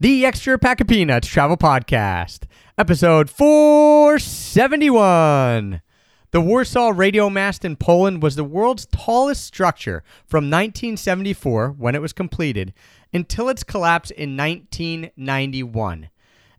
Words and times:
The 0.00 0.24
Extra 0.24 0.56
Pack 0.60 0.80
of 0.80 0.86
Peanuts 0.86 1.26
Travel 1.26 1.56
Podcast, 1.56 2.44
episode 2.78 3.28
471. 3.28 5.82
The 6.30 6.40
Warsaw 6.40 6.92
radio 6.94 7.28
mast 7.28 7.64
in 7.64 7.74
Poland 7.74 8.22
was 8.22 8.36
the 8.36 8.44
world's 8.44 8.86
tallest 8.86 9.44
structure 9.44 10.04
from 10.24 10.44
1974, 10.44 11.70
when 11.70 11.96
it 11.96 12.00
was 12.00 12.12
completed, 12.12 12.72
until 13.12 13.48
its 13.48 13.64
collapse 13.64 14.12
in 14.12 14.36
1991. 14.36 16.10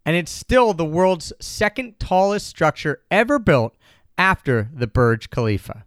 And 0.05 0.17
it's 0.17 0.33
still 0.33 0.73
the 0.73 0.83
world's 0.83 1.31
second 1.39 1.97
tallest 1.97 2.45
structure 2.45 3.03
ever 3.09 3.39
built 3.39 3.77
after 4.17 4.69
the 4.73 4.87
Burj 4.87 5.29
Khalifa. 5.29 5.85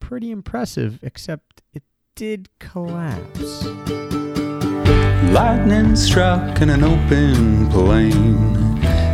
Pretty 0.00 0.32
impressive, 0.32 0.98
except 1.04 1.62
it 1.72 1.84
did 2.16 2.48
collapse. 2.58 3.64
Lightning 5.24 5.96
struck 5.96 6.60
in 6.60 6.70
an 6.70 6.84
open 6.84 7.68
plain, 7.70 8.36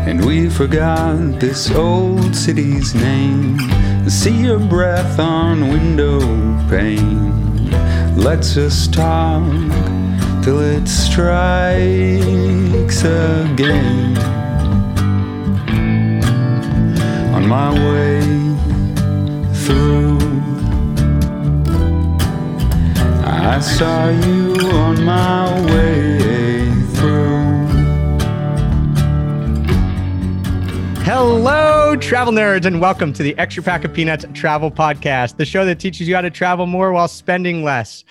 and 0.06 0.24
we 0.24 0.48
forgot 0.48 1.40
this 1.40 1.70
old 1.70 2.34
city's 2.34 2.94
name. 2.94 3.58
See 4.08 4.42
your 4.42 4.58
breath 4.58 5.18
on 5.18 5.68
window 5.70 6.20
pane. 6.68 7.70
Let's 8.16 8.54
just 8.54 8.92
talk 8.92 9.42
till 10.42 10.60
it 10.60 10.86
strikes 10.88 11.34
again. 13.04 14.18
On 17.34 17.46
my 17.48 17.72
way 17.72 18.20
through. 19.54 20.31
I 23.44 23.58
saw 23.58 24.08
you 24.08 24.54
on 24.70 25.02
my 25.04 25.60
way 25.66 26.70
through. 26.94 27.66
Hello, 31.02 31.96
travel 31.96 32.32
nerds, 32.32 32.66
and 32.66 32.80
welcome 32.80 33.12
to 33.12 33.24
the 33.24 33.36
Extra 33.38 33.64
Pack 33.64 33.84
of 33.84 33.92
Peanuts 33.92 34.24
Travel 34.32 34.70
Podcast, 34.70 35.38
the 35.38 35.44
show 35.44 35.64
that 35.64 35.80
teaches 35.80 36.06
you 36.06 36.14
how 36.14 36.20
to 36.20 36.30
travel 36.30 36.66
more 36.66 36.92
while 36.92 37.08
spending 37.08 37.64
less. 37.64 38.04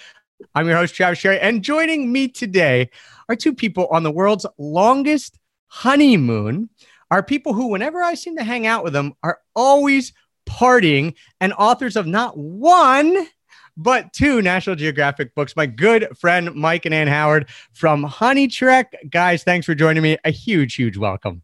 I'm 0.54 0.68
your 0.68 0.76
host, 0.76 0.96
Travis 0.96 1.20
Sherry, 1.20 1.40
and 1.40 1.64
joining 1.64 2.12
me 2.12 2.28
today 2.28 2.90
are 3.30 3.38
two 3.38 3.56
people 3.56 3.88
on 3.88 4.04
the 4.04 4.12
world's 4.12 4.46
longest 4.58 5.40
honeymoon. 5.68 6.70
Are 7.10 7.24
people 7.24 7.54
who, 7.54 7.68
whenever 7.68 8.04
I 8.04 8.16
seem 8.16 8.36
to 8.36 8.44
hang 8.44 8.68
out 8.68 8.84
with 8.84 8.92
them, 8.92 9.14
are 9.24 9.40
always 9.56 10.12
partying 10.46 11.14
and 11.40 11.54
authors 11.54 11.96
of 11.96 12.06
not 12.06 12.38
one, 12.38 13.28
but 13.78 14.14
two 14.14 14.42
National 14.42 14.76
Geographic 14.76 15.34
books. 15.36 15.56
My 15.56 15.66
good 15.66 16.08
friend 16.20 16.54
Mike 16.56 16.86
and 16.86 16.94
Anne 16.94 17.08
Howard 17.08 17.50
from 17.74 18.04
Honey 18.04 18.48
Trek. 18.48 18.94
Guys, 19.10 19.44
thanks 19.44 19.66
for 19.66 19.76
joining 19.76 20.04
me. 20.04 20.18
A 20.26 20.32
huge, 20.32 20.76
huge 20.76 20.98
welcome. 20.98 21.42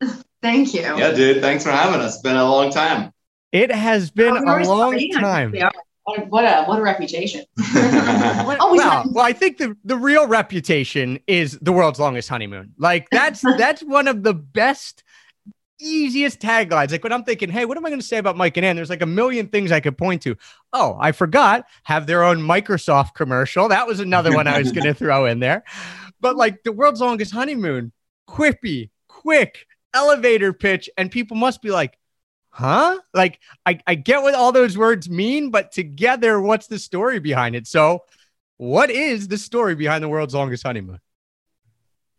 Thank 0.42 0.74
you. 0.74 0.82
Yeah, 0.82 1.12
dude. 1.12 1.40
Thanks 1.40 1.64
for 1.64 1.70
having 1.70 2.00
us. 2.00 2.14
It's 2.14 2.22
been 2.22 2.36
a 2.36 2.48
long 2.48 2.70
time. 2.70 3.12
It 3.52 3.72
has 3.72 4.10
been 4.10 4.36
Oh, 4.36 4.40
a 4.44 4.62
long 4.64 4.64
sorry. 4.64 5.08
time. 5.08 5.54
What 6.28 6.44
a, 6.44 6.64
what 6.66 6.78
a 6.78 6.82
reputation. 6.82 7.44
Oh, 7.58 8.44
well, 8.46 8.56
Always 8.60 8.78
well, 8.80 9.04
well, 9.12 9.24
I 9.24 9.32
think 9.32 9.58
the, 9.58 9.76
the 9.84 9.96
real 9.96 10.26
reputation 10.28 11.18
is 11.26 11.58
the 11.60 11.72
world's 11.72 11.98
longest 11.98 12.28
honeymoon. 12.28 12.74
Like 12.78 13.08
that's 13.10 13.40
that's 13.40 13.82
one 13.82 14.06
of 14.06 14.22
the 14.22 14.34
best, 14.34 15.02
easiest 15.80 16.40
taglines. 16.40 16.90
Like 16.90 17.02
when 17.02 17.12
I'm 17.12 17.24
thinking, 17.24 17.50
hey, 17.50 17.64
what 17.64 17.76
am 17.76 17.84
I 17.84 17.90
going 17.90 18.00
to 18.00 18.06
say 18.06 18.18
about 18.18 18.36
Mike 18.36 18.56
and 18.56 18.66
Anne? 18.66 18.76
There's 18.76 18.90
like 18.90 19.02
a 19.02 19.06
million 19.06 19.48
things 19.48 19.72
I 19.72 19.80
could 19.80 19.98
point 19.98 20.22
to. 20.22 20.36
Oh, 20.72 20.96
I 21.00 21.12
forgot 21.12 21.66
have 21.84 22.06
their 22.06 22.22
own 22.22 22.38
Microsoft 22.38 23.14
commercial. 23.14 23.68
That 23.68 23.86
was 23.86 24.00
another 24.00 24.34
one 24.34 24.46
I 24.46 24.58
was 24.58 24.72
going 24.72 24.84
to 24.86 24.94
throw 24.94 25.26
in 25.26 25.40
there. 25.40 25.64
But 26.20 26.36
like 26.36 26.62
the 26.62 26.72
world's 26.72 27.00
longest 27.00 27.32
honeymoon, 27.32 27.92
quippy, 28.28 28.90
quick 29.08 29.66
elevator 29.94 30.52
pitch, 30.52 30.90
and 30.96 31.10
people 31.10 31.36
must 31.36 31.62
be 31.62 31.70
like, 31.70 31.98
huh? 32.50 32.98
Like 33.12 33.40
I, 33.64 33.80
I 33.86 33.94
get 33.94 34.22
what 34.22 34.34
all 34.34 34.52
those 34.52 34.78
words 34.78 35.08
mean, 35.08 35.50
but 35.50 35.72
together, 35.72 36.40
what's 36.40 36.66
the 36.66 36.78
story 36.78 37.18
behind 37.18 37.54
it? 37.54 37.66
So, 37.66 38.04
what 38.56 38.90
is 38.90 39.28
the 39.28 39.38
story 39.38 39.74
behind 39.74 40.02
the 40.02 40.08
world's 40.08 40.34
longest 40.34 40.62
honeymoon? 40.62 41.00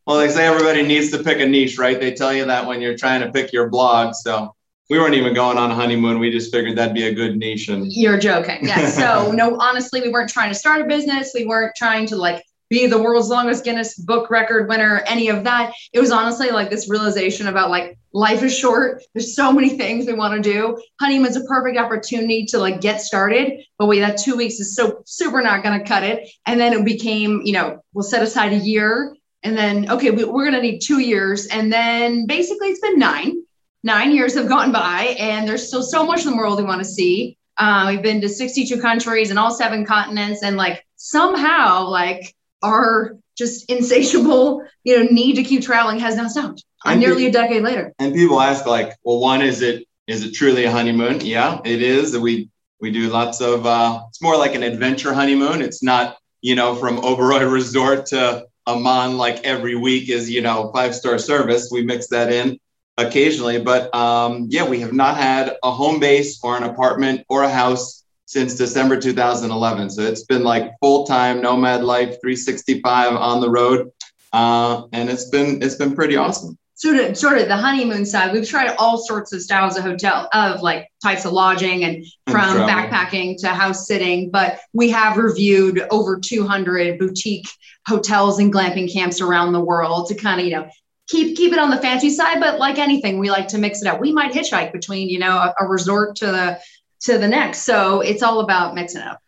Well, 0.07 0.17
they 0.17 0.29
say 0.29 0.47
everybody 0.47 0.83
needs 0.83 1.11
to 1.11 1.21
pick 1.21 1.41
a 1.41 1.45
niche, 1.45 1.77
right? 1.77 1.99
They 1.99 2.13
tell 2.13 2.33
you 2.33 2.45
that 2.45 2.65
when 2.65 2.79
you're 2.79 2.97
trying 2.97 3.19
to 3.21 3.29
pick 3.29 3.51
your 3.51 3.69
blog. 3.69 4.15
So 4.15 4.55
we 4.89 4.97
weren't 4.97 5.15
even 5.15 5.33
going 5.33 5.57
on 5.57 5.69
a 5.69 5.75
honeymoon. 5.75 6.17
We 6.17 6.31
just 6.31 6.49
figured 6.49 6.77
that'd 6.77 6.95
be 6.95 7.07
a 7.07 7.13
good 7.13 7.35
niche. 7.35 7.67
And 7.67 7.91
You're 7.91 8.17
joking. 8.17 8.65
Yeah. 8.65 8.87
So 8.97 9.33
no, 9.33 9.59
honestly, 9.59 9.99
we 9.99 10.07
weren't 10.07 10.29
trying 10.29 10.49
to 10.49 10.55
start 10.55 10.79
a 10.79 10.85
business. 10.85 11.31
We 11.35 11.45
weren't 11.45 11.75
trying 11.75 12.05
to 12.07 12.15
like 12.15 12.41
be 12.69 12.87
the 12.87 12.97
world's 12.97 13.27
longest 13.27 13.65
Guinness 13.65 13.97
book 13.97 14.29
record 14.29 14.69
winner, 14.69 15.03
any 15.07 15.27
of 15.27 15.43
that. 15.43 15.73
It 15.91 15.99
was 15.99 16.11
honestly 16.11 16.51
like 16.51 16.69
this 16.69 16.89
realization 16.89 17.47
about 17.47 17.69
like 17.69 17.97
life 18.13 18.43
is 18.43 18.57
short. 18.57 19.03
There's 19.13 19.35
so 19.35 19.51
many 19.51 19.77
things 19.77 20.05
we 20.05 20.13
want 20.13 20.41
to 20.41 20.53
do. 20.53 20.81
Honeymoon's 21.01 21.35
a 21.35 21.43
perfect 21.43 21.77
opportunity 21.77 22.45
to 22.45 22.59
like 22.59 22.79
get 22.79 23.01
started, 23.01 23.61
but 23.77 23.87
wait, 23.87 23.99
that 23.99 24.17
two 24.17 24.37
weeks 24.37 24.55
is 24.55 24.73
so 24.73 25.01
super 25.05 25.41
not 25.41 25.63
going 25.63 25.77
to 25.77 25.85
cut 25.85 26.03
it. 26.03 26.29
And 26.45 26.59
then 26.59 26.71
it 26.71 26.85
became, 26.85 27.41
you 27.43 27.53
know, 27.53 27.83
we'll 27.93 28.03
set 28.03 28.23
aside 28.23 28.53
a 28.53 28.57
year 28.57 29.16
and 29.43 29.57
then, 29.57 29.89
okay, 29.91 30.11
we, 30.11 30.23
we're 30.23 30.49
going 30.49 30.55
to 30.55 30.61
need 30.61 30.79
two 30.79 30.99
years. 30.99 31.47
And 31.47 31.71
then 31.71 32.25
basically 32.25 32.69
it's 32.69 32.79
been 32.81 32.99
nine. 32.99 33.43
Nine 33.83 34.11
years 34.11 34.33
have 34.35 34.49
gone 34.49 34.71
by 34.71 35.15
and 35.19 35.47
there's 35.47 35.67
still 35.67 35.83
so 35.83 36.05
much 36.05 36.25
in 36.25 36.31
the 36.31 36.37
world 36.37 36.57
we 36.57 36.65
want 36.65 36.79
to 36.79 36.85
see. 36.85 37.37
Uh, 37.57 37.85
we've 37.89 38.01
been 38.01 38.19
to 38.21 38.29
62 38.29 38.81
countries 38.81 39.29
and 39.29 39.39
all 39.39 39.49
seven 39.51 39.85
continents, 39.85 40.43
and 40.43 40.57
like 40.57 40.85
somehow, 40.95 41.87
like 41.87 42.35
our 42.61 43.17
just 43.37 43.69
insatiable, 43.69 44.63
you 44.83 44.97
know, 44.97 45.09
need 45.11 45.35
to 45.35 45.43
keep 45.43 45.63
traveling 45.63 45.99
has 45.99 46.15
not 46.15 46.29
stopped. 46.31 46.63
I 46.85 46.91
And 46.91 47.01
nearly 47.01 47.25
a 47.25 47.31
decade 47.31 47.63
later. 47.63 47.93
and 47.97 48.13
people 48.13 48.39
ask 48.39 48.65
like, 48.67 48.93
well, 49.03 49.19
one 49.19 49.41
is 49.41 49.61
it 49.61 49.85
is 50.05 50.23
it 50.23 50.33
truly 50.33 50.65
a 50.65 50.71
honeymoon? 50.71 51.21
Yeah, 51.21 51.59
it 51.65 51.81
is. 51.81 52.17
We 52.17 52.49
we 52.79 52.91
do 52.91 53.07
lots 53.09 53.41
of. 53.41 53.65
uh 53.65 54.01
It's 54.09 54.21
more 54.21 54.37
like 54.37 54.53
an 54.53 54.63
adventure 54.63 55.13
honeymoon. 55.13 55.61
It's 55.61 55.81
not 55.81 56.17
you 56.41 56.53
know 56.55 56.75
from 56.75 56.97
Oberoi 56.97 57.51
Resort 57.51 58.05
to 58.07 58.45
Aman 58.67 59.17
like 59.17 59.43
every 59.43 59.75
week 59.75 60.09
is 60.09 60.29
you 60.29 60.41
know 60.41 60.71
five 60.73 60.93
star 60.93 61.17
service. 61.17 61.69
We 61.71 61.83
mix 61.83 62.07
that 62.09 62.31
in 62.31 62.59
occasionally, 62.97 63.61
but 63.61 63.93
um, 63.95 64.47
yeah, 64.49 64.67
we 64.67 64.81
have 64.81 64.93
not 64.93 65.17
had 65.17 65.55
a 65.63 65.71
home 65.71 65.99
base 65.99 66.39
or 66.43 66.57
an 66.57 66.63
apartment 66.63 67.25
or 67.29 67.43
a 67.43 67.49
house 67.49 68.03
since 68.25 68.55
December 68.55 68.99
2011. 68.99 69.89
So 69.91 70.01
it's 70.01 70.25
been 70.25 70.43
like 70.43 70.73
full 70.81 71.05
time 71.05 71.41
nomad 71.41 71.83
life, 71.83 72.19
365 72.21 73.13
on 73.13 73.41
the 73.41 73.49
road, 73.49 73.89
uh, 74.33 74.83
and 74.91 75.09
it's 75.09 75.29
been 75.29 75.63
it's 75.63 75.75
been 75.75 75.95
pretty 75.95 76.17
awesome. 76.17 76.57
Sort 76.79 76.97
of, 76.97 77.17
sort 77.17 77.39
of 77.39 77.47
the 77.47 77.55
honeymoon 77.55 78.05
side. 78.05 78.31
We've 78.31 78.47
tried 78.47 78.75
all 78.77 78.99
sorts 78.99 79.33
of 79.33 79.41
styles 79.41 79.77
of 79.77 79.83
hotel, 79.83 80.29
of 80.31 80.61
like 80.61 80.87
types 81.01 81.25
of 81.25 81.31
lodging, 81.33 81.83
and 81.83 81.95
And 81.95 82.05
from 82.27 82.55
travel. 82.55 82.67
backpacking 82.67 83.39
to 83.41 83.47
house 83.47 83.87
sitting. 83.87 84.29
But 84.29 84.59
we 84.73 84.89
have 84.91 85.17
reviewed 85.17 85.87
over 85.89 86.19
200 86.19 86.99
boutique 86.99 87.47
hotels 87.87 88.37
and 88.37 88.53
glamping 88.53 88.91
camps 88.93 89.21
around 89.21 89.53
the 89.53 89.59
world 89.59 90.07
to 90.09 90.15
kind 90.15 90.39
of, 90.39 90.45
you 90.45 90.53
know, 90.53 90.69
keep 91.07 91.35
keep 91.35 91.51
it 91.51 91.57
on 91.57 91.71
the 91.71 91.77
fancy 91.77 92.11
side. 92.11 92.39
But 92.39 92.59
like 92.59 92.77
anything, 92.77 93.17
we 93.17 93.31
like 93.31 93.47
to 93.49 93.57
mix 93.57 93.81
it 93.81 93.87
up. 93.87 93.99
We 93.99 94.11
might 94.11 94.31
hitchhike 94.31 94.71
between, 94.71 95.09
you 95.09 95.17
know, 95.17 95.35
a, 95.35 95.55
a 95.59 95.65
resort 95.65 96.15
to 96.17 96.27
the 96.27 96.59
to 97.05 97.17
the 97.17 97.27
next. 97.27 97.63
So 97.63 98.01
it's 98.01 98.21
all 98.21 98.41
about 98.41 98.75
mixing 98.75 99.01
up. 99.01 99.19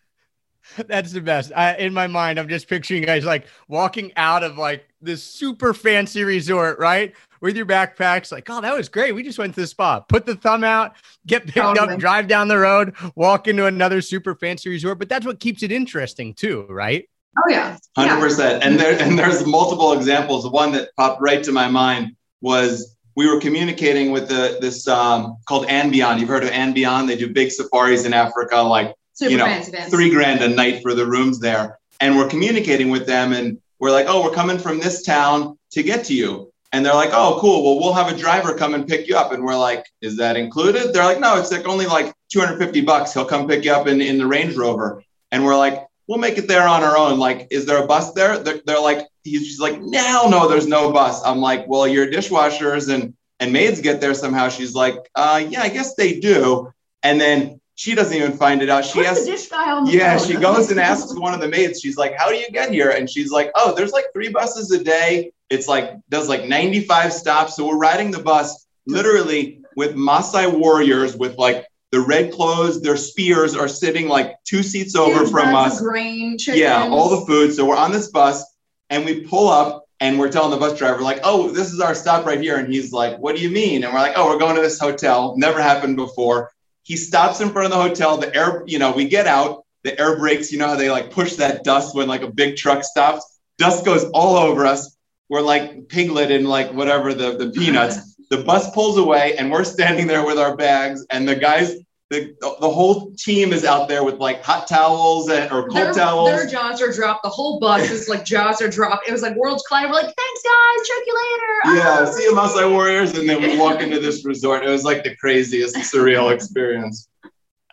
That's 0.87 1.11
the 1.11 1.21
best. 1.21 1.51
I, 1.55 1.75
in 1.77 1.95
my 1.95 2.05
mind, 2.05 2.39
I'm 2.39 2.47
just 2.47 2.67
picturing 2.67 3.01
you 3.01 3.07
guys 3.07 3.25
like 3.25 3.47
walking 3.67 4.11
out 4.15 4.43
of 4.43 4.55
like 4.57 4.87
this 5.01 5.23
super 5.23 5.73
fancy 5.73 6.23
resort, 6.23 6.77
right? 6.77 7.15
With 7.41 7.55
your 7.55 7.65
backpacks, 7.65 8.31
like, 8.31 8.49
oh, 8.49 8.59
that 8.61 8.75
was 8.75 8.89
great. 8.89 9.13
We 9.13 9.23
just 9.23 9.39
went 9.39 9.55
to 9.55 9.61
the 9.61 9.67
spa. 9.67 10.01
Put 10.01 10.25
the 10.25 10.35
thumb 10.35 10.63
out, 10.63 10.95
get 11.25 11.43
picked 11.45 11.55
Totally. 11.55 11.93
up, 11.93 11.99
drive 11.99 12.27
down 12.27 12.47
the 12.49 12.57
road, 12.57 12.95
walk 13.15 13.47
into 13.47 13.65
another 13.65 14.01
super 14.01 14.35
fancy 14.35 14.69
resort. 14.69 14.99
But 14.99 15.07
that's 15.07 15.25
what 15.25 15.39
keeps 15.39 15.63
it 15.63 15.71
interesting, 15.71 16.33
too, 16.33 16.65
right? 16.69 17.07
Oh 17.37 17.49
yeah, 17.49 17.77
Hundred 17.95 18.15
yeah. 18.15 18.19
percent. 18.19 18.63
And 18.63 18.79
there 18.79 18.99
and 19.01 19.17
there's 19.17 19.45
multiple 19.45 19.93
examples. 19.93 20.49
One 20.49 20.71
that 20.73 20.89
popped 20.97 21.21
right 21.21 21.43
to 21.43 21.51
my 21.51 21.69
mind 21.69 22.15
was 22.41 22.95
we 23.15 23.27
were 23.27 23.39
communicating 23.39 24.11
with 24.11 24.27
the 24.27 24.57
this 24.59 24.87
um, 24.87 25.37
called 25.47 25.67
andBeyond. 25.67 26.19
You've 26.19 26.29
heard 26.29 26.43
of 26.43 26.49
andBeyond? 26.49 27.07
They 27.07 27.15
do 27.15 27.31
big 27.31 27.51
safaris 27.51 28.05
in 28.05 28.13
Africa, 28.13 28.57
like 28.57 28.95
Super 29.13 29.31
you 29.31 29.37
know, 29.37 29.45
fancy 29.45 29.71
fancy. 29.71 29.91
three 29.91 30.09
grand 30.09 30.41
a 30.41 30.47
night 30.49 30.81
for 30.81 30.93
the 30.93 31.05
rooms 31.05 31.39
there. 31.39 31.77
And 32.01 32.17
we're 32.17 32.29
communicating 32.29 32.89
with 32.89 33.05
them, 33.05 33.33
and 33.33 33.59
we're 33.79 33.91
like, 33.91 34.07
oh, 34.09 34.23
we're 34.23 34.33
coming 34.33 34.57
from 34.57 34.79
this 34.79 35.03
town 35.03 35.57
to 35.71 35.83
get 35.83 36.05
to 36.05 36.13
you. 36.15 36.51
And 36.71 36.85
they're 36.85 36.93
like, 36.93 37.09
oh, 37.13 37.37
cool. 37.41 37.63
Well, 37.63 37.79
we'll 37.79 37.93
have 37.93 38.13
a 38.13 38.17
driver 38.17 38.53
come 38.53 38.75
and 38.75 38.87
pick 38.87 39.07
you 39.07 39.17
up. 39.17 39.31
And 39.31 39.43
we're 39.43 39.57
like, 39.57 39.85
is 40.01 40.17
that 40.17 40.37
included? 40.37 40.93
They're 40.93 41.03
like, 41.03 41.19
no, 41.19 41.39
it's 41.39 41.51
like 41.51 41.67
only 41.67 41.87
like 41.87 42.13
250 42.31 42.81
bucks. 42.81 43.13
He'll 43.13 43.25
come 43.25 43.47
pick 43.47 43.65
you 43.65 43.73
up 43.73 43.87
in, 43.87 44.01
in 44.01 44.19
the 44.19 44.27
Range 44.27 44.55
Rover. 44.55 45.03
And 45.31 45.43
we're 45.43 45.57
like, 45.57 45.87
we'll 46.07 46.19
make 46.19 46.37
it 46.37 46.47
there 46.47 46.67
on 46.67 46.83
our 46.83 46.95
own. 46.95 47.17
Like, 47.17 47.47
is 47.49 47.65
there 47.65 47.83
a 47.83 47.87
bus 47.87 48.13
there? 48.13 48.37
They're, 48.37 48.61
they're 48.65 48.81
like, 48.81 49.07
he's 49.23 49.47
just 49.47 49.61
like, 49.61 49.81
no, 49.81 50.27
no, 50.29 50.47
there's 50.47 50.67
no 50.67 50.91
bus. 50.91 51.23
I'm 51.23 51.39
like, 51.39 51.67
well, 51.67 51.87
your 51.87 52.07
dishwashers 52.07 52.93
and 52.93 53.13
and 53.39 53.53
maids 53.53 53.79
get 53.79 54.01
there 54.01 54.13
somehow. 54.13 54.49
She's 54.49 54.75
like, 54.75 54.97
uh, 55.15 55.43
yeah, 55.47 55.61
I 55.61 55.69
guess 55.69 55.95
they 55.95 56.19
do. 56.19 56.71
And 57.03 57.21
then 57.21 57.61
she 57.75 57.95
doesn't 57.95 58.15
even 58.15 58.33
find 58.33 58.61
it 58.61 58.69
out. 58.69 58.83
She 58.83 58.99
Put 58.99 59.05
has 59.05 59.25
the 59.25 59.31
dish 59.31 59.47
guy 59.47 59.71
on 59.71 59.85
the 59.85 59.91
yeah, 59.91 60.17
phone. 60.17 60.27
she 60.27 60.35
goes 60.35 60.69
and 60.69 60.79
asks 60.79 61.17
one 61.17 61.33
of 61.33 61.39
the 61.39 61.47
maids. 61.47 61.79
She's 61.79 61.95
like, 61.95 62.13
"How 62.17 62.27
do 62.27 62.35
you 62.35 62.49
get 62.51 62.71
here?" 62.71 62.89
And 62.89 63.09
she's 63.09 63.31
like, 63.31 63.51
"Oh, 63.55 63.73
there's 63.73 63.93
like 63.93 64.05
three 64.11 64.27
buses 64.27 64.69
a 64.71 64.83
day, 64.83 65.31
It's 65.49 65.67
like 65.67 65.93
does 66.09 66.29
like 66.29 66.45
95 66.45 67.13
stops. 67.13 67.55
So 67.55 67.67
we're 67.67 67.77
riding 67.77 68.11
the 68.11 68.21
bus 68.21 68.67
literally 68.85 69.61
with 69.75 69.95
Maasai 69.95 70.51
warriors 70.51 71.15
with 71.15 71.37
like 71.37 71.65
the 71.91 71.99
red 72.01 72.31
clothes, 72.31 72.81
their 72.81 72.97
spears 72.97 73.55
are 73.55 73.67
sitting 73.67 74.07
like 74.07 74.35
two 74.43 74.61
seats 74.61 74.95
over 74.95 75.21
Huge 75.21 75.31
from 75.31 75.55
us. 75.55 75.81
Grain, 75.81 76.37
Yeah, 76.59 76.87
all 76.87 77.19
the 77.19 77.25
food. 77.25 77.53
So 77.53 77.65
we're 77.65 77.77
on 77.77 77.91
this 77.91 78.11
bus 78.11 78.45
and 78.89 79.05
we 79.05 79.21
pull 79.21 79.49
up 79.49 79.85
and 79.99 80.19
we're 80.19 80.31
telling 80.31 80.51
the 80.51 80.57
bus 80.57 80.77
driver, 80.77 81.01
like, 81.01 81.19
oh, 81.23 81.49
this 81.49 81.73
is 81.73 81.81
our 81.81 81.93
stop 81.93 82.25
right 82.25 82.39
here. 82.39 82.57
And 82.57 82.71
he's 82.71 82.93
like, 82.93 83.17
what 83.17 83.35
do 83.35 83.41
you 83.41 83.49
mean? 83.49 83.83
And 83.83 83.93
we're 83.93 83.99
like, 83.99 84.13
oh, 84.15 84.27
we're 84.27 84.39
going 84.39 84.55
to 84.55 84.61
this 84.61 84.79
hotel. 84.79 85.35
Never 85.37 85.61
happened 85.61 85.97
before. 85.97 86.51
He 86.83 86.95
stops 86.95 87.41
in 87.41 87.49
front 87.49 87.65
of 87.65 87.71
the 87.71 87.81
hotel. 87.81 88.17
The 88.17 88.33
air, 88.35 88.63
you 88.65 88.79
know, 88.79 88.91
we 88.91 89.07
get 89.07 89.27
out, 89.27 89.65
the 89.83 89.99
air 89.99 90.17
brakes, 90.17 90.51
you 90.51 90.57
know 90.57 90.67
how 90.67 90.75
they 90.75 90.89
like 90.89 91.11
push 91.11 91.35
that 91.35 91.63
dust 91.63 91.95
when 91.95 92.07
like 92.07 92.21
a 92.21 92.31
big 92.31 92.55
truck 92.55 92.83
stops? 92.83 93.39
Dust 93.57 93.83
goes 93.83 94.05
all 94.13 94.37
over 94.37 94.65
us. 94.65 94.95
We're 95.29 95.41
like 95.41 95.87
piglet 95.87 96.31
in 96.31 96.45
like 96.45 96.73
whatever 96.73 97.13
the, 97.13 97.37
the 97.37 97.51
peanuts. 97.51 97.97
The 98.31 98.43
bus 98.43 98.69
pulls 98.75 98.99
away 98.99 99.35
and 99.37 99.49
we're 99.51 99.63
standing 99.63 100.05
there 100.05 100.23
with 100.23 100.37
our 100.37 100.55
bags 100.55 101.03
and 101.09 101.27
the 101.27 101.35
guys, 101.35 101.73
the, 102.11 102.35
the 102.61 102.69
whole 102.69 103.11
team 103.17 103.51
is 103.51 103.65
out 103.65 103.87
there 103.89 104.03
with 104.03 104.19
like 104.19 104.43
hot 104.43 104.67
towels 104.67 105.29
and, 105.31 105.51
or 105.51 105.63
cold 105.63 105.75
Their, 105.75 105.93
towels. 105.93 106.29
their 106.29 106.45
jaws 106.45 106.79
are 106.79 106.91
dropped. 106.91 107.23
The 107.23 107.29
whole 107.29 107.59
bus 107.59 107.89
is 107.89 108.07
like 108.07 108.25
jaws 108.25 108.61
are 108.61 108.69
dropped. 108.69 109.07
It 109.07 109.11
was 109.13 109.23
like 109.23 109.35
worlds 109.35 109.63
colliding. 109.67 109.89
We're 109.89 110.03
like, 110.03 110.13
thanks 110.15 110.41
guys, 110.43 110.87
check 110.87 111.03
you 111.07 111.15
later. 111.15 111.79
Yeah, 111.79 111.97
Oh, 112.01 112.11
see 112.11 112.23
you, 112.25 112.33
Maasai 112.35 112.71
Warriors. 112.71 113.17
And 113.17 113.27
then 113.27 113.41
we 113.41 113.57
walk 113.57 113.81
into 113.81 113.99
this 113.99 114.23
resort. 114.31 114.63
It 114.63 114.69
was 114.69 114.83
like 114.83 115.03
the 115.03 115.15
craziest 115.15 115.75
surreal 115.77 116.31
experience. 116.31 117.07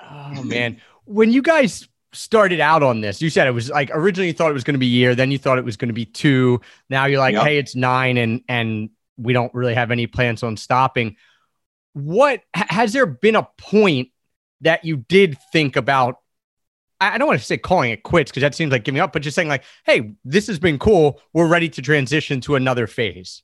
Oh 0.00 0.42
man, 0.42 0.80
when 1.04 1.30
you 1.32 1.42
guys 1.42 1.86
started 2.16 2.60
out 2.60 2.82
on 2.82 3.00
this, 3.00 3.20
you 3.22 3.30
said 3.30 3.46
it 3.46 3.52
was 3.52 3.70
like 3.70 3.90
originally 3.92 4.28
you 4.28 4.32
thought 4.32 4.50
it 4.50 4.54
was 4.54 4.64
going 4.64 4.74
to 4.74 4.78
be 4.78 4.86
a 4.86 4.90
year, 4.90 5.14
then 5.14 5.30
you 5.30 5.38
thought 5.38 5.58
it 5.58 5.64
was 5.64 5.76
going 5.76 5.88
to 5.88 5.94
be 5.94 6.04
two. 6.06 6.60
Now 6.90 7.06
you're 7.06 7.20
like, 7.20 7.34
Yep. 7.34 7.44
hey, 7.44 7.58
it's 7.58 7.74
nine, 7.74 8.16
and 8.16 8.42
and 8.48 8.90
we 9.16 9.32
don't 9.32 9.52
really 9.54 9.74
have 9.74 9.90
any 9.90 10.06
plans 10.06 10.42
on 10.42 10.56
stopping. 10.56 11.16
What 11.92 12.42
has 12.54 12.92
there 12.92 13.06
been 13.06 13.36
a 13.36 13.48
point 13.58 14.10
that 14.60 14.84
you 14.84 14.96
did 14.98 15.38
think 15.52 15.76
about? 15.76 16.20
I 17.00 17.14
I 17.14 17.18
don't 17.18 17.28
want 17.28 17.40
to 17.40 17.46
say 17.46 17.58
calling 17.58 17.90
it 17.90 18.02
quits 18.02 18.30
because 18.30 18.42
that 18.42 18.54
seems 18.54 18.72
like 18.72 18.84
giving 18.84 19.00
up, 19.00 19.12
but 19.12 19.22
just 19.22 19.34
saying 19.34 19.48
like, 19.48 19.64
hey, 19.84 20.12
this 20.24 20.46
has 20.48 20.58
been 20.58 20.78
cool. 20.78 21.20
We're 21.32 21.48
ready 21.48 21.68
to 21.70 21.82
transition 21.82 22.40
to 22.42 22.56
another 22.56 22.86
phase. 22.86 23.42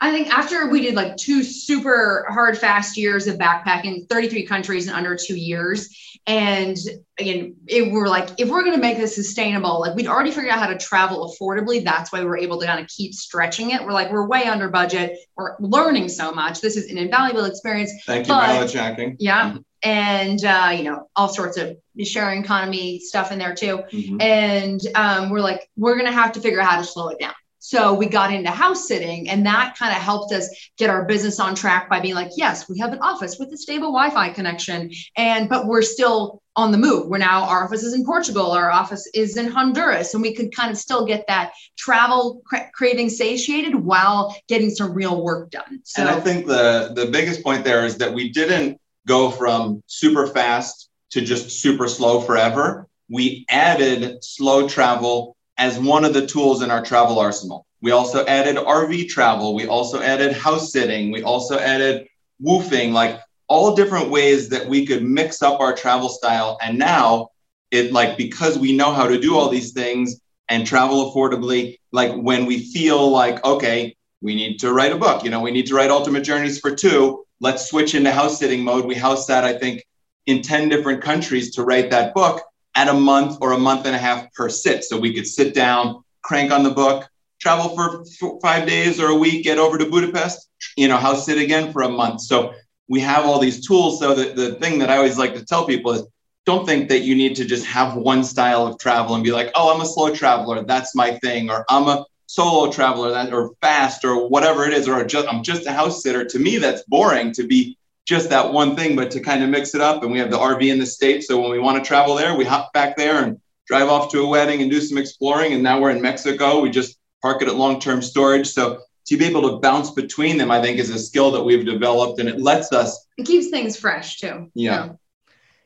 I 0.00 0.10
think 0.12 0.28
after 0.28 0.68
we 0.68 0.82
did 0.82 0.94
like 0.94 1.16
two 1.16 1.42
super 1.42 2.26
hard, 2.28 2.58
fast 2.58 2.98
years 2.98 3.26
of 3.26 3.36
backpacking, 3.38 4.08
33 4.10 4.44
countries 4.46 4.88
in 4.88 4.92
under 4.94 5.16
two 5.16 5.36
years. 5.36 6.15
And 6.26 6.76
again, 7.18 7.56
it, 7.68 7.92
we're 7.92 8.08
like, 8.08 8.28
if 8.38 8.48
we're 8.48 8.62
going 8.62 8.74
to 8.74 8.80
make 8.80 8.98
this 8.98 9.14
sustainable, 9.14 9.80
like 9.80 9.94
we'd 9.94 10.08
already 10.08 10.30
figured 10.32 10.50
out 10.50 10.58
how 10.58 10.66
to 10.66 10.76
travel 10.76 11.32
affordably. 11.40 11.84
That's 11.84 12.12
why 12.12 12.24
we're 12.24 12.38
able 12.38 12.58
to 12.60 12.66
kind 12.66 12.80
of 12.80 12.88
keep 12.88 13.14
stretching 13.14 13.70
it. 13.70 13.84
We're 13.84 13.92
like, 13.92 14.10
we're 14.10 14.26
way 14.26 14.44
under 14.44 14.68
budget. 14.68 15.18
We're 15.36 15.56
learning 15.60 16.08
so 16.08 16.32
much. 16.32 16.60
This 16.60 16.76
is 16.76 16.90
an 16.90 16.98
invaluable 16.98 17.44
experience. 17.44 17.92
Thank 18.06 18.26
you, 18.26 18.34
mileage 18.34 18.72
hacking. 18.72 19.16
Yeah. 19.20 19.58
And, 19.84 20.44
uh, 20.44 20.72
you 20.76 20.82
know, 20.82 21.08
all 21.14 21.28
sorts 21.28 21.58
of 21.58 21.76
sharing 22.02 22.42
economy 22.42 22.98
stuff 22.98 23.30
in 23.32 23.38
there 23.38 23.54
too 23.54 23.82
Mhm. 23.90 24.20
and 24.22 24.80
um, 24.94 25.30
we're 25.30 25.40
like 25.40 25.66
we're 25.76 25.94
going 25.94 26.04
to 26.04 26.12
have 26.12 26.32
to 26.32 26.40
figure 26.40 26.60
out 26.60 26.68
how 26.68 26.76
to 26.76 26.84
slow 26.84 27.08
it 27.08 27.18
down 27.18 27.32
so 27.66 27.92
we 27.94 28.06
got 28.06 28.32
into 28.32 28.50
house 28.50 28.86
sitting 28.86 29.28
and 29.28 29.44
that 29.44 29.76
kind 29.76 29.94
of 29.94 30.00
helped 30.00 30.32
us 30.32 30.48
get 30.78 30.88
our 30.88 31.04
business 31.04 31.40
on 31.40 31.54
track 31.54 31.90
by 31.90 31.98
being 32.00 32.14
like 32.14 32.30
yes 32.36 32.68
we 32.68 32.78
have 32.78 32.92
an 32.92 33.00
office 33.00 33.38
with 33.38 33.52
a 33.52 33.56
stable 33.56 33.88
wi-fi 33.88 34.28
connection 34.28 34.90
and 35.16 35.48
but 35.48 35.66
we're 35.66 35.82
still 35.82 36.40
on 36.54 36.72
the 36.72 36.78
move 36.78 37.08
we're 37.08 37.18
now 37.18 37.42
our 37.44 37.64
office 37.64 37.82
is 37.82 37.92
in 37.92 38.04
portugal 38.04 38.52
our 38.52 38.70
office 38.70 39.08
is 39.14 39.36
in 39.36 39.48
honduras 39.48 40.14
and 40.14 40.22
we 40.22 40.32
could 40.32 40.54
kind 40.54 40.70
of 40.70 40.78
still 40.78 41.04
get 41.04 41.26
that 41.26 41.52
travel 41.76 42.40
cra- 42.46 42.70
craving 42.72 43.10
satiated 43.10 43.74
while 43.74 44.34
getting 44.48 44.70
some 44.70 44.92
real 44.92 45.22
work 45.22 45.50
done 45.50 45.80
so 45.82 46.02
and 46.02 46.10
I 46.10 46.20
think 46.20 46.46
the 46.46 46.92
the 46.94 47.06
biggest 47.06 47.42
point 47.42 47.64
there 47.64 47.84
is 47.84 47.98
that 47.98 48.12
we 48.12 48.30
didn't 48.30 48.80
go 49.06 49.30
from 49.30 49.82
super 49.86 50.26
fast 50.26 50.90
to 51.10 51.20
just 51.20 51.60
super 51.60 51.88
slow 51.88 52.20
forever. 52.20 52.88
We 53.08 53.46
added 53.48 54.22
slow 54.22 54.68
travel 54.68 55.35
as 55.58 55.78
one 55.78 56.04
of 56.04 56.14
the 56.14 56.26
tools 56.26 56.62
in 56.62 56.70
our 56.70 56.84
travel 56.84 57.18
arsenal. 57.18 57.66
We 57.80 57.92
also 57.92 58.24
added 58.26 58.56
RV 58.56 59.08
travel. 59.08 59.54
We 59.54 59.66
also 59.66 60.00
added 60.00 60.32
house 60.32 60.72
sitting. 60.72 61.10
We 61.10 61.22
also 61.22 61.58
added 61.58 62.06
WWOOFing, 62.42 62.92
like 62.92 63.20
all 63.48 63.74
different 63.74 64.10
ways 64.10 64.48
that 64.48 64.68
we 64.68 64.86
could 64.86 65.02
mix 65.02 65.42
up 65.42 65.60
our 65.60 65.74
travel 65.74 66.08
style. 66.08 66.58
And 66.60 66.78
now 66.78 67.28
it 67.70 67.92
like 67.92 68.16
because 68.16 68.58
we 68.58 68.76
know 68.76 68.92
how 68.92 69.06
to 69.06 69.18
do 69.18 69.36
all 69.36 69.48
these 69.48 69.72
things 69.72 70.20
and 70.48 70.66
travel 70.66 71.12
affordably, 71.12 71.78
like 71.92 72.12
when 72.14 72.46
we 72.46 72.64
feel 72.72 73.10
like, 73.10 73.44
okay, 73.44 73.96
we 74.20 74.34
need 74.34 74.58
to 74.58 74.72
write 74.72 74.92
a 74.92 74.96
book, 74.96 75.24
you 75.24 75.30
know, 75.30 75.40
we 75.40 75.50
need 75.50 75.66
to 75.66 75.74
write 75.74 75.90
Ultimate 75.90 76.22
Journeys 76.22 76.58
for 76.58 76.74
two. 76.74 77.24
Let's 77.40 77.68
switch 77.68 77.94
into 77.94 78.10
house 78.10 78.38
sitting 78.38 78.62
mode. 78.62 78.86
We 78.86 78.94
house 78.94 79.26
sat, 79.26 79.44
I 79.44 79.58
think, 79.58 79.84
in 80.26 80.42
10 80.42 80.68
different 80.68 81.02
countries 81.02 81.54
to 81.54 81.62
write 81.62 81.90
that 81.90 82.14
book 82.14 82.42
at 82.76 82.88
a 82.88 82.94
month 82.94 83.38
or 83.40 83.52
a 83.52 83.58
month 83.58 83.86
and 83.86 83.96
a 83.96 83.98
half 83.98 84.32
per 84.34 84.48
sit. 84.48 84.84
So 84.84 84.98
we 84.98 85.14
could 85.14 85.26
sit 85.26 85.54
down, 85.54 86.04
crank 86.22 86.52
on 86.52 86.62
the 86.62 86.70
book, 86.70 87.08
travel 87.40 87.76
for 87.76 88.04
five 88.40 88.68
days 88.68 89.00
or 89.00 89.08
a 89.08 89.14
week, 89.14 89.44
get 89.44 89.58
over 89.58 89.78
to 89.78 89.86
Budapest, 89.86 90.48
you 90.76 90.86
know, 90.86 90.96
house 90.96 91.26
sit 91.26 91.38
again 91.38 91.72
for 91.72 91.82
a 91.82 91.88
month. 91.88 92.20
So 92.20 92.52
we 92.88 93.00
have 93.00 93.24
all 93.24 93.38
these 93.38 93.66
tools. 93.66 93.98
So 93.98 94.14
that 94.14 94.36
the 94.36 94.54
thing 94.56 94.78
that 94.78 94.90
I 94.90 94.96
always 94.96 95.18
like 95.18 95.34
to 95.34 95.44
tell 95.44 95.66
people 95.66 95.92
is 95.92 96.06
don't 96.44 96.64
think 96.64 96.88
that 96.90 97.00
you 97.00 97.16
need 97.16 97.34
to 97.36 97.44
just 97.44 97.66
have 97.66 97.96
one 97.96 98.22
style 98.22 98.66
of 98.66 98.78
travel 98.78 99.16
and 99.16 99.24
be 99.24 99.32
like, 99.32 99.50
oh, 99.56 99.74
I'm 99.74 99.80
a 99.80 99.86
slow 99.86 100.14
traveler, 100.14 100.62
that's 100.62 100.94
my 100.94 101.18
thing, 101.18 101.50
or 101.50 101.64
I'm 101.68 101.88
a 101.88 102.06
solo 102.26 102.70
traveler 102.70 103.10
that 103.10 103.32
or 103.32 103.52
fast 103.60 104.04
or 104.04 104.28
whatever 104.28 104.64
it 104.64 104.72
is, 104.72 104.86
or 104.86 105.04
just 105.04 105.26
I'm 105.28 105.42
just 105.42 105.66
a 105.66 105.72
house 105.72 106.02
sitter. 106.02 106.24
To 106.24 106.38
me, 106.38 106.58
that's 106.58 106.82
boring 106.84 107.32
to 107.32 107.46
be 107.46 107.76
just 108.06 108.30
that 108.30 108.52
one 108.52 108.76
thing, 108.76 108.96
but 108.96 109.10
to 109.10 109.20
kind 109.20 109.42
of 109.42 109.50
mix 109.50 109.74
it 109.74 109.80
up. 109.80 110.02
And 110.02 110.12
we 110.12 110.18
have 110.18 110.30
the 110.30 110.38
RV 110.38 110.70
in 110.72 110.78
the 110.78 110.86
States. 110.86 111.26
So 111.26 111.40
when 111.40 111.50
we 111.50 111.58
want 111.58 111.82
to 111.82 111.86
travel 111.86 112.14
there, 112.14 112.34
we 112.34 112.44
hop 112.44 112.72
back 112.72 112.96
there 112.96 113.22
and 113.22 113.38
drive 113.66 113.88
off 113.88 114.10
to 114.12 114.20
a 114.20 114.26
wedding 114.26 114.62
and 114.62 114.70
do 114.70 114.80
some 114.80 114.96
exploring. 114.96 115.52
And 115.52 115.62
now 115.62 115.80
we're 115.80 115.90
in 115.90 116.00
Mexico. 116.00 116.60
We 116.60 116.70
just 116.70 116.98
park 117.20 117.42
it 117.42 117.48
at 117.48 117.56
long-term 117.56 118.02
storage. 118.02 118.46
So 118.46 118.80
to 119.06 119.16
be 119.16 119.24
able 119.24 119.42
to 119.50 119.58
bounce 119.58 119.90
between 119.90 120.38
them, 120.38 120.50
I 120.50 120.62
think 120.62 120.78
is 120.78 120.90
a 120.90 120.98
skill 120.98 121.32
that 121.32 121.42
we've 121.42 121.66
developed 121.66 122.20
and 122.20 122.28
it 122.28 122.40
lets 122.40 122.72
us, 122.72 123.06
it 123.18 123.26
keeps 123.26 123.48
things 123.48 123.76
fresh 123.76 124.18
too 124.18 124.50
Yeah. 124.54 124.90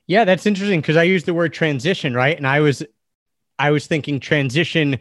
Yeah, 0.06 0.24
that's 0.24 0.44
interesting 0.44 0.80
because 0.80 0.96
I 0.96 1.04
used 1.04 1.26
the 1.26 1.34
word 1.34 1.52
transition, 1.52 2.14
right? 2.14 2.36
And 2.36 2.46
I 2.46 2.60
was 2.60 2.82
I 3.60 3.70
was 3.70 3.86
thinking 3.86 4.18
transition 4.18 4.98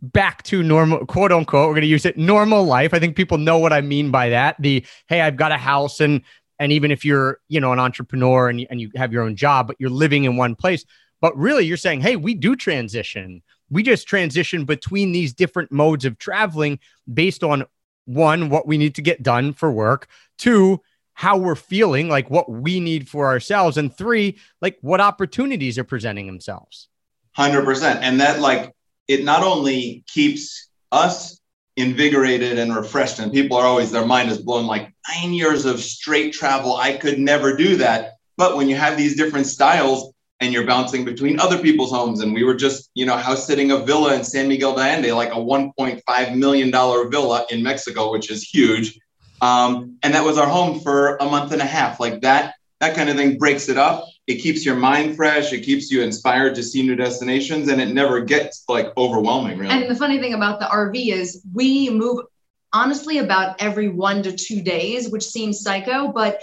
back 0.00 0.42
to 0.44 0.62
normal 0.62 1.04
quote 1.04 1.32
unquote. 1.32 1.68
We're 1.68 1.74
gonna 1.74 1.86
use 1.86 2.06
it 2.06 2.16
normal 2.16 2.64
life. 2.64 2.94
I 2.94 2.98
think 2.98 3.14
people 3.14 3.36
know 3.36 3.58
what 3.58 3.74
I 3.74 3.82
mean 3.82 4.10
by 4.10 4.30
that. 4.30 4.56
The 4.58 4.86
hey, 5.06 5.20
I've 5.20 5.36
got 5.36 5.52
a 5.52 5.58
house 5.58 6.00
and 6.00 6.22
and 6.62 6.70
even 6.70 6.92
if 6.92 7.04
you're, 7.04 7.40
you 7.48 7.58
know, 7.58 7.72
an 7.72 7.80
entrepreneur 7.80 8.48
and 8.48 8.64
and 8.70 8.80
you 8.80 8.88
have 8.94 9.12
your 9.12 9.24
own 9.24 9.34
job, 9.34 9.66
but 9.66 9.74
you're 9.80 9.90
living 9.90 10.22
in 10.22 10.36
one 10.36 10.54
place. 10.54 10.84
But 11.20 11.36
really 11.36 11.66
you're 11.66 11.76
saying, 11.76 12.02
hey, 12.02 12.14
we 12.14 12.34
do 12.34 12.54
transition. 12.54 13.42
We 13.68 13.82
just 13.82 14.06
transition 14.06 14.64
between 14.64 15.10
these 15.10 15.32
different 15.32 15.72
modes 15.72 16.04
of 16.04 16.18
traveling 16.18 16.78
based 17.12 17.42
on 17.42 17.64
one, 18.04 18.48
what 18.48 18.68
we 18.68 18.78
need 18.78 18.94
to 18.94 19.02
get 19.02 19.24
done 19.24 19.52
for 19.54 19.72
work, 19.72 20.06
two, 20.38 20.80
how 21.14 21.36
we're 21.36 21.56
feeling, 21.56 22.08
like 22.08 22.30
what 22.30 22.48
we 22.48 22.78
need 22.78 23.08
for 23.08 23.26
ourselves, 23.26 23.76
and 23.76 23.92
three, 23.92 24.38
like 24.60 24.78
what 24.82 25.00
opportunities 25.00 25.78
are 25.78 25.84
presenting 25.84 26.26
themselves. 26.28 26.88
100%. 27.36 27.98
And 28.02 28.20
that, 28.20 28.38
like, 28.38 28.72
it 29.08 29.24
not 29.24 29.42
only 29.42 30.04
keeps 30.06 30.68
us 30.92 31.40
invigorated 31.76 32.58
and 32.58 32.74
refreshed, 32.74 33.18
and 33.18 33.32
people 33.32 33.56
are 33.56 33.66
always, 33.66 33.90
their 33.90 34.06
mind 34.06 34.30
is 34.30 34.38
blown 34.38 34.66
like 34.66 34.92
nine 35.08 35.32
years 35.32 35.64
of 35.64 35.80
straight 35.80 36.32
travel. 36.32 36.76
I 36.76 36.96
could 36.96 37.18
never 37.18 37.56
do 37.56 37.76
that. 37.76 38.14
But 38.36 38.56
when 38.56 38.68
you 38.68 38.76
have 38.76 38.96
these 38.96 39.16
different 39.16 39.46
styles 39.46 40.12
and 40.40 40.52
you're 40.52 40.66
bouncing 40.66 41.04
between 41.04 41.38
other 41.38 41.58
people's 41.58 41.90
homes, 41.90 42.20
and 42.20 42.34
we 42.34 42.44
were 42.44 42.54
just, 42.54 42.90
you 42.94 43.06
know, 43.06 43.16
house 43.16 43.46
sitting 43.46 43.70
a 43.70 43.78
villa 43.78 44.14
in 44.14 44.24
San 44.24 44.48
Miguel 44.48 44.74
de 44.74 44.80
Allende, 44.80 45.12
like 45.12 45.30
a 45.30 45.36
$1.5 45.36 46.36
million 46.36 46.70
villa 46.70 47.46
in 47.50 47.62
Mexico, 47.62 48.10
which 48.10 48.30
is 48.30 48.42
huge. 48.42 48.98
Um, 49.40 49.98
and 50.02 50.14
that 50.14 50.24
was 50.24 50.38
our 50.38 50.48
home 50.48 50.80
for 50.80 51.16
a 51.16 51.24
month 51.24 51.52
and 51.52 51.62
a 51.62 51.66
half. 51.66 52.00
Like 52.00 52.20
that, 52.22 52.54
that 52.80 52.96
kind 52.96 53.08
of 53.08 53.16
thing 53.16 53.38
breaks 53.38 53.68
it 53.68 53.78
up. 53.78 54.04
It 54.26 54.36
keeps 54.36 54.64
your 54.64 54.76
mind 54.76 55.16
fresh. 55.16 55.52
It 55.52 55.60
keeps 55.62 55.90
you 55.90 56.02
inspired 56.02 56.54
to 56.54 56.62
see 56.62 56.82
new 56.82 56.94
destinations, 56.94 57.68
and 57.68 57.80
it 57.80 57.92
never 57.92 58.20
gets 58.20 58.64
like 58.68 58.96
overwhelming. 58.96 59.58
Really, 59.58 59.72
And 59.72 59.90
the 59.90 59.96
funny 59.96 60.18
thing 60.20 60.34
about 60.34 60.60
the 60.60 60.66
RV 60.66 61.12
is 61.12 61.42
we 61.52 61.90
move 61.90 62.24
honestly 62.72 63.18
about 63.18 63.60
every 63.60 63.88
one 63.88 64.22
to 64.22 64.32
two 64.32 64.62
days, 64.62 65.10
which 65.10 65.24
seems 65.24 65.60
psycho, 65.60 66.12
but 66.12 66.40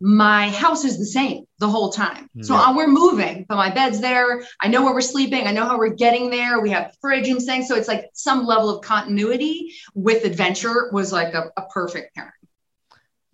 my 0.00 0.50
house 0.50 0.84
is 0.84 0.98
the 0.98 1.06
same 1.06 1.44
the 1.58 1.68
whole 1.68 1.90
time. 1.90 2.28
So 2.42 2.54
Yeah. 2.54 2.62
uh, 2.62 2.74
we're 2.74 2.88
moving, 2.88 3.46
but 3.48 3.56
my 3.56 3.70
bed's 3.70 4.00
there. 4.00 4.42
I 4.60 4.66
know 4.68 4.82
where 4.84 4.92
we're 4.92 5.00
sleeping. 5.00 5.46
I 5.46 5.52
know 5.52 5.64
how 5.64 5.78
we're 5.78 5.94
getting 5.94 6.28
there. 6.28 6.60
We 6.60 6.70
have 6.70 6.92
fridge 7.00 7.28
and 7.28 7.40
things. 7.40 7.68
So 7.68 7.76
it's 7.76 7.86
like 7.88 8.06
some 8.12 8.44
level 8.44 8.68
of 8.68 8.84
continuity 8.84 9.72
with 9.94 10.24
adventure 10.24 10.90
was 10.92 11.12
like 11.12 11.34
a, 11.34 11.50
a 11.56 11.62
perfect 11.72 12.16
pairing. 12.16 12.32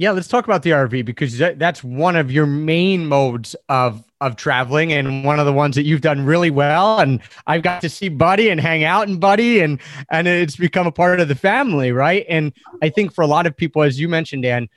Yeah, 0.00 0.12
let's 0.12 0.28
talk 0.28 0.45
about 0.45 0.62
the 0.62 0.71
RV 0.71 1.05
because 1.05 1.38
that, 1.38 1.59
that's 1.59 1.83
one 1.83 2.14
of 2.14 2.31
your 2.31 2.47
main 2.47 3.07
modes 3.07 3.57
of 3.69 4.05
of 4.21 4.37
traveling 4.37 4.93
and 4.93 5.25
one 5.25 5.38
of 5.38 5.47
the 5.47 5.52
ones 5.52 5.76
that 5.76 5.85
you've 5.85 6.00
done 6.00 6.25
really 6.25 6.50
well 6.50 6.99
and 6.99 7.21
I've 7.47 7.62
got 7.62 7.81
to 7.83 7.88
see 7.88 8.09
Buddy 8.09 8.49
and 8.49 8.61
hang 8.61 8.83
out 8.83 9.07
and 9.07 9.21
Buddy 9.21 9.61
and 9.61 9.81
and 10.11 10.26
it's 10.26 10.57
become 10.57 10.87
a 10.87 10.93
part 10.93 11.21
of 11.21 11.28
the 11.28 11.35
family, 11.35 11.93
right? 11.93 12.25
And 12.28 12.52
I 12.83 12.88
think 12.88 13.12
for 13.12 13.23
a 13.23 13.28
lot 13.28 13.47
of 13.47 13.57
people 13.57 13.83
as 13.83 14.00
you 14.00 14.09
mentioned 14.09 14.45
Dan, 14.45 14.69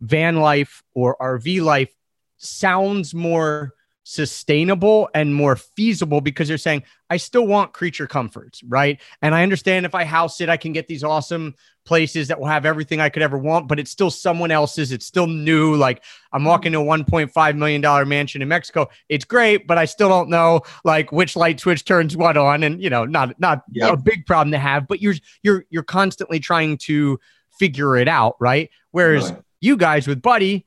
van 0.00 0.36
life 0.36 0.82
or 0.94 1.16
RV 1.20 1.62
life 1.62 1.92
sounds 2.36 3.14
more 3.14 3.72
sustainable 4.04 5.08
and 5.14 5.34
more 5.34 5.56
feasible 5.56 6.20
because 6.20 6.46
they're 6.46 6.58
saying 6.58 6.84
I 7.10 7.16
still 7.16 7.46
want 7.46 7.72
creature 7.72 8.06
comforts, 8.06 8.62
right? 8.62 9.00
And 9.22 9.34
I 9.34 9.42
understand 9.42 9.86
if 9.86 9.94
I 9.94 10.04
house 10.04 10.40
it, 10.40 10.48
I 10.48 10.56
can 10.56 10.72
get 10.72 10.86
these 10.86 11.02
awesome 11.02 11.54
places 11.84 12.28
that 12.28 12.38
will 12.38 12.46
have 12.46 12.66
everything 12.66 13.00
I 13.00 13.08
could 13.08 13.22
ever 13.22 13.38
want, 13.38 13.66
but 13.66 13.78
it's 13.78 13.90
still 13.90 14.10
someone 14.10 14.50
else's. 14.50 14.92
It's 14.92 15.06
still 15.06 15.26
new. 15.26 15.74
Like 15.74 16.02
I'm 16.32 16.40
mm-hmm. 16.40 16.48
walking 16.48 16.72
to 16.72 16.80
a 16.80 16.84
1.5 16.84 17.56
million 17.56 17.80
dollar 17.80 18.04
mansion 18.04 18.42
in 18.42 18.48
Mexico. 18.48 18.88
It's 19.08 19.24
great, 19.24 19.66
but 19.66 19.78
I 19.78 19.86
still 19.86 20.08
don't 20.08 20.28
know 20.28 20.62
like 20.84 21.10
which 21.10 21.34
light 21.34 21.58
switch 21.60 21.84
turns 21.84 22.16
what 22.16 22.36
on, 22.36 22.62
and 22.62 22.82
you 22.82 22.90
know, 22.90 23.04
not 23.04 23.38
not 23.40 23.62
yep. 23.72 23.94
a 23.94 23.96
big 23.96 24.26
problem 24.26 24.52
to 24.52 24.58
have. 24.58 24.86
But 24.86 25.00
you're 25.00 25.14
you're 25.42 25.64
you're 25.70 25.82
constantly 25.82 26.40
trying 26.40 26.78
to 26.78 27.18
figure 27.58 27.96
it 27.96 28.08
out, 28.08 28.36
right? 28.38 28.70
Whereas 28.90 29.30
really? 29.30 29.42
you 29.60 29.76
guys 29.76 30.06
with 30.06 30.20
Buddy 30.20 30.66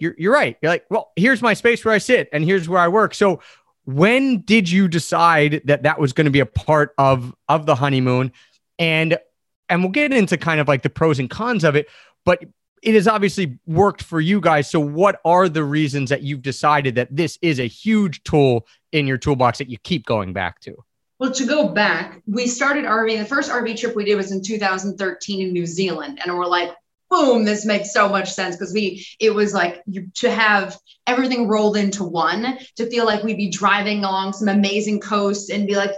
you're 0.00 0.14
you're 0.18 0.32
right. 0.32 0.56
You're 0.62 0.72
like, 0.72 0.86
well, 0.90 1.12
here's 1.16 1.42
my 1.42 1.54
space 1.54 1.84
where 1.84 1.94
I 1.94 1.98
sit, 1.98 2.28
and 2.32 2.44
here's 2.44 2.68
where 2.68 2.80
I 2.80 2.88
work. 2.88 3.14
So 3.14 3.40
when 3.84 4.42
did 4.42 4.70
you 4.70 4.88
decide 4.88 5.62
that 5.64 5.84
that 5.84 5.98
was 5.98 6.12
going 6.12 6.26
to 6.26 6.30
be 6.30 6.40
a 6.40 6.46
part 6.46 6.94
of 6.98 7.34
of 7.48 7.66
the 7.66 7.74
honeymoon? 7.74 8.32
And 8.78 9.18
and 9.68 9.82
we'll 9.82 9.92
get 9.92 10.12
into 10.12 10.36
kind 10.36 10.60
of 10.60 10.68
like 10.68 10.82
the 10.82 10.90
pros 10.90 11.18
and 11.18 11.28
cons 11.28 11.64
of 11.64 11.76
it, 11.76 11.88
but 12.24 12.44
it 12.82 12.94
has 12.94 13.08
obviously 13.08 13.58
worked 13.66 14.02
for 14.02 14.20
you 14.20 14.40
guys. 14.40 14.70
So 14.70 14.80
what 14.80 15.20
are 15.24 15.48
the 15.48 15.64
reasons 15.64 16.10
that 16.10 16.22
you've 16.22 16.42
decided 16.42 16.94
that 16.94 17.08
this 17.14 17.38
is 17.42 17.58
a 17.58 17.66
huge 17.66 18.22
tool 18.22 18.66
in 18.92 19.06
your 19.06 19.18
toolbox 19.18 19.58
that 19.58 19.68
you 19.68 19.78
keep 19.78 20.06
going 20.06 20.32
back 20.32 20.60
to? 20.60 20.76
Well, 21.18 21.32
to 21.32 21.46
go 21.46 21.68
back, 21.68 22.22
we 22.26 22.46
started 22.46 22.84
RV. 22.84 23.18
The 23.18 23.24
first 23.24 23.50
RV 23.50 23.76
trip 23.78 23.96
we 23.96 24.04
did 24.04 24.14
was 24.14 24.30
in 24.30 24.42
2013 24.42 25.48
in 25.48 25.52
New 25.52 25.66
Zealand, 25.66 26.20
and 26.22 26.36
we're 26.36 26.46
like, 26.46 26.70
boom, 27.10 27.44
this 27.44 27.64
makes 27.64 27.92
so 27.92 28.08
much 28.08 28.32
sense 28.32 28.56
because 28.56 28.72
we, 28.72 29.06
it 29.18 29.34
was 29.34 29.54
like 29.54 29.82
you, 29.86 30.08
to 30.16 30.30
have 30.30 30.76
everything 31.06 31.48
rolled 31.48 31.76
into 31.76 32.04
one, 32.04 32.58
to 32.76 32.90
feel 32.90 33.06
like 33.06 33.22
we'd 33.22 33.36
be 33.36 33.50
driving 33.50 34.04
along 34.04 34.32
some 34.32 34.48
amazing 34.48 35.00
coast 35.00 35.50
and 35.50 35.66
be 35.66 35.76
like, 35.76 35.92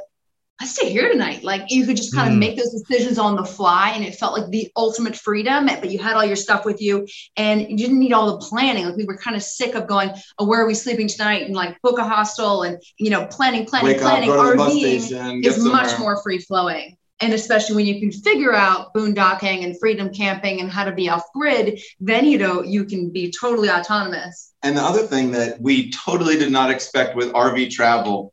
let's 0.61 0.73
stay 0.73 0.91
here 0.91 1.11
tonight. 1.11 1.43
Like 1.43 1.71
you 1.71 1.87
could 1.87 1.97
just 1.97 2.15
kind 2.15 2.29
of 2.29 2.35
mm. 2.35 2.41
make 2.41 2.57
those 2.57 2.71
decisions 2.71 3.19
on 3.19 3.35
the 3.35 3.45
fly 3.45 3.93
and 3.95 4.05
it 4.05 4.15
felt 4.15 4.39
like 4.39 4.51
the 4.51 4.71
ultimate 4.77 5.17
freedom, 5.17 5.67
but 5.67 5.91
you 5.91 5.99
had 5.99 6.17
all 6.17 6.25
your 6.25 6.37
stuff 6.37 6.67
with 6.67 6.83
you 6.83 7.07
and 7.37 7.63
you 7.63 7.79
didn't 7.79 7.99
need 7.99 8.13
all 8.13 8.39
the 8.39 8.47
planning. 8.47 8.85
Like 8.85 8.97
we 8.97 9.07
were 9.07 9.17
kind 9.17 9.37
of 9.37 9.43
sick 9.43 9.75
of 9.75 9.87
going, 9.87 10.11
oh, 10.39 10.47
where 10.47 10.61
are 10.61 10.67
we 10.67 10.75
sleeping 10.75 11.09
tonight? 11.09 11.47
And 11.47 11.55
like 11.55 11.81
book 11.81 11.99
a 11.99 12.05
hostel 12.05 12.63
and, 12.63 12.81
you 12.99 13.09
know, 13.09 13.27
planning, 13.27 13.65
planning, 13.65 13.93
Wake 13.93 14.01
planning. 14.01 14.31
Up, 14.31 14.37
RVing 14.37 15.45
is 15.45 15.65
much 15.65 15.99
more 15.99 16.23
free 16.23 16.39
flowing 16.39 16.97
and 17.21 17.33
especially 17.33 17.77
when 17.77 17.87
you 17.87 18.01
can 18.01 18.11
figure 18.11 18.55
out 18.55 18.95
boondocking 18.95 19.65
and 19.65 19.79
freedom 19.79 20.13
camping 20.13 20.61
and 20.61 20.71
how 20.71 20.85
to 20.85 20.93
be 20.93 21.09
off 21.09 21.25
grid 21.35 21.81
then 22.01 22.25
you 22.25 22.39
know 22.39 22.63
you 22.63 22.85
can 22.85 23.11
be 23.11 23.33
totally 23.39 23.71
autonomous. 23.71 24.53
And 24.63 24.77
the 24.77 24.83
other 24.83 25.07
thing 25.07 25.31
that 25.33 25.61
we 25.61 25.91
totally 25.91 26.39
did 26.39 26.53
not 26.53 26.71
expect 26.71 27.17
with 27.17 27.33
rv 27.33 27.71
travel 27.71 28.33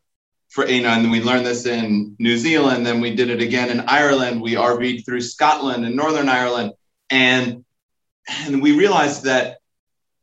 for 0.49 0.67
you 0.67 0.81
know 0.81 0.89
and 0.89 1.11
we 1.11 1.21
learned 1.21 1.45
this 1.45 1.65
in 1.65 2.15
new 2.19 2.37
zealand 2.37 2.85
then 2.85 3.01
we 3.01 3.15
did 3.15 3.29
it 3.29 3.41
again 3.41 3.69
in 3.69 3.81
ireland. 3.81 4.41
We 4.41 4.55
rv'd 4.55 5.05
through 5.05 5.21
scotland 5.21 5.85
and 5.85 5.95
northern 5.95 6.29
ireland. 6.29 6.73
And 7.09 7.65
and 8.43 8.61
we 8.61 8.77
realized 8.77 9.23
that 9.23 9.57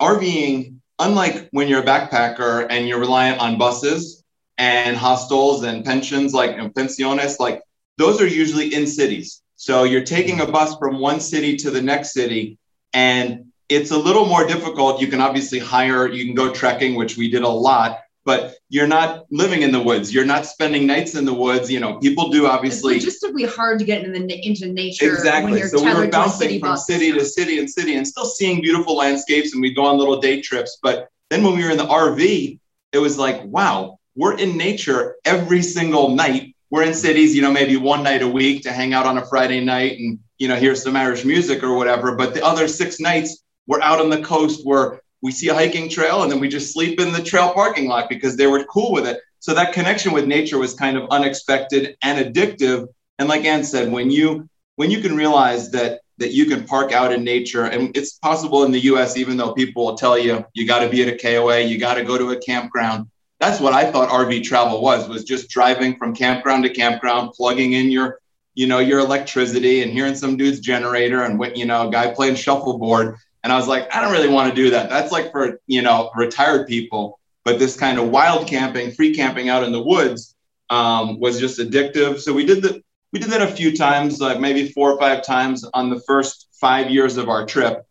rving 0.00 0.80
unlike 0.98 1.48
when 1.50 1.68
you're 1.68 1.82
a 1.82 1.86
backpacker 1.86 2.66
and 2.70 2.88
you're 2.88 3.00
reliant 3.00 3.40
on 3.40 3.58
buses 3.58 4.22
and 4.58 4.96
hostels 4.96 5.64
and 5.64 5.84
pensions 5.84 6.32
like 6.32 6.56
know, 6.56 6.68
pensiones 6.68 7.40
like 7.40 7.60
those 7.96 8.20
are 8.20 8.26
usually 8.26 8.74
in 8.74 8.86
cities. 8.86 9.42
So 9.56 9.84
you're 9.84 10.04
taking 10.04 10.40
a 10.40 10.46
bus 10.46 10.76
from 10.78 10.98
one 10.98 11.20
city 11.20 11.56
to 11.58 11.70
the 11.70 11.80
next 11.80 12.12
city, 12.12 12.58
and 12.92 13.46
it's 13.68 13.90
a 13.90 13.98
little 13.98 14.26
more 14.26 14.46
difficult. 14.46 15.00
You 15.00 15.06
can 15.06 15.20
obviously 15.20 15.58
hire, 15.58 16.08
you 16.08 16.24
can 16.24 16.34
go 16.34 16.52
trekking, 16.52 16.96
which 16.96 17.16
we 17.16 17.30
did 17.30 17.42
a 17.42 17.48
lot, 17.48 18.00
but 18.24 18.56
you're 18.68 18.86
not 18.86 19.26
living 19.30 19.62
in 19.62 19.70
the 19.70 19.80
woods. 19.80 20.12
You're 20.12 20.24
not 20.24 20.46
spending 20.46 20.86
nights 20.86 21.14
in 21.14 21.24
the 21.24 21.32
woods. 21.32 21.70
You 21.70 21.80
know, 21.80 21.98
people 21.98 22.30
do 22.30 22.46
obviously. 22.46 22.96
It's 22.96 23.24
logistically 23.24 23.48
hard 23.48 23.78
to 23.78 23.84
get 23.84 24.04
into, 24.04 24.18
the, 24.18 24.46
into 24.46 24.66
nature. 24.66 25.12
Exactly. 25.12 25.62
so 25.62 25.82
we 25.82 25.94
were 25.94 26.08
bouncing 26.08 26.60
from 26.60 26.70
bus. 26.70 26.86
city 26.86 27.12
to 27.12 27.24
city 27.24 27.58
and 27.58 27.70
city 27.70 27.96
and 27.96 28.06
still 28.06 28.26
seeing 28.26 28.60
beautiful 28.60 28.96
landscapes, 28.96 29.52
and 29.52 29.62
we'd 29.62 29.76
go 29.76 29.84
on 29.84 29.98
little 29.98 30.20
day 30.20 30.40
trips. 30.40 30.78
But 30.82 31.08
then 31.30 31.42
when 31.42 31.56
we 31.56 31.64
were 31.64 31.70
in 31.70 31.78
the 31.78 31.86
RV, 31.86 32.58
it 32.92 32.98
was 32.98 33.18
like, 33.18 33.42
wow, 33.44 33.98
we're 34.14 34.36
in 34.38 34.56
nature 34.56 35.16
every 35.24 35.62
single 35.62 36.10
night 36.10 36.53
we're 36.74 36.82
in 36.82 36.92
cities, 36.92 37.36
you 37.36 37.40
know, 37.40 37.52
maybe 37.52 37.76
one 37.76 38.02
night 38.02 38.20
a 38.20 38.26
week 38.26 38.64
to 38.64 38.72
hang 38.72 38.94
out 38.94 39.06
on 39.06 39.16
a 39.16 39.24
Friday 39.24 39.60
night 39.60 39.96
and, 39.96 40.18
you 40.38 40.48
know, 40.48 40.56
hear 40.56 40.74
some 40.74 40.96
Irish 40.96 41.24
music 41.24 41.62
or 41.62 41.76
whatever. 41.76 42.16
But 42.16 42.34
the 42.34 42.44
other 42.44 42.66
six 42.66 42.98
nights, 42.98 43.44
we're 43.68 43.80
out 43.80 44.00
on 44.00 44.10
the 44.10 44.20
coast 44.20 44.66
where 44.66 45.00
we 45.22 45.30
see 45.30 45.46
a 45.50 45.54
hiking 45.54 45.88
trail 45.88 46.24
and 46.24 46.32
then 46.32 46.40
we 46.40 46.48
just 46.48 46.72
sleep 46.72 46.98
in 46.98 47.12
the 47.12 47.22
trail 47.22 47.54
parking 47.54 47.86
lot 47.86 48.08
because 48.08 48.36
they 48.36 48.48
were 48.48 48.64
cool 48.64 48.90
with 48.90 49.06
it. 49.06 49.20
So 49.38 49.54
that 49.54 49.72
connection 49.72 50.10
with 50.10 50.26
nature 50.26 50.58
was 50.58 50.74
kind 50.74 50.96
of 50.96 51.08
unexpected 51.10 51.96
and 52.02 52.26
addictive. 52.26 52.88
And 53.20 53.28
like 53.28 53.44
Anne 53.44 53.62
said, 53.62 53.92
when 53.92 54.10
you 54.10 54.48
when 54.74 54.90
you 54.90 55.00
can 55.00 55.14
realize 55.14 55.70
that 55.70 56.00
that 56.18 56.32
you 56.32 56.46
can 56.46 56.64
park 56.64 56.90
out 56.90 57.12
in 57.12 57.22
nature 57.22 57.66
and 57.66 57.96
it's 57.96 58.14
possible 58.14 58.64
in 58.64 58.72
the 58.72 58.80
US 58.80 59.16
even 59.16 59.36
though 59.36 59.52
people 59.52 59.84
will 59.84 59.96
tell 59.96 60.18
you 60.18 60.44
you 60.54 60.66
got 60.66 60.80
to 60.80 60.88
be 60.88 61.04
at 61.04 61.08
a 61.08 61.16
KOA, 61.16 61.60
you 61.60 61.78
got 61.78 61.94
to 61.94 62.02
go 62.02 62.18
to 62.18 62.32
a 62.32 62.36
campground 62.36 63.06
that's 63.40 63.60
what 63.60 63.72
I 63.72 63.90
thought 63.90 64.08
RV 64.08 64.44
travel 64.44 64.80
was, 64.80 65.08
was 65.08 65.24
just 65.24 65.50
driving 65.50 65.96
from 65.96 66.14
campground 66.14 66.64
to 66.64 66.70
campground, 66.70 67.32
plugging 67.32 67.72
in 67.72 67.90
your, 67.90 68.20
you 68.54 68.66
know, 68.66 68.78
your 68.78 69.00
electricity 69.00 69.82
and 69.82 69.92
hearing 69.92 70.14
some 70.14 70.36
dude's 70.36 70.60
generator 70.60 71.22
and, 71.22 71.38
what 71.38 71.56
you 71.56 71.66
know, 71.66 71.88
a 71.88 71.90
guy 71.90 72.14
playing 72.14 72.36
shuffleboard. 72.36 73.16
And 73.42 73.52
I 73.52 73.56
was 73.56 73.68
like, 73.68 73.94
I 73.94 74.00
don't 74.00 74.12
really 74.12 74.28
want 74.28 74.48
to 74.48 74.54
do 74.54 74.70
that. 74.70 74.88
That's 74.88 75.12
like 75.12 75.32
for, 75.32 75.60
you 75.66 75.82
know, 75.82 76.10
retired 76.14 76.66
people. 76.66 77.18
But 77.44 77.58
this 77.58 77.76
kind 77.76 77.98
of 77.98 78.08
wild 78.08 78.46
camping, 78.46 78.92
free 78.92 79.14
camping 79.14 79.48
out 79.48 79.64
in 79.64 79.72
the 79.72 79.82
woods 79.82 80.34
um, 80.70 81.20
was 81.20 81.38
just 81.38 81.58
addictive. 81.58 82.20
So 82.20 82.32
we 82.32 82.46
did 82.46 82.62
that. 82.62 82.82
We 83.12 83.20
did 83.20 83.30
that 83.30 83.42
a 83.42 83.46
few 83.46 83.76
times, 83.76 84.20
like 84.20 84.40
maybe 84.40 84.70
four 84.70 84.90
or 84.90 84.98
five 84.98 85.22
times 85.22 85.64
on 85.72 85.88
the 85.88 86.00
first 86.00 86.48
five 86.60 86.90
years 86.90 87.16
of 87.16 87.28
our 87.28 87.46
trip. 87.46 87.86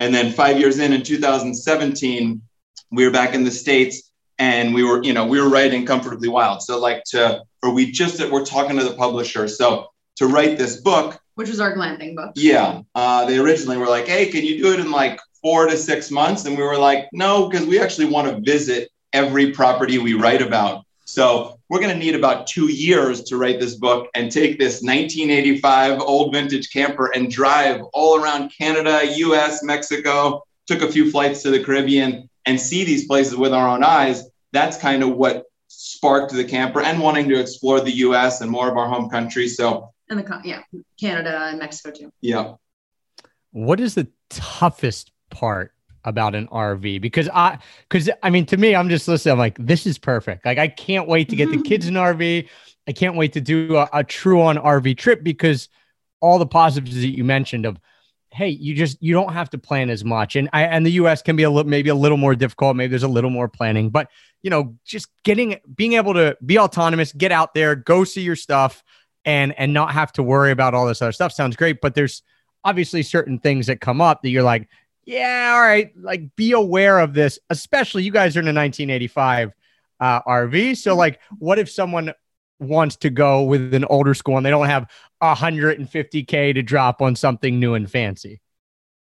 And 0.00 0.14
then 0.14 0.32
five 0.32 0.58
years 0.58 0.78
in, 0.78 0.92
in 0.92 1.02
2017, 1.02 2.42
we 2.90 3.04
were 3.06 3.10
back 3.10 3.34
in 3.34 3.44
the 3.44 3.50
States 3.50 4.05
and 4.38 4.74
we 4.74 4.84
were, 4.84 5.02
you 5.02 5.12
know, 5.12 5.26
we 5.26 5.40
were 5.40 5.48
writing 5.48 5.86
Comfortably 5.86 6.28
Wild. 6.28 6.62
So 6.62 6.78
like 6.78 7.04
to, 7.10 7.42
or 7.62 7.72
we 7.72 7.90
just, 7.90 8.18
that 8.18 8.30
we're 8.30 8.44
talking 8.44 8.76
to 8.78 8.84
the 8.84 8.94
publisher. 8.94 9.48
So 9.48 9.88
to 10.16 10.26
write 10.26 10.58
this 10.58 10.80
book, 10.80 11.20
which 11.36 11.50
was 11.50 11.60
our 11.60 11.76
glamping 11.76 12.16
book. 12.16 12.32
Yeah. 12.34 12.80
Uh, 12.94 13.26
they 13.26 13.38
originally 13.38 13.76
were 13.76 13.88
like, 13.88 14.06
hey, 14.06 14.26
can 14.26 14.42
you 14.42 14.58
do 14.58 14.72
it 14.72 14.80
in 14.80 14.90
like 14.90 15.20
four 15.42 15.66
to 15.66 15.76
six 15.76 16.10
months? 16.10 16.46
And 16.46 16.56
we 16.56 16.62
were 16.64 16.78
like, 16.78 17.08
no, 17.12 17.48
because 17.48 17.66
we 17.66 17.78
actually 17.78 18.06
want 18.06 18.28
to 18.28 18.40
visit 18.40 18.90
every 19.12 19.52
property 19.52 19.98
we 19.98 20.14
write 20.14 20.40
about. 20.40 20.84
So 21.04 21.60
we're 21.68 21.78
going 21.80 21.92
to 21.92 21.98
need 21.98 22.14
about 22.14 22.46
two 22.46 22.68
years 22.72 23.22
to 23.24 23.36
write 23.36 23.60
this 23.60 23.74
book 23.74 24.08
and 24.14 24.32
take 24.32 24.58
this 24.58 24.82
1985 24.82 26.00
old 26.00 26.32
vintage 26.32 26.72
camper 26.72 27.12
and 27.14 27.30
drive 27.30 27.82
all 27.92 28.20
around 28.20 28.50
Canada, 28.50 29.02
US, 29.04 29.62
Mexico, 29.62 30.42
took 30.66 30.82
a 30.82 30.90
few 30.90 31.10
flights 31.10 31.42
to 31.42 31.50
the 31.50 31.62
Caribbean 31.62 32.28
and 32.46 32.60
see 32.60 32.84
these 32.84 33.06
places 33.06 33.36
with 33.36 33.52
our 33.52 33.68
own 33.68 33.82
eyes, 33.82 34.24
that's 34.52 34.76
kind 34.78 35.02
of 35.02 35.16
what 35.16 35.44
sparked 35.68 36.32
the 36.32 36.44
camper 36.44 36.80
and 36.80 37.00
wanting 37.00 37.28
to 37.28 37.38
explore 37.38 37.80
the 37.80 37.90
U.S. 37.90 38.40
and 38.40 38.50
more 38.50 38.70
of 38.70 38.76
our 38.76 38.88
home 38.88 39.10
country. 39.10 39.48
So, 39.48 39.92
and 40.08 40.18
the 40.18 40.40
yeah, 40.44 40.62
Canada 40.98 41.46
and 41.50 41.58
Mexico 41.58 41.90
too. 41.90 42.12
Yeah. 42.20 42.54
What 43.50 43.80
is 43.80 43.94
the 43.94 44.08
toughest 44.30 45.12
part 45.30 45.72
about 46.04 46.34
an 46.34 46.46
RV? 46.48 47.00
Because 47.00 47.28
I, 47.32 47.58
because 47.88 48.08
I 48.22 48.30
mean, 48.30 48.46
to 48.46 48.56
me, 48.56 48.74
I'm 48.74 48.88
just 48.88 49.08
listening. 49.08 49.32
I'm 49.32 49.38
like, 49.38 49.56
this 49.58 49.86
is 49.86 49.98
perfect. 49.98 50.44
Like, 50.44 50.58
I 50.58 50.68
can't 50.68 51.08
wait 51.08 51.28
to 51.30 51.36
get 51.36 51.50
the 51.50 51.56
mm-hmm. 51.56 51.62
kids 51.62 51.88
in 51.88 51.94
RV. 51.94 52.48
I 52.86 52.92
can't 52.92 53.16
wait 53.16 53.32
to 53.32 53.40
do 53.40 53.76
a, 53.76 53.88
a 53.92 54.04
true 54.04 54.42
on 54.42 54.56
RV 54.56 54.96
trip 54.98 55.24
because 55.24 55.68
all 56.20 56.38
the 56.38 56.46
positives 56.46 56.94
that 56.94 57.16
you 57.16 57.24
mentioned 57.24 57.66
of 57.66 57.78
hey, 58.36 58.50
you 58.50 58.74
just 58.74 59.02
you 59.02 59.14
don't 59.14 59.32
have 59.32 59.48
to 59.50 59.58
plan 59.58 59.88
as 59.88 60.04
much, 60.04 60.36
and 60.36 60.50
I 60.52 60.64
and 60.64 60.84
the 60.84 60.92
U.S. 60.92 61.22
can 61.22 61.36
be 61.36 61.42
a 61.44 61.50
little 61.50 61.68
maybe 61.68 61.88
a 61.88 61.94
little 61.94 62.18
more 62.18 62.34
difficult. 62.34 62.76
Maybe 62.76 62.90
there's 62.90 63.02
a 63.02 63.08
little 63.08 63.30
more 63.30 63.48
planning, 63.48 63.88
but 63.88 64.08
you 64.42 64.50
know, 64.50 64.76
just 64.84 65.08
getting 65.24 65.58
being 65.74 65.94
able 65.94 66.12
to 66.14 66.36
be 66.44 66.58
autonomous, 66.58 67.12
get 67.12 67.32
out 67.32 67.54
there, 67.54 67.74
go 67.74 68.04
see 68.04 68.20
your 68.20 68.36
stuff, 68.36 68.84
and 69.24 69.58
and 69.58 69.72
not 69.72 69.92
have 69.92 70.12
to 70.12 70.22
worry 70.22 70.50
about 70.50 70.74
all 70.74 70.86
this 70.86 71.00
other 71.00 71.12
stuff 71.12 71.32
sounds 71.32 71.56
great. 71.56 71.80
But 71.80 71.94
there's 71.94 72.22
obviously 72.62 73.02
certain 73.02 73.38
things 73.38 73.68
that 73.68 73.80
come 73.80 74.02
up 74.02 74.20
that 74.22 74.28
you're 74.28 74.42
like, 74.42 74.68
yeah, 75.06 75.52
all 75.54 75.60
right, 75.60 75.90
like 75.98 76.36
be 76.36 76.52
aware 76.52 76.98
of 76.98 77.14
this. 77.14 77.38
Especially 77.48 78.02
you 78.02 78.12
guys 78.12 78.36
are 78.36 78.40
in 78.40 78.48
a 78.48 78.52
1985 78.52 79.52
uh, 79.98 80.22
RV, 80.22 80.76
so 80.76 80.94
like, 80.94 81.20
what 81.38 81.58
if 81.58 81.70
someone 81.70 82.12
wants 82.58 82.96
to 82.96 83.10
go 83.10 83.42
with 83.44 83.74
an 83.74 83.84
older 83.86 84.14
school 84.14 84.36
and 84.36 84.44
they 84.46 84.50
don't 84.50 84.66
have 84.66 84.88
150k 85.22 86.54
to 86.54 86.62
drop 86.62 87.02
on 87.02 87.14
something 87.16 87.58
new 87.60 87.74
and 87.74 87.90
fancy 87.90 88.40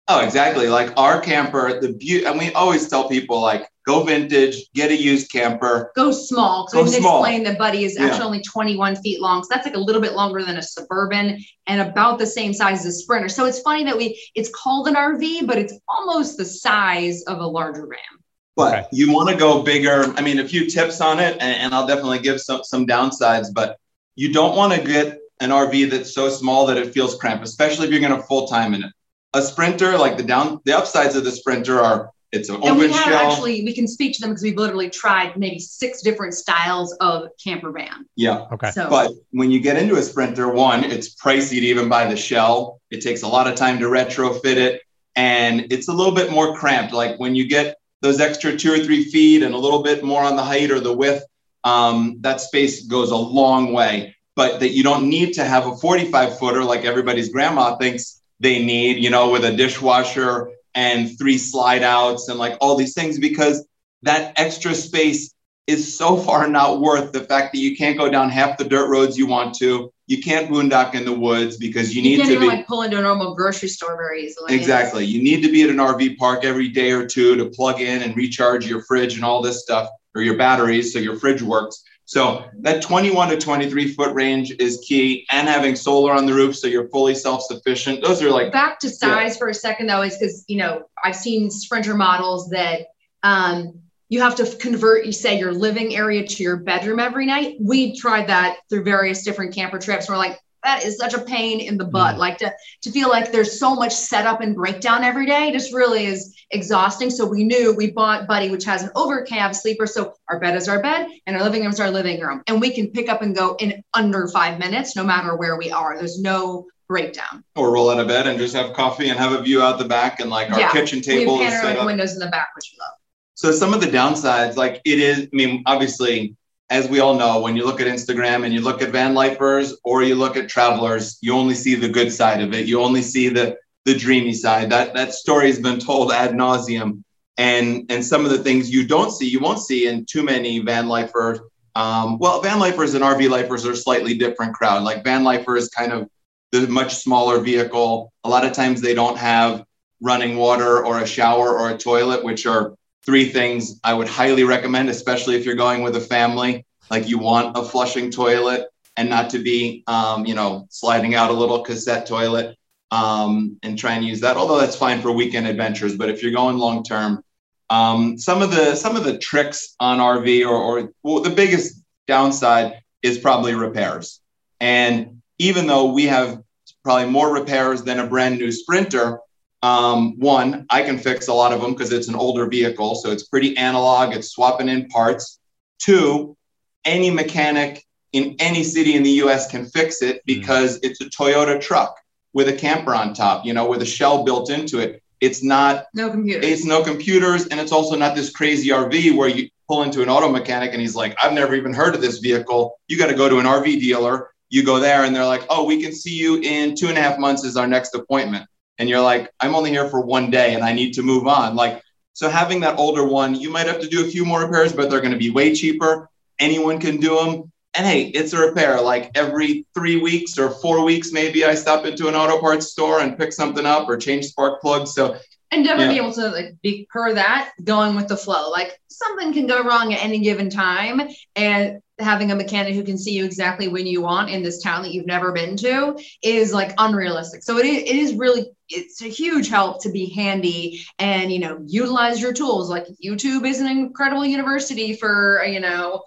Oh, 0.09 0.19
exactly. 0.19 0.67
Like 0.67 0.91
our 0.97 1.21
camper, 1.21 1.79
the 1.79 1.93
beauty, 1.93 2.25
and 2.25 2.37
we 2.37 2.51
always 2.51 2.89
tell 2.89 3.07
people 3.07 3.39
like 3.39 3.65
go 3.87 4.03
vintage, 4.03 4.57
get 4.75 4.91
a 4.91 4.95
used 5.01 5.31
camper. 5.31 5.93
Go 5.95 6.11
small. 6.11 6.67
Go 6.73 6.79
So 6.79 6.83
we 6.83 6.89
small. 6.99 7.23
explain 7.23 7.43
that 7.45 7.57
Buddy 7.57 7.85
is 7.85 7.95
Yeah. 7.97 8.07
actually 8.07 8.25
only 8.25 8.41
21 8.41 8.97
feet 8.97 9.21
long. 9.21 9.43
So 9.43 9.47
that's 9.51 9.65
like 9.65 9.77
a 9.77 9.79
little 9.79 10.01
bit 10.01 10.11
longer 10.11 10.43
than 10.43 10.57
a 10.57 10.61
Suburban 10.61 11.39
and 11.67 11.89
about 11.89 12.19
the 12.19 12.25
same 12.25 12.53
size 12.53 12.79
as 12.85 12.87
a 12.87 12.91
Sprinter. 12.99 13.29
So 13.29 13.45
it's 13.45 13.61
funny 13.61 13.85
that 13.85 13.95
we, 13.95 14.21
it's 14.35 14.49
called 14.53 14.89
an 14.89 14.95
RV, 14.95 15.47
but 15.47 15.57
it's 15.57 15.73
almost 15.87 16.35
the 16.35 16.43
size 16.43 17.23
of 17.23 17.39
a 17.39 17.47
larger 17.47 17.87
van. 17.87 18.22
But 18.55 18.73
Okay. 18.73 18.87
you 18.91 19.11
want 19.11 19.29
to 19.29 19.35
go 19.35 19.63
bigger. 19.63 20.13
I 20.15 20.21
mean, 20.21 20.39
a 20.39 20.47
few 20.47 20.69
tips 20.69 21.01
on 21.01 21.19
it, 21.19 21.33
and, 21.39 21.55
and 21.63 21.73
I'll 21.75 21.87
definitely 21.87 22.19
give 22.19 22.39
some 22.39 22.63
some 22.63 22.85
downsides. 22.85 23.47
But 23.53 23.77
you 24.15 24.31
don't 24.31 24.55
want 24.55 24.73
to 24.73 24.81
get 24.81 25.19
an 25.39 25.49
RV 25.49 25.89
that's 25.89 26.13
so 26.13 26.29
small 26.29 26.67
that 26.67 26.77
it 26.77 26.93
feels 26.93 27.15
cramped, 27.15 27.43
especially 27.43 27.87
if 27.87 27.91
you're 27.91 27.99
going 28.07 28.15
to 28.19 28.25
full 28.27 28.47
time 28.47 28.73
in 28.73 28.83
it. 28.83 28.91
A 29.33 29.41
Sprinter, 29.41 29.97
like 29.97 30.17
the 30.17 30.23
down, 30.23 30.59
the 30.65 30.77
upsides 30.77 31.15
of 31.15 31.23
the 31.23 31.31
Sprinter 31.31 31.79
are 31.81 32.11
it's 32.31 32.49
an 32.49 32.55
and 32.55 32.63
we 32.77 32.85
open 32.85 32.91
have 32.91 33.03
shell. 33.05 33.31
actually, 33.31 33.63
we 33.63 33.73
can 33.73 33.87
speak 33.87 34.13
to 34.15 34.21
them 34.21 34.31
because 34.31 34.43
we've 34.43 34.57
literally 34.57 34.89
tried 34.89 35.37
maybe 35.37 35.59
six 35.59 36.01
different 36.01 36.33
styles 36.35 36.95
of 36.99 37.27
camper 37.43 37.71
van. 37.71 38.05
yeah. 38.15 38.45
Okay. 38.51 38.71
So 38.71 38.89
But 38.89 39.11
when 39.31 39.49
you 39.51 39.59
get 39.59 39.77
into 39.77 39.95
a 39.97 40.01
Sprinter, 40.03 40.51
one, 40.51 40.83
it's 40.83 41.15
pricey 41.15 41.59
to 41.59 41.65
even 41.65 41.89
buy 41.89 42.05
the 42.07 42.15
shell. 42.15 42.79
It 42.91 43.01
takes 43.01 43.23
a 43.23 43.27
lot 43.27 43.47
of 43.47 43.55
time 43.55 43.79
to 43.79 43.85
retrofit 43.85 44.57
it, 44.57 44.81
and 45.15 45.71
it's 45.71 45.87
a 45.87 45.93
little 45.93 46.13
bit 46.13 46.31
more 46.31 46.55
cramped. 46.55 46.93
Like 46.93 47.19
when 47.19 47.33
you 47.35 47.47
get 47.47 47.75
those 48.03 48.19
extra 48.19 48.55
two 48.55 48.71
or 48.71 48.79
three 48.79 49.05
feet 49.05 49.41
and 49.41 49.55
a 49.55 49.57
little 49.57 49.81
bit 49.81 50.03
more 50.03 50.21
on 50.21 50.35
the 50.35 50.43
height 50.43 50.69
or 50.69 50.79
the 50.81 50.93
width, 50.93 51.23
um, 51.63 52.17
that 52.19 52.41
space 52.41 52.85
goes 52.85 53.11
a 53.11 53.15
long 53.15 53.71
way. 53.71 54.15
But 54.35 54.59
that 54.59 54.71
you 54.71 54.83
don't 54.83 55.09
need 55.09 55.33
to 55.35 55.45
have 55.45 55.65
a 55.65 55.75
45 55.77 56.37
footer 56.37 56.63
like 56.65 56.83
everybody's 56.83 57.29
grandma 57.29 57.77
thinks 57.77 58.21
they 58.41 58.63
need, 58.63 59.01
you 59.01 59.09
know, 59.09 59.29
with 59.29 59.45
a 59.45 59.55
dishwasher 59.55 60.51
and 60.75 61.17
three 61.17 61.37
slide 61.37 61.81
outs 61.81 62.27
and 62.27 62.37
like 62.37 62.57
all 62.59 62.75
these 62.75 62.93
things 62.93 63.19
because 63.19 63.65
that 64.01 64.33
extra 64.37 64.75
space 64.75 65.33
is 65.67 65.97
so 65.97 66.17
far 66.17 66.47
not 66.47 66.81
worth 66.81 67.13
the 67.13 67.21
fact 67.21 67.53
that 67.53 67.59
you 67.59 67.75
can't 67.75 67.97
go 67.97 68.09
down 68.09 68.29
half 68.29 68.57
the 68.57 68.65
dirt 68.65 68.89
roads 68.89 69.17
you 69.17 69.25
want 69.25 69.55
to. 69.55 69.91
You 70.07 70.21
can't 70.21 70.49
boondock 70.49 70.93
in 70.93 71.05
the 71.05 71.13
woods 71.13 71.55
because 71.55 71.95
you 71.95 72.01
you 72.01 72.17
need 72.17 72.25
to 72.25 72.39
be 72.39 72.45
like 72.45 72.67
pull 72.67 72.81
into 72.81 72.99
a 72.99 73.01
normal 73.01 73.33
grocery 73.33 73.69
store 73.69 73.95
very 73.95 74.25
easily. 74.25 74.53
exactly. 74.53 75.05
You 75.05 75.23
need 75.23 75.41
to 75.43 75.51
be 75.51 75.63
at 75.63 75.69
an 75.69 75.77
RV 75.77 76.17
park 76.17 76.43
every 76.43 76.67
day 76.67 76.91
or 76.91 77.05
two 77.07 77.35
to 77.37 77.45
plug 77.45 77.79
in 77.79 78.01
and 78.01 78.15
recharge 78.15 78.67
your 78.67 78.81
fridge 78.83 79.15
and 79.15 79.23
all 79.23 79.41
this 79.41 79.61
stuff 79.61 79.89
or 80.15 80.21
your 80.21 80.37
batteries 80.37 80.91
so 80.91 80.99
your 80.99 81.15
fridge 81.17 81.41
works. 81.41 81.83
So 82.05 82.43
that 82.59 82.81
21 82.81 83.29
to 83.29 83.37
23 83.37 83.93
foot 83.93 84.13
range 84.13 84.51
is 84.59 84.83
key 84.85 85.25
and 85.31 85.47
having 85.47 85.77
solar 85.77 86.11
on 86.11 86.25
the 86.25 86.33
roof 86.33 86.57
so 86.57 86.67
you're 86.67 86.89
fully 86.89 87.15
self-sufficient. 87.15 88.03
Those 88.03 88.21
are 88.21 88.29
like 88.29 88.51
back 88.51 88.79
to 88.79 88.89
size 88.89 89.37
for 89.37 89.47
a 89.47 89.53
second 89.53 89.87
though 89.87 90.01
is 90.01 90.17
because 90.17 90.43
you 90.49 90.57
know 90.57 90.83
i've 91.03 91.15
seen 91.15 91.49
sprinter 91.49 91.95
models 91.95 92.49
that 92.49 92.87
um, 93.23 93.82
you 94.13 94.21
have 94.21 94.35
to 94.35 94.45
convert 94.57 95.07
you 95.07 95.11
say 95.11 95.39
your 95.39 95.51
living 95.51 95.95
area 95.95 96.23
to 96.23 96.43
your 96.43 96.57
bedroom 96.57 96.99
every 96.99 97.25
night. 97.25 97.57
We 97.59 97.97
tried 97.97 98.27
that 98.27 98.57
through 98.69 98.83
various 98.83 99.23
different 99.23 99.55
camper 99.55 99.79
trips. 99.79 100.07
We're 100.07 100.17
like 100.17 100.39
that 100.63 100.85
is 100.85 100.97
such 100.97 101.15
a 101.15 101.21
pain 101.21 101.59
in 101.59 101.79
the 101.79 101.83
butt 101.83 102.15
mm. 102.15 102.19
like 102.19 102.37
to 102.37 102.53
to 102.83 102.91
feel 102.91 103.09
like 103.09 103.31
there's 103.31 103.59
so 103.59 103.73
much 103.73 103.91
setup 103.91 104.39
and 104.39 104.55
breakdown 104.55 105.03
every 105.03 105.25
day 105.25 105.51
just 105.51 105.73
really 105.73 106.05
is 106.05 106.35
exhausting. 106.51 107.09
So 107.09 107.25
we 107.25 107.43
knew 107.43 107.73
we 107.75 107.89
bought 107.89 108.27
buddy 108.27 108.51
which 108.51 108.65
has 108.65 108.83
an 108.83 108.91
over 108.95 109.23
cab 109.23 109.55
sleeper. 109.55 109.87
So 109.87 110.13
our 110.29 110.39
bed 110.39 110.55
is 110.55 110.67
our 110.67 110.79
bed 110.79 111.07
and 111.25 111.35
our 111.35 111.41
living 111.41 111.63
room 111.63 111.71
is 111.71 111.79
our 111.79 111.89
living 111.89 112.21
room. 112.21 112.43
And 112.45 112.61
we 112.61 112.69
can 112.69 112.91
pick 112.91 113.09
up 113.09 113.23
and 113.23 113.35
go 113.35 113.55
in 113.55 113.83
under 113.95 114.27
five 114.27 114.59
minutes 114.59 114.95
no 114.95 115.03
matter 115.03 115.35
where 115.35 115.57
we 115.57 115.71
are. 115.71 115.97
There's 115.97 116.21
no 116.21 116.67
breakdown. 116.87 117.43
Or 117.55 117.73
roll 117.73 117.89
out 117.89 117.99
of 117.99 118.07
bed 118.07 118.27
and 118.27 118.37
just 118.37 118.55
have 118.55 118.73
coffee 118.73 119.09
and 119.09 119.17
have 119.17 119.31
a 119.31 119.41
view 119.41 119.63
out 119.63 119.79
the 119.79 119.85
back 119.85 120.19
and 120.19 120.29
like 120.29 120.51
our 120.51 120.59
Yeah, 120.59 120.71
kitchen 120.71 121.01
we 121.03 121.13
have 121.13 121.19
table 121.19 121.41
is 121.41 121.51
set 121.51 121.61
panoramic 121.61 121.85
windows 121.87 122.13
in 122.13 122.19
the 122.19 122.27
back, 122.27 122.49
which 122.55 122.71
we 122.71 122.79
love. 122.79 122.93
So 123.35 123.51
some 123.51 123.73
of 123.73 123.81
the 123.81 123.87
downsides, 123.87 124.55
like 124.55 124.81
it 124.85 124.99
is, 124.99 125.21
I 125.21 125.29
mean, 125.31 125.63
obviously, 125.65 126.35
as 126.69 126.87
we 126.87 126.99
all 126.99 127.15
know, 127.15 127.41
when 127.41 127.55
you 127.55 127.65
look 127.65 127.81
at 127.81 127.87
Instagram 127.87 128.45
and 128.45 128.53
you 128.53 128.61
look 128.61 128.81
at 128.81 128.89
van 128.89 129.13
lifers 129.13 129.75
or 129.83 130.03
you 130.03 130.15
look 130.15 130.37
at 130.37 130.49
travelers, 130.49 131.17
you 131.21 131.33
only 131.33 131.55
see 131.55 131.75
the 131.75 131.89
good 131.89 132.11
side 132.11 132.41
of 132.41 132.53
it. 132.53 132.67
You 132.67 132.81
only 132.81 133.01
see 133.01 133.29
the 133.29 133.57
the 133.85 133.95
dreamy 133.95 134.33
side. 134.33 134.71
That 134.71 134.93
that 134.93 135.13
story 135.13 135.47
has 135.47 135.59
been 135.59 135.79
told 135.79 136.11
ad 136.11 136.31
nauseum. 136.31 137.03
And 137.37 137.85
and 137.91 138.05
some 138.05 138.25
of 138.25 138.31
the 138.31 138.37
things 138.37 138.69
you 138.69 138.87
don't 138.87 139.11
see, 139.11 139.27
you 139.27 139.39
won't 139.39 139.59
see 139.59 139.87
in 139.87 140.05
too 140.05 140.23
many 140.23 140.59
van 140.59 140.87
lifers. 140.87 141.39
Um, 141.75 142.19
well, 142.19 142.41
van 142.41 142.59
lifers 142.59 142.93
and 142.93 143.03
RV 143.03 143.29
lifers 143.29 143.65
are 143.65 143.75
slightly 143.75 144.13
different 144.13 144.53
crowd. 144.53 144.83
Like 144.83 145.03
van 145.03 145.23
lifers, 145.23 145.69
kind 145.69 145.91
of 145.91 146.07
the 146.51 146.67
much 146.67 146.95
smaller 146.95 147.39
vehicle. 147.39 148.13
A 148.23 148.29
lot 148.29 148.45
of 148.45 148.53
times 148.53 148.79
they 148.79 148.93
don't 148.93 149.17
have 149.17 149.65
running 149.99 150.37
water 150.37 150.85
or 150.85 150.99
a 150.99 151.07
shower 151.07 151.57
or 151.57 151.71
a 151.71 151.77
toilet, 151.77 152.23
which 152.23 152.45
are 152.45 152.75
three 153.05 153.29
things 153.29 153.79
I 153.83 153.93
would 153.93 154.07
highly 154.07 154.43
recommend, 154.43 154.89
especially 154.89 155.35
if 155.35 155.45
you're 155.45 155.55
going 155.55 155.83
with 155.83 155.95
a 155.95 156.01
family. 156.01 156.65
Like 156.89 157.07
you 157.07 157.17
want 157.17 157.57
a 157.57 157.63
flushing 157.63 158.11
toilet 158.11 158.67
and 158.97 159.09
not 159.09 159.29
to 159.31 159.39
be, 159.39 159.83
um, 159.87 160.25
you 160.25 160.35
know, 160.35 160.67
sliding 160.69 161.15
out 161.15 161.31
a 161.31 161.33
little 161.33 161.61
cassette 161.61 162.05
toilet 162.05 162.57
um, 162.91 163.57
and 163.63 163.77
try 163.77 163.93
and 163.93 164.05
use 164.05 164.21
that. 164.21 164.37
Although 164.37 164.59
that's 164.59 164.75
fine 164.75 165.01
for 165.01 165.11
weekend 165.11 165.47
adventures, 165.47 165.95
but 165.95 166.09
if 166.09 166.21
you're 166.21 166.31
going 166.31 166.57
long 166.57 166.83
term, 166.83 167.23
um, 167.69 168.17
some 168.17 168.41
of 168.41 168.51
the 168.51 168.75
some 168.75 168.95
of 168.95 169.03
the 169.03 169.17
tricks 169.17 169.75
on 169.79 169.97
RV 169.97 170.45
or, 170.45 170.55
or 170.55 170.91
well, 171.01 171.21
the 171.21 171.29
biggest 171.29 171.81
downside 172.07 172.81
is 173.01 173.17
probably 173.17 173.55
repairs. 173.55 174.21
And 174.59 175.21
even 175.39 175.65
though 175.67 175.91
we 175.91 176.05
have 176.05 176.41
probably 176.83 177.09
more 177.09 177.33
repairs 177.33 177.83
than 177.83 177.99
a 177.99 178.07
brand 178.07 178.37
new 178.37 178.51
Sprinter, 178.51 179.19
um, 179.63 180.19
one, 180.19 180.65
I 180.69 180.83
can 180.83 180.99
fix 180.99 181.29
a 181.29 181.33
lot 181.33 181.53
of 181.53 181.61
them 181.61 181.71
because 181.71 181.93
it's 181.93 182.09
an 182.09 182.15
older 182.15 182.45
vehicle. 182.47 182.95
So 182.95 183.11
it's 183.11 183.23
pretty 183.23 183.55
analog, 183.57 184.13
it's 184.13 184.29
swapping 184.29 184.67
in 184.67 184.87
parts. 184.89 185.39
Two, 185.79 186.35
any 186.83 187.09
mechanic 187.09 187.83
in 188.11 188.35
any 188.39 188.63
city 188.63 188.95
in 188.95 189.03
the 189.03 189.09
US 189.23 189.49
can 189.49 189.65
fix 189.65 190.01
it 190.01 190.21
because 190.25 190.79
it's 190.83 190.99
a 190.99 191.05
Toyota 191.05 191.59
truck 191.59 191.97
with 192.33 192.49
a 192.49 192.53
camper 192.53 192.93
on 192.93 193.13
top, 193.13 193.45
you 193.45 193.53
know, 193.53 193.65
with 193.65 193.81
a 193.81 193.85
shell 193.85 194.25
built 194.25 194.49
into 194.49 194.79
it. 194.79 195.01
It's 195.21 195.41
not, 195.41 195.85
No 195.93 196.09
computer. 196.11 196.45
it's 196.45 196.65
no 196.65 196.83
computers, 196.83 197.47
and 197.47 197.57
it's 197.57 197.71
also 197.71 197.95
not 197.95 198.15
this 198.15 198.29
crazy 198.31 198.69
RV 198.69 199.15
where 199.15 199.29
you 199.29 199.47
pull 199.69 199.83
into 199.83 200.01
an 200.03 200.09
auto 200.09 200.27
mechanic 200.27 200.73
and 200.73 200.81
he's 200.81 200.95
like, 200.95 201.15
I've 201.23 201.31
never 201.31 201.55
even 201.55 201.73
heard 201.73 201.95
of 201.95 202.01
this 202.01 202.17
vehicle. 202.17 202.77
You 202.89 202.97
got 202.97 203.07
to 203.07 203.15
go 203.15 203.29
to 203.29 203.39
an 203.39 203.45
RV 203.45 203.79
dealer. 203.79 204.31
You 204.49 204.65
go 204.65 204.79
there 204.79 205.05
and 205.05 205.15
they're 205.15 205.25
like, 205.25 205.45
oh, 205.49 205.63
we 205.63 205.81
can 205.81 205.93
see 205.93 206.13
you 206.13 206.41
in 206.41 206.75
two 206.75 206.89
and 206.89 206.97
a 206.97 207.01
half 207.01 207.17
months 207.17 207.45
is 207.45 207.55
our 207.55 207.65
next 207.65 207.95
appointment 207.95 208.45
and 208.77 208.89
you're 208.89 209.01
like, 209.01 209.29
I'm 209.39 209.55
only 209.55 209.69
here 209.69 209.87
for 209.89 210.01
one 210.01 210.31
day 210.31 210.55
and 210.55 210.63
I 210.63 210.73
need 210.73 210.93
to 210.93 211.03
move 211.03 211.27
on. 211.27 211.55
Like, 211.55 211.81
so 212.13 212.29
having 212.29 212.59
that 212.61 212.77
older 212.77 213.05
one, 213.05 213.35
you 213.35 213.49
might 213.49 213.67
have 213.67 213.79
to 213.79 213.87
do 213.87 214.05
a 214.05 214.09
few 214.09 214.25
more 214.25 214.41
repairs, 214.41 214.73
but 214.73 214.89
they're 214.89 215.01
going 215.01 215.13
to 215.13 215.17
be 215.17 215.29
way 215.31 215.53
cheaper. 215.55 216.09
Anyone 216.39 216.79
can 216.79 216.97
do 216.97 217.15
them. 217.15 217.51
And 217.75 217.87
hey, 217.87 218.03
it's 218.05 218.33
a 218.33 218.37
repair. 218.37 218.79
Like 218.81 219.09
every 219.15 219.65
three 219.73 219.99
weeks 219.99 220.37
or 220.37 220.51
four 220.51 220.83
weeks, 220.83 221.11
maybe 221.11 221.43
I 221.43 221.55
stop 221.55 221.85
into 221.85 222.07
an 222.07 222.13
auto 222.15 222.39
parts 222.39 222.67
store 222.67 222.99
and 222.99 223.17
pick 223.17 223.33
something 223.33 223.65
up 223.65 223.89
or 223.89 223.97
change 223.97 224.25
spark 224.25 224.61
plugs. 224.61 224.93
So 224.93 225.17
and 225.51 225.63
never 225.63 225.81
Yeah. 225.81 225.89
be 225.89 225.97
able 225.97 226.13
to 226.13 226.29
like 226.29 226.55
be 226.61 226.87
per 226.91 227.13
that 227.13 227.51
going 227.63 227.95
with 227.95 228.07
the 228.07 228.17
flow. 228.17 228.51
Like 228.51 228.79
something 228.89 229.33
can 229.33 229.47
go 229.47 229.63
wrong 229.63 229.93
at 229.93 230.03
any 230.03 230.19
given 230.19 230.49
time, 230.51 231.01
and 231.35 231.79
having 232.03 232.31
a 232.31 232.35
mechanic 232.35 232.75
who 232.75 232.83
can 232.83 232.97
see 232.97 233.13
you 233.13 233.25
exactly 233.25 233.67
when 233.67 233.87
you 233.87 234.01
want 234.01 234.29
in 234.29 234.43
this 234.43 234.61
town 234.61 234.83
that 234.83 234.93
you've 234.93 235.05
never 235.05 235.31
been 235.31 235.55
to 235.57 235.99
is 236.21 236.53
like 236.53 236.73
unrealistic. 236.77 237.43
So 237.43 237.57
it 237.57 237.65
is, 237.65 237.83
it 237.83 237.95
is 237.95 238.13
really 238.15 238.51
it's 238.69 239.01
a 239.01 239.07
huge 239.07 239.49
help 239.49 239.81
to 239.83 239.89
be 239.89 240.09
handy 240.13 240.83
and 240.99 241.31
you 241.31 241.39
know 241.39 241.59
utilize 241.65 242.21
your 242.21 242.33
tools. 242.33 242.69
Like 242.69 242.85
YouTube 243.03 243.47
is 243.47 243.59
an 243.59 243.67
incredible 243.67 244.25
university 244.25 244.95
for 244.95 245.43
you 245.45 245.59
know 245.59 246.03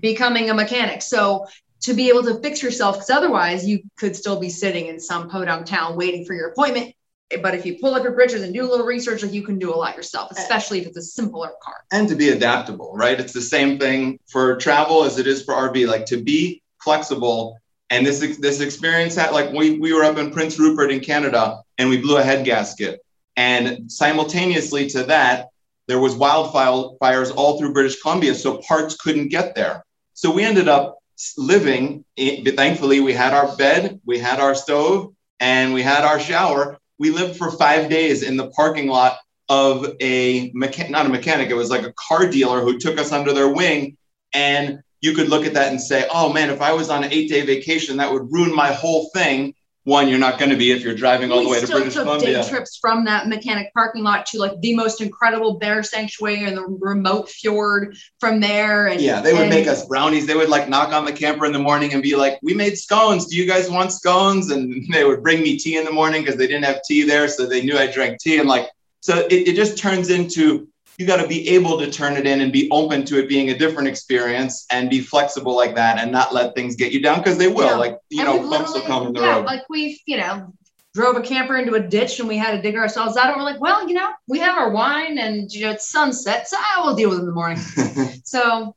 becoming 0.00 0.50
a 0.50 0.54
mechanic. 0.54 1.02
So 1.02 1.46
to 1.82 1.94
be 1.94 2.08
able 2.08 2.22
to 2.24 2.40
fix 2.40 2.62
yourself, 2.62 2.96
because 2.96 3.10
otherwise 3.10 3.66
you 3.66 3.82
could 3.98 4.16
still 4.16 4.40
be 4.40 4.48
sitting 4.48 4.86
in 4.86 4.98
some 4.98 5.28
podunk 5.28 5.66
town 5.66 5.96
waiting 5.96 6.24
for 6.24 6.34
your 6.34 6.48
appointment. 6.48 6.94
Eh, 7.30 7.38
but 7.42 7.54
if 7.54 7.64
you 7.64 7.78
pull 7.78 7.94
up 7.94 8.02
your 8.02 8.12
bridges 8.12 8.42
and 8.42 8.52
do 8.52 8.64
a 8.64 8.68
little 8.68 8.86
research, 8.86 9.22
like 9.22 9.32
you 9.32 9.42
can 9.42 9.58
do 9.58 9.72
a 9.72 9.76
lot 9.76 9.96
yourself, 9.96 10.32
eh. 10.32 10.40
especially 10.40 10.80
if 10.80 10.86
it's 10.86 10.96
a 10.96 11.02
simpler 11.02 11.52
car. 11.62 11.84
and 11.92 12.08
to 12.08 12.14
be 12.14 12.30
adaptable, 12.30 12.92
right? 12.94 13.18
It's 13.18 13.32
the 13.32 13.40
same 13.40 13.78
thing 13.78 14.18
for 14.28 14.56
travel 14.56 15.04
as 15.04 15.18
it 15.18 15.26
is 15.26 15.42
for 15.42 15.54
RV. 15.54 15.86
Like 15.88 16.06
to 16.06 16.22
be 16.22 16.62
flexible. 16.82 17.58
And 17.90 18.06
this 18.06 18.38
this 18.38 18.60
experience 18.60 19.14
had 19.14 19.32
like 19.32 19.52
we 19.52 19.78
we 19.78 19.92
were 19.92 20.04
up 20.04 20.18
in 20.18 20.30
Prince 20.30 20.58
Rupert 20.58 20.90
in 20.90 21.00
Canada 21.00 21.62
and 21.78 21.88
we 21.88 21.98
blew 21.98 22.16
a 22.16 22.22
head 22.22 22.44
gasket. 22.44 23.00
And 23.36 23.90
simultaneously 23.90 24.88
to 24.90 25.02
that, 25.04 25.48
there 25.86 25.98
was 25.98 26.14
wildfires 26.14 27.34
all 27.34 27.58
through 27.58 27.72
British 27.72 28.00
Columbia, 28.00 28.34
so 28.34 28.58
parts 28.58 28.96
couldn't 28.96 29.28
get 29.28 29.54
there. 29.54 29.84
So 30.14 30.30
we 30.30 30.44
ended 30.44 30.68
up 30.68 30.98
living. 31.36 32.04
In, 32.16 32.44
thankfully, 32.56 33.00
we 33.00 33.12
had 33.12 33.34
our 33.34 33.54
bed, 33.56 34.00
we 34.04 34.18
had 34.18 34.40
our 34.40 34.54
stove, 34.54 35.14
and 35.40 35.74
we 35.74 35.82
had 35.82 36.04
our 36.04 36.20
shower. 36.20 36.78
We 36.98 37.10
lived 37.10 37.36
for 37.36 37.50
five 37.50 37.90
days 37.90 38.22
in 38.22 38.36
the 38.36 38.50
parking 38.50 38.88
lot 38.88 39.18
of 39.48 39.94
a 40.00 40.50
mechanic, 40.54 40.90
not 40.90 41.06
a 41.06 41.10
mechanic, 41.10 41.50
it 41.50 41.54
was 41.54 41.70
like 41.70 41.84
a 41.84 41.92
car 42.08 42.28
dealer 42.28 42.60
who 42.60 42.78
took 42.78 42.98
us 42.98 43.12
under 43.12 43.32
their 43.32 43.48
wing. 43.48 43.96
And 44.32 44.80
you 45.00 45.14
could 45.14 45.28
look 45.28 45.44
at 45.44 45.54
that 45.54 45.70
and 45.70 45.80
say, 45.80 46.06
oh 46.12 46.32
man, 46.32 46.50
if 46.50 46.62
I 46.62 46.72
was 46.72 46.88
on 46.88 47.04
an 47.04 47.12
eight 47.12 47.28
day 47.28 47.44
vacation, 47.44 47.98
that 47.98 48.12
would 48.12 48.32
ruin 48.32 48.54
my 48.54 48.72
whole 48.72 49.10
thing. 49.12 49.54
One, 49.84 50.08
you're 50.08 50.18
not 50.18 50.38
going 50.38 50.50
to 50.50 50.56
be 50.56 50.72
if 50.72 50.82
you're 50.82 50.94
driving 50.94 51.30
all 51.30 51.38
we 51.40 51.44
the 51.44 51.50
way 51.50 51.60
to 51.60 51.66
British 51.66 51.94
took 51.94 52.04
Columbia. 52.04 52.42
day 52.42 52.48
trips 52.48 52.78
from 52.78 53.04
that 53.04 53.28
mechanic 53.28 53.72
parking 53.74 54.02
lot 54.02 54.24
to 54.26 54.38
like 54.38 54.58
the 54.62 54.74
most 54.74 55.02
incredible 55.02 55.58
bear 55.58 55.82
sanctuary 55.82 56.44
in 56.44 56.54
the 56.54 56.62
remote 56.62 57.28
fjord 57.28 57.94
from 58.18 58.40
there. 58.40 58.86
And 58.86 59.00
Yeah, 59.00 59.20
they 59.20 59.34
would 59.34 59.42
and- 59.42 59.50
make 59.50 59.66
us 59.66 59.84
brownies. 59.86 60.26
They 60.26 60.34
would 60.34 60.48
like 60.48 60.70
knock 60.70 60.92
on 60.94 61.04
the 61.04 61.12
camper 61.12 61.44
in 61.44 61.52
the 61.52 61.58
morning 61.58 61.92
and 61.92 62.02
be 62.02 62.16
like, 62.16 62.38
"We 62.42 62.54
made 62.54 62.78
scones. 62.78 63.26
Do 63.26 63.36
you 63.36 63.46
guys 63.46 63.70
want 63.70 63.92
scones?" 63.92 64.50
And 64.50 64.86
they 64.92 65.04
would 65.04 65.22
bring 65.22 65.42
me 65.42 65.58
tea 65.58 65.76
in 65.76 65.84
the 65.84 65.92
morning 65.92 66.22
because 66.22 66.36
they 66.36 66.46
didn't 66.46 66.64
have 66.64 66.80
tea 66.88 67.02
there, 67.02 67.28
so 67.28 67.46
they 67.46 67.62
knew 67.62 67.76
I 67.76 67.86
drank 67.86 68.20
tea. 68.20 68.38
And 68.38 68.48
like, 68.48 68.70
so 69.00 69.26
it, 69.30 69.48
it 69.48 69.54
just 69.54 69.76
turns 69.76 70.08
into 70.08 70.66
you 70.98 71.06
got 71.06 71.20
to 71.20 71.26
be 71.26 71.48
able 71.48 71.78
to 71.78 71.90
turn 71.90 72.16
it 72.16 72.26
in 72.26 72.40
and 72.40 72.52
be 72.52 72.68
open 72.70 73.04
to 73.06 73.18
it 73.18 73.28
being 73.28 73.50
a 73.50 73.58
different 73.58 73.88
experience 73.88 74.66
and 74.70 74.88
be 74.88 75.00
flexible 75.00 75.56
like 75.56 75.74
that 75.74 75.98
and 75.98 76.12
not 76.12 76.32
let 76.32 76.54
things 76.54 76.76
get 76.76 76.92
you 76.92 77.02
down 77.02 77.18
because 77.18 77.36
they 77.36 77.48
will. 77.48 77.70
Yeah. 77.70 77.76
Like 77.76 77.98
you 78.10 78.24
and 78.24 78.42
know, 78.42 78.50
bumps 78.50 78.74
will 78.74 78.82
come 78.82 79.08
in 79.08 79.12
the 79.12 79.20
yeah, 79.20 79.36
road. 79.36 79.44
Like 79.46 79.62
we've, 79.68 79.98
you 80.06 80.16
know, 80.16 80.52
drove 80.94 81.16
a 81.16 81.20
camper 81.20 81.56
into 81.56 81.74
a 81.74 81.80
ditch 81.80 82.20
and 82.20 82.28
we 82.28 82.36
had 82.36 82.52
to 82.52 82.62
dig 82.62 82.76
ourselves 82.76 83.16
out. 83.16 83.26
And 83.26 83.36
we're 83.36 83.42
like, 83.42 83.60
well, 83.60 83.86
you 83.88 83.94
know, 83.94 84.12
we 84.28 84.38
have 84.38 84.56
our 84.56 84.70
wine 84.70 85.18
and 85.18 85.52
you 85.52 85.64
know 85.64 85.72
it's 85.72 85.90
sunset, 85.90 86.48
so 86.48 86.56
I 86.58 86.80
will 86.80 86.94
deal 86.94 87.10
with 87.10 87.18
it 87.18 87.22
in 87.22 87.26
the 87.26 87.32
morning. 87.32 87.58
So 88.24 88.74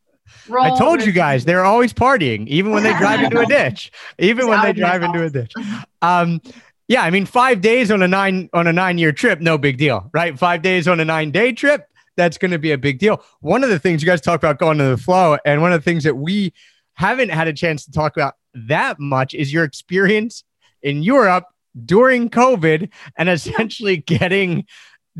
we're 0.47 0.59
I 0.59 0.77
told 0.77 1.03
you 1.03 1.11
guys 1.11 1.45
they're 1.45 1.65
always 1.65 1.93
partying, 1.93 2.47
even 2.47 2.71
when 2.71 2.83
they 2.83 2.93
drive 2.97 3.23
into 3.23 3.39
a 3.39 3.45
ditch. 3.45 3.91
Even 4.19 4.41
It's 4.41 4.49
when 4.49 4.61
they 4.61 4.73
drive 4.73 5.01
into 5.03 5.23
a 5.23 5.29
ditch. 5.29 5.53
Um, 6.01 6.41
yeah, 6.87 7.03
I 7.03 7.09
mean, 7.09 7.25
five 7.25 7.61
days 7.61 7.91
on 7.91 8.01
a 8.01 8.07
nine 8.07 8.49
on 8.53 8.67
a 8.67 8.73
nine 8.73 8.97
year 8.97 9.11
trip, 9.11 9.39
no 9.39 9.57
big 9.57 9.77
deal, 9.77 10.09
right? 10.13 10.37
Five 10.37 10.61
days 10.61 10.87
on 10.87 10.99
a 10.99 11.05
nine 11.05 11.31
day 11.31 11.51
trip, 11.51 11.89
that's 12.17 12.37
going 12.37 12.51
to 12.51 12.59
be 12.59 12.71
a 12.71 12.77
big 12.77 12.99
deal. 12.99 13.23
One 13.39 13.63
of 13.63 13.69
the 13.69 13.79
things 13.79 14.01
you 14.01 14.07
guys 14.07 14.19
talk 14.19 14.39
about 14.39 14.59
going 14.59 14.79
to 14.79 14.85
the 14.85 14.97
flow, 14.97 15.37
and 15.45 15.61
one 15.61 15.71
of 15.71 15.79
the 15.79 15.89
things 15.89 16.03
that 16.03 16.17
we 16.17 16.53
haven't 16.95 17.29
had 17.29 17.47
a 17.47 17.53
chance 17.53 17.85
to 17.85 17.91
talk 17.91 18.17
about 18.17 18.33
that 18.53 18.99
much 18.99 19.33
is 19.33 19.53
your 19.53 19.63
experience 19.63 20.43
in 20.81 21.03
Europe 21.03 21.45
during 21.85 22.29
COVID 22.29 22.89
and 23.17 23.29
essentially 23.29 23.97
getting 23.97 24.65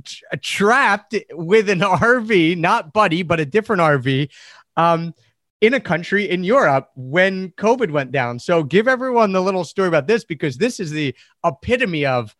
tra- 0.04 0.38
trapped 0.40 1.16
with 1.32 1.70
an 1.70 1.80
RV, 1.80 2.58
not 2.58 2.94
Buddy, 2.94 3.24
but 3.24 3.40
a 3.40 3.46
different 3.46 3.82
RV, 3.82 4.30
um, 4.76 5.14
in 5.62 5.74
a 5.74 5.80
country 5.80 6.30
in 6.30 6.44
Europe 6.44 6.90
when 6.96 7.50
COVID 7.52 7.92
went 7.92 8.12
down. 8.12 8.40
So 8.40 8.64
give 8.64 8.88
everyone 8.88 9.32
the 9.32 9.42
little 9.42 9.64
story 9.64 9.88
about 9.88 10.08
this 10.08 10.24
because 10.24 10.58
this 10.58 10.80
is 10.80 10.92
the 10.92 11.16
epitome 11.44 12.06
of, 12.06 12.36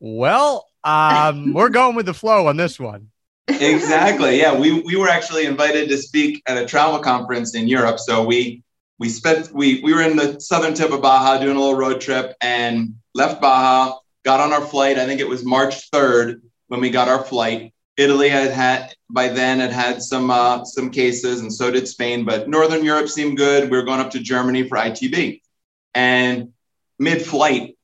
well, 0.00 0.66
um, 0.84 1.52
we're 1.54 1.70
going 1.70 1.96
with 1.96 2.06
the 2.06 2.14
flow 2.14 2.48
on 2.48 2.56
this 2.56 2.78
one. 2.78 3.11
Exactly. 3.48 4.38
Yeah, 4.40 4.58
we 4.58 4.80
we 4.82 4.96
were 4.96 5.08
actually 5.08 5.46
invited 5.46 5.88
to 5.88 5.98
speak 5.98 6.42
at 6.46 6.56
a 6.56 6.66
travel 6.66 6.98
conference 6.98 7.54
in 7.54 7.68
Europe. 7.68 7.98
So 7.98 8.24
we 8.24 8.62
we 8.98 9.08
spent 9.08 9.52
we 9.52 9.80
we 9.82 9.92
were 9.94 10.02
in 10.02 10.16
the 10.16 10.40
southern 10.40 10.74
tip 10.74 10.92
of 10.92 11.02
Baja 11.02 11.38
doing 11.38 11.56
a 11.56 11.60
little 11.60 11.76
road 11.76 12.00
trip 12.00 12.34
and 12.40 12.94
left 13.14 13.40
Baja, 13.40 13.98
got 14.24 14.40
on 14.40 14.52
our 14.52 14.60
flight. 14.60 14.98
I 14.98 15.06
think 15.06 15.20
it 15.20 15.28
was 15.28 15.44
March 15.44 15.90
3rd 15.90 16.40
when 16.68 16.80
we 16.80 16.90
got 16.90 17.08
our 17.08 17.22
flight. 17.22 17.72
Italy 17.96 18.28
had 18.28 18.50
had 18.50 18.94
by 19.10 19.28
then 19.28 19.60
had 19.60 19.72
had 19.72 20.02
some 20.02 20.30
uh, 20.30 20.64
some 20.64 20.90
cases, 20.90 21.40
and 21.40 21.52
so 21.52 21.70
did 21.70 21.86
Spain. 21.86 22.24
But 22.24 22.48
Northern 22.48 22.84
Europe 22.84 23.08
seemed 23.08 23.36
good. 23.36 23.70
We 23.70 23.76
were 23.76 23.84
going 23.84 24.00
up 24.00 24.10
to 24.12 24.20
Germany 24.20 24.68
for 24.68 24.78
ITB, 24.78 25.42
and 25.94 26.52
mid-flight, 26.98 27.76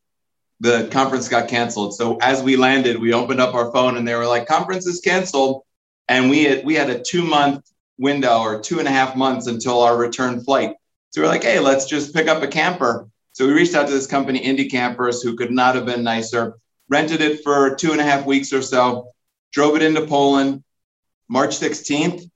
the 0.61 0.88
conference 0.90 1.29
got 1.29 1.49
canceled. 1.49 1.94
So 1.94 2.16
as 2.16 2.42
we 2.42 2.57
landed, 2.57 2.99
we 2.99 3.12
opened 3.12 3.40
up 3.40 3.55
our 3.55 3.71
phone, 3.73 3.97
and 3.97 4.07
they 4.07 4.14
were 4.14 4.27
like, 4.27 4.47
"Conference 4.47 4.87
is 4.87 5.01
canceled," 5.01 5.62
and 6.09 6.31
we 6.31 6.44
had 6.44 6.64
we 6.64 6.75
had 6.75 6.90
a 6.90 7.01
two-month 7.01 7.64
window 7.99 8.40
or 8.40 8.61
two 8.61 8.79
and 8.79 8.88
a 8.88 8.92
half 8.92 9.16
months 9.16 9.47
until 9.47 9.83
our 9.83 9.97
return 9.97 10.42
flight. 10.42 10.75
So 11.11 11.23
we're 11.23 11.29
like, 11.29 11.44
"Hey, 11.44 11.61
let's 11.61 11.87
just 11.87 12.14
pick 12.14 12.29
up 12.29 12.42
a 12.42 12.49
camper." 12.49 13.09
So 13.33 13.47
we 13.47 13.53
reached 13.53 13.75
out 13.75 13.87
to 13.87 13.92
this 13.92 14.07
company, 14.07 14.40
Indie 14.40 14.71
Campers, 14.71 15.23
who 15.23 15.37
could 15.37 15.53
not 15.53 15.75
have 15.77 15.87
been 15.87 16.03
nicer. 16.03 16.59
Rented 16.88 17.21
it 17.21 17.42
for 17.44 17.77
two 17.77 17.92
and 17.92 18.01
a 18.01 18.05
half 18.05 18.27
weeks 18.27 18.53
or 18.53 18.62
so 18.62 19.12
drove 19.53 19.77
it 19.77 19.83
into 19.83 20.07
Poland 20.07 20.62
March 21.29 21.59
16th. 21.59 22.29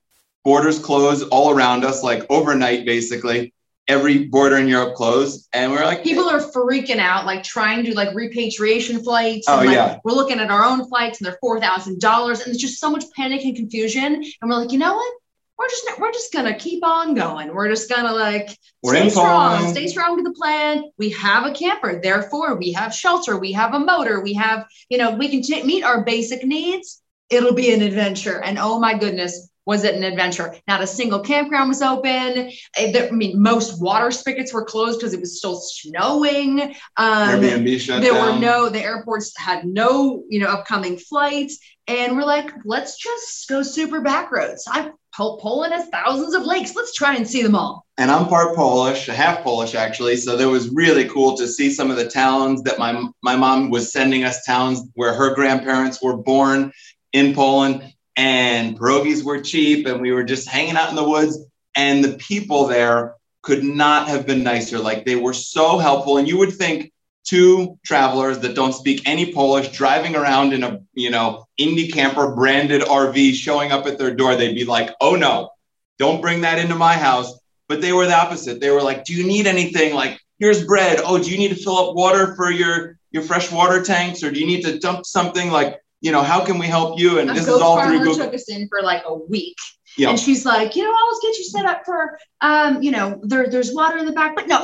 Borders 0.43 0.79
closed 0.79 1.27
all 1.29 1.51
around 1.51 1.85
us, 1.85 2.03
like 2.03 2.25
overnight, 2.29 2.85
basically. 2.85 3.53
Every 3.87 4.25
border 4.25 4.57
in 4.57 4.67
Europe 4.67 4.95
closed. 4.95 5.49
And 5.53 5.71
we 5.71 5.77
are 5.77 5.85
like, 5.85 6.03
People 6.03 6.29
are 6.29 6.39
freaking 6.39 6.99
out, 6.99 7.25
like 7.25 7.43
trying 7.43 7.83
to 7.85 7.93
like 7.93 8.15
repatriation 8.15 9.03
flights. 9.03 9.47
Oh, 9.49 9.59
and, 9.59 9.67
like, 9.67 9.75
yeah. 9.75 9.99
We're 10.05 10.13
looking 10.13 10.39
at 10.39 10.49
our 10.49 10.63
own 10.63 10.87
flights 10.87 11.19
and 11.19 11.25
they're 11.25 11.37
four 11.41 11.59
thousand 11.59 11.99
dollars, 11.99 12.39
and 12.39 12.47
there's 12.47 12.57
just 12.57 12.79
so 12.79 12.89
much 12.89 13.03
panic 13.15 13.43
and 13.43 13.55
confusion. 13.55 14.15
And 14.15 14.49
we're 14.49 14.55
like, 14.55 14.71
you 14.71 14.79
know 14.79 14.95
what? 14.95 15.13
We're 15.57 15.69
just 15.69 15.99
we're 15.99 16.11
just 16.11 16.33
gonna 16.33 16.57
keep 16.57 16.83
on 16.83 17.13
going. 17.13 17.53
We're 17.53 17.69
just 17.69 17.89
gonna 17.89 18.11
like 18.13 18.57
We're 18.81 18.95
stay 18.95 19.09
strong, 19.09 19.57
Poland. 19.57 19.75
stay 19.75 19.87
strong 19.87 20.17
to 20.17 20.23
the 20.23 20.33
plan. 20.33 20.85
We 20.97 21.09
have 21.11 21.45
a 21.45 21.51
camper, 21.53 21.99
therefore 22.01 22.55
we 22.55 22.71
have 22.73 22.93
shelter, 22.93 23.37
we 23.37 23.51
have 23.51 23.73
a 23.73 23.79
motor, 23.79 24.21
we 24.21 24.33
have 24.33 24.65
you 24.89 24.97
know 24.97 25.11
we 25.11 25.29
can 25.29 25.41
t- 25.41 25.63
meet 25.63 25.83
our 25.83 26.03
basic 26.03 26.43
needs. 26.43 27.01
It'll 27.29 27.53
be 27.53 27.71
an 27.73 27.81
adventure, 27.81 28.41
and 28.41 28.57
oh 28.59 28.79
my 28.79 28.97
goodness, 28.97 29.49
was 29.65 29.83
it 29.83 29.95
an 29.95 30.03
adventure? 30.03 30.55
Not 30.67 30.81
a 30.81 30.87
single 30.87 31.19
campground 31.19 31.69
was 31.69 31.81
open. 31.81 32.51
Eh, 32.77 33.07
I 33.07 33.11
mean, 33.11 33.41
most 33.41 33.81
water 33.81 34.11
spigots 34.11 34.53
were 34.53 34.65
closed 34.65 34.99
because 34.99 35.13
it 35.13 35.19
was 35.19 35.37
still 35.37 35.59
snowing. 35.59 36.61
Um, 36.97 37.29
Airbnb 37.41 37.79
shut 37.79 38.01
there 38.01 38.13
down. 38.13 38.35
were 38.35 38.39
no 38.39 38.69
the 38.69 38.83
airports 38.83 39.33
had 39.37 39.65
no 39.65 40.23
you 40.29 40.39
know 40.39 40.47
upcoming 40.47 40.97
flights 40.97 41.59
and 41.87 42.15
we're 42.15 42.23
like 42.23 42.51
let's 42.65 42.97
just 42.97 43.47
go 43.49 43.61
super 43.61 44.01
back 44.01 44.31
roads 44.31 44.65
i 44.69 44.89
Pol- 45.15 45.37
poland 45.37 45.73
has 45.73 45.87
thousands 45.89 46.33
of 46.33 46.43
lakes 46.43 46.75
let's 46.75 46.93
try 46.93 47.15
and 47.15 47.27
see 47.27 47.41
them 47.43 47.55
all 47.55 47.85
and 47.97 48.09
I'm 48.09 48.27
part 48.27 48.55
Polish, 48.55 49.05
half 49.05 49.43
Polish 49.43 49.75
actually. 49.75 50.15
So 50.15 50.35
that 50.35 50.49
was 50.49 50.69
really 50.69 51.07
cool 51.07 51.37
to 51.37 51.47
see 51.47 51.69
some 51.69 51.91
of 51.91 51.97
the 51.97 52.09
towns 52.09 52.63
that 52.63 52.79
my 52.79 53.07
my 53.21 53.35
mom 53.35 53.69
was 53.69 53.91
sending 53.91 54.23
us 54.23 54.43
towns 54.45 54.81
where 54.95 55.13
her 55.13 55.35
grandparents 55.35 56.01
were 56.01 56.17
born 56.17 56.71
in 57.11 57.35
Poland, 57.35 57.92
and 58.15 58.77
pierogies 58.77 59.23
were 59.23 59.41
cheap, 59.41 59.87
and 59.87 60.01
we 60.01 60.11
were 60.11 60.23
just 60.23 60.47
hanging 60.47 60.75
out 60.75 60.89
in 60.89 60.95
the 60.95 61.07
woods. 61.07 61.39
And 61.75 62.03
the 62.03 62.17
people 62.17 62.67
there 62.67 63.15
could 63.41 63.63
not 63.63 64.07
have 64.07 64.25
been 64.25 64.43
nicer. 64.43 64.79
Like 64.79 65.05
they 65.05 65.15
were 65.15 65.33
so 65.33 65.77
helpful, 65.77 66.17
and 66.17 66.27
you 66.27 66.37
would 66.37 66.53
think 66.53 66.91
two 67.23 67.79
travelers 67.85 68.39
that 68.39 68.55
don't 68.55 68.73
speak 68.73 69.01
any 69.05 69.31
Polish 69.31 69.69
driving 69.69 70.15
around 70.15 70.53
in 70.53 70.63
a 70.63 70.79
you 70.93 71.09
know 71.09 71.45
indie 71.59 71.91
camper 71.91 72.33
branded 72.35 72.81
RV 72.81 73.33
showing 73.33 73.71
up 73.71 73.85
at 73.85 73.97
their 73.97 74.13
door, 74.13 74.35
they'd 74.35 74.55
be 74.55 74.65
like, 74.65 74.91
"Oh 75.01 75.15
no, 75.15 75.51
don't 75.99 76.21
bring 76.21 76.41
that 76.41 76.59
into 76.59 76.75
my 76.75 76.93
house." 76.93 77.33
But 77.69 77.81
they 77.81 77.93
were 77.93 78.05
the 78.05 78.15
opposite. 78.15 78.59
They 78.59 78.69
were 78.69 78.81
like, 78.81 79.05
"Do 79.05 79.13
you 79.13 79.25
need 79.25 79.47
anything? 79.47 79.95
Like, 79.95 80.19
here's 80.39 80.65
bread. 80.65 80.99
Oh, 81.03 81.21
do 81.21 81.31
you 81.31 81.37
need 81.37 81.55
to 81.55 81.63
fill 81.63 81.77
up 81.77 81.95
water 81.95 82.35
for 82.35 82.51
your 82.51 82.97
your 83.11 83.23
fresh 83.23 83.51
water 83.51 83.81
tanks, 83.83 84.23
or 84.23 84.31
do 84.31 84.39
you 84.39 84.45
need 84.45 84.63
to 84.63 84.79
dump 84.79 85.05
something? 85.05 85.51
Like, 85.51 85.79
you 86.03 86.11
know, 86.11 86.21
how 86.21 86.39
can 86.45 86.57
we 86.63 86.67
help 86.67 86.99
you?" 86.99 87.17
And 87.19 87.29
a 87.29 87.33
this 87.33 87.47
is 87.47 87.61
all 87.61 87.75
through 87.77 87.85
farmer 87.85 88.03
Google. 88.03 88.25
took 88.25 88.33
us 88.35 88.47
in 88.49 88.67
for 88.67 88.81
like 88.91 89.03
a 89.07 89.15
week 89.15 89.57
Yeah. 89.97 90.09
and 90.09 90.19
she's 90.19 90.43
like 90.53 90.75
you 90.75 90.83
know 90.83 90.93
i'll 91.01 91.19
get 91.25 91.37
you 91.39 91.45
set 91.55 91.65
up 91.71 91.79
for 91.85 91.99
um 92.41 92.81
you 92.85 92.91
know 92.95 93.19
there, 93.31 93.45
there's 93.53 93.71
water 93.79 93.97
in 94.01 94.05
the 94.09 94.11
back 94.19 94.35
but 94.35 94.47
no 94.47 94.59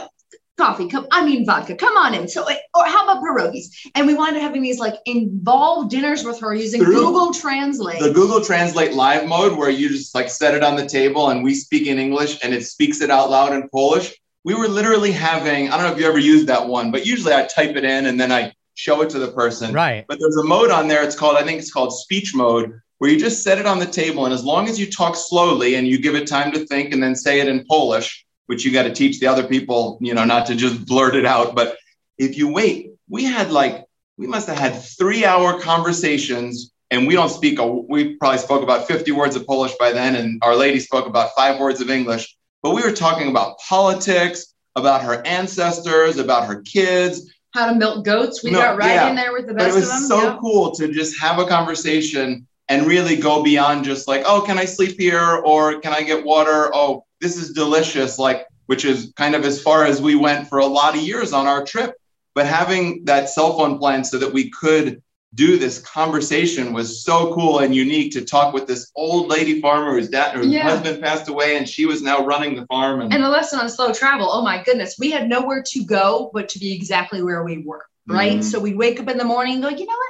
coffee 0.57 0.87
come 0.93 1.05
i 1.11 1.23
mean 1.23 1.45
vodka 1.45 1.75
come 1.75 1.95
on 1.95 2.13
in 2.17 2.27
so 2.27 2.41
or 2.43 2.85
how 2.93 3.01
about 3.05 3.23
pierogies 3.23 3.67
and 3.95 4.05
we 4.07 4.13
wound 4.13 4.35
up 4.35 4.41
having 4.41 4.61
these 4.61 4.79
like 4.85 4.95
involved 5.05 5.89
dinners 5.91 6.23
with 6.25 6.37
her 6.41 6.53
using 6.53 6.81
Through 6.83 6.95
google 6.95 7.31
translate 7.33 8.01
the 8.01 8.11
Google 8.11 8.41
Translate 8.43 8.93
live 8.93 9.25
mode, 9.27 9.53
where 9.57 9.69
you 9.69 9.87
just 9.89 10.13
like 10.17 10.29
set 10.29 10.55
it 10.55 10.63
on 10.63 10.75
the 10.75 10.85
table 10.99 11.29
and 11.29 11.43
we 11.47 11.53
speak 11.53 11.87
in 11.87 11.97
English 11.99 12.33
and 12.43 12.53
it 12.53 12.65
speaks 12.65 12.99
it 13.01 13.09
out 13.09 13.29
loud 13.29 13.53
in 13.53 13.69
Polish. 13.69 14.07
We 14.43 14.53
were 14.55 14.67
literally 14.67 15.11
having, 15.11 15.69
I 15.69 15.77
don't 15.77 15.85
know 15.85 15.93
if 15.93 15.99
you 16.01 16.07
ever 16.07 16.17
used 16.33 16.47
that 16.47 16.67
one, 16.67 16.91
but 16.91 17.05
usually 17.05 17.33
I 17.33 17.43
type 17.45 17.75
it 17.75 17.85
in 17.85 18.07
and 18.07 18.19
then 18.19 18.31
I 18.31 18.53
show 18.79 19.01
it 19.01 19.09
to 19.09 19.19
the 19.19 19.27
person. 19.27 19.73
Right. 19.73 20.05
But 20.07 20.19
there's 20.21 20.37
a 20.37 20.43
mode 20.43 20.71
on 20.71 20.87
there. 20.87 21.03
It's 21.03 21.15
called, 21.15 21.35
I 21.35 21.43
think 21.43 21.59
it's 21.59 21.71
called 21.71 21.91
speech 21.91 22.33
mode, 22.33 22.79
where 22.99 23.11
you 23.11 23.19
just 23.19 23.43
set 23.43 23.57
it 23.57 23.65
on 23.65 23.77
the 23.77 23.85
table. 23.85 24.23
And 24.23 24.33
as 24.33 24.45
long 24.45 24.69
as 24.69 24.79
you 24.79 24.89
talk 24.89 25.17
slowly 25.17 25.75
and 25.75 25.85
you 25.85 25.99
give 25.99 26.15
it 26.15 26.27
time 26.27 26.53
to 26.53 26.65
think 26.65 26.93
and 26.93 27.03
then 27.03 27.13
say 27.13 27.41
it 27.41 27.49
in 27.49 27.65
Polish, 27.69 28.25
which 28.45 28.63
you 28.63 28.71
got 28.71 28.83
to 28.83 28.93
teach 28.93 29.19
the 29.19 29.27
other 29.27 29.43
people, 29.43 29.97
you 29.99 30.13
know, 30.13 30.23
not 30.23 30.45
to 30.45 30.55
just 30.55 30.85
blurt 30.85 31.13
it 31.15 31.25
out. 31.25 31.55
But 31.55 31.77
if 32.17 32.37
you 32.37 32.53
wait, 32.53 32.93
we 33.09 33.25
had 33.25 33.51
like, 33.51 33.85
we 34.17 34.27
must 34.27 34.47
have 34.47 34.57
had 34.57 34.81
three 34.81 35.25
hour 35.25 35.59
conversations 35.59 36.71
and 36.89 37.05
we 37.05 37.15
don't 37.15 37.29
speak, 37.29 37.59
a, 37.59 37.67
we 37.67 38.15
probably 38.15 38.39
spoke 38.39 38.63
about 38.63 38.87
50 38.87 39.11
words 39.11 39.35
of 39.35 39.45
Polish 39.45 39.73
by 39.77 39.91
then. 39.91 40.15
And 40.15 40.41
our 40.41 40.55
lady 40.55 40.79
spoke 40.79 41.05
about 41.05 41.31
five 41.35 41.59
words 41.59 41.81
of 41.81 41.89
English. 41.89 42.33
But 42.63 42.73
we 42.73 42.81
were 42.81 42.93
talking 42.93 43.29
about 43.29 43.59
politics, 43.59 44.53
about 44.77 45.03
her 45.03 45.25
ancestors, 45.25 46.17
about 46.17 46.47
her 46.47 46.61
kids, 46.61 47.29
how 47.53 47.71
to 47.71 47.75
milk 47.75 48.05
goats 48.05 48.43
we 48.43 48.51
No, 48.51 48.59
got 48.59 48.77
right 48.77 48.93
yeah. 48.93 49.09
in 49.09 49.15
there 49.15 49.33
with 49.33 49.47
the 49.47 49.53
best 49.53 49.69
but 49.69 49.75
it 49.75 49.79
was 49.79 49.89
of 49.89 49.99
them 49.99 50.07
so 50.07 50.23
yeah. 50.23 50.37
cool 50.39 50.71
to 50.75 50.91
just 50.91 51.19
have 51.19 51.39
a 51.39 51.45
conversation 51.45 52.47
and 52.69 52.85
really 52.85 53.15
go 53.15 53.43
beyond 53.43 53.83
just 53.83 54.07
like, 54.07 54.23
oh, 54.25 54.41
can 54.41 54.59
I 54.59 54.65
sleep 54.65 54.97
here 54.99 55.37
or 55.43 55.79
can 55.79 55.91
I 55.91 56.03
get 56.03 56.23
water? 56.23 56.69
Oh, 56.73 57.03
this 57.19 57.35
is 57.35 57.51
delicious. 57.51 58.19
Like, 58.19 58.45
which 58.67 58.85
is 58.85 59.11
kind 59.17 59.33
of 59.33 59.43
as 59.43 59.61
far 59.61 59.85
as 59.85 60.01
we 60.01 60.13
went 60.13 60.47
for 60.47 60.59
a 60.59 60.65
lot 60.65 60.95
of 60.95 61.01
years 61.01 61.33
on 61.33 61.47
our 61.47 61.65
trip. 61.65 61.95
But 62.35 62.45
having 62.45 63.03
that 63.05 63.27
cell 63.27 63.57
phone 63.57 63.79
plan 63.79 64.03
so 64.03 64.19
that 64.19 64.31
we 64.31 64.51
could 64.51 65.01
do 65.35 65.57
this 65.59 65.79
conversation 65.79 66.73
was 66.73 67.03
so 67.03 67.33
cool 67.33 67.59
and 67.59 67.75
unique 67.75 68.11
to 68.13 68.25
talk 68.25 68.53
with 68.53 68.65
this 68.65 68.91
old 68.95 69.27
lady 69.29 69.61
farmer 69.61 69.93
whose 69.93 70.09
dad 70.09 70.35
her 70.35 70.43
Yeah. 70.43 70.63
husband 70.63 71.03
passed 71.03 71.29
away 71.29 71.57
and 71.57 71.69
she 71.69 71.85
was 71.85 72.01
now 72.01 72.25
running 72.25 72.55
the 72.55 72.65
farm 72.65 73.01
and, 73.01 73.13
And 73.13 73.23
a 73.23 73.29
lesson 73.29 73.59
on 73.59 73.69
slow 73.69 73.93
travel. 73.93 74.27
Oh 74.31 74.41
my 74.41 74.63
goodness. 74.63 74.95
We 74.97 75.11
had 75.11 75.29
nowhere 75.29 75.63
to 75.67 75.83
go 75.85 76.31
but 76.33 76.49
to 76.49 76.59
be 76.59 76.73
exactly 76.73 77.21
where 77.21 77.43
we 77.43 77.59
were. 77.59 77.85
Right. 78.07 78.39
Mhm. 78.39 78.43
So 78.43 78.59
we'd 78.59 78.75
wake 78.77 78.99
up 78.99 79.07
in 79.07 79.19
the 79.19 79.23
morning 79.23 79.55
and 79.55 79.63
go, 79.63 79.69
you 79.69 79.85
know 79.85 79.91
what? 79.93 80.09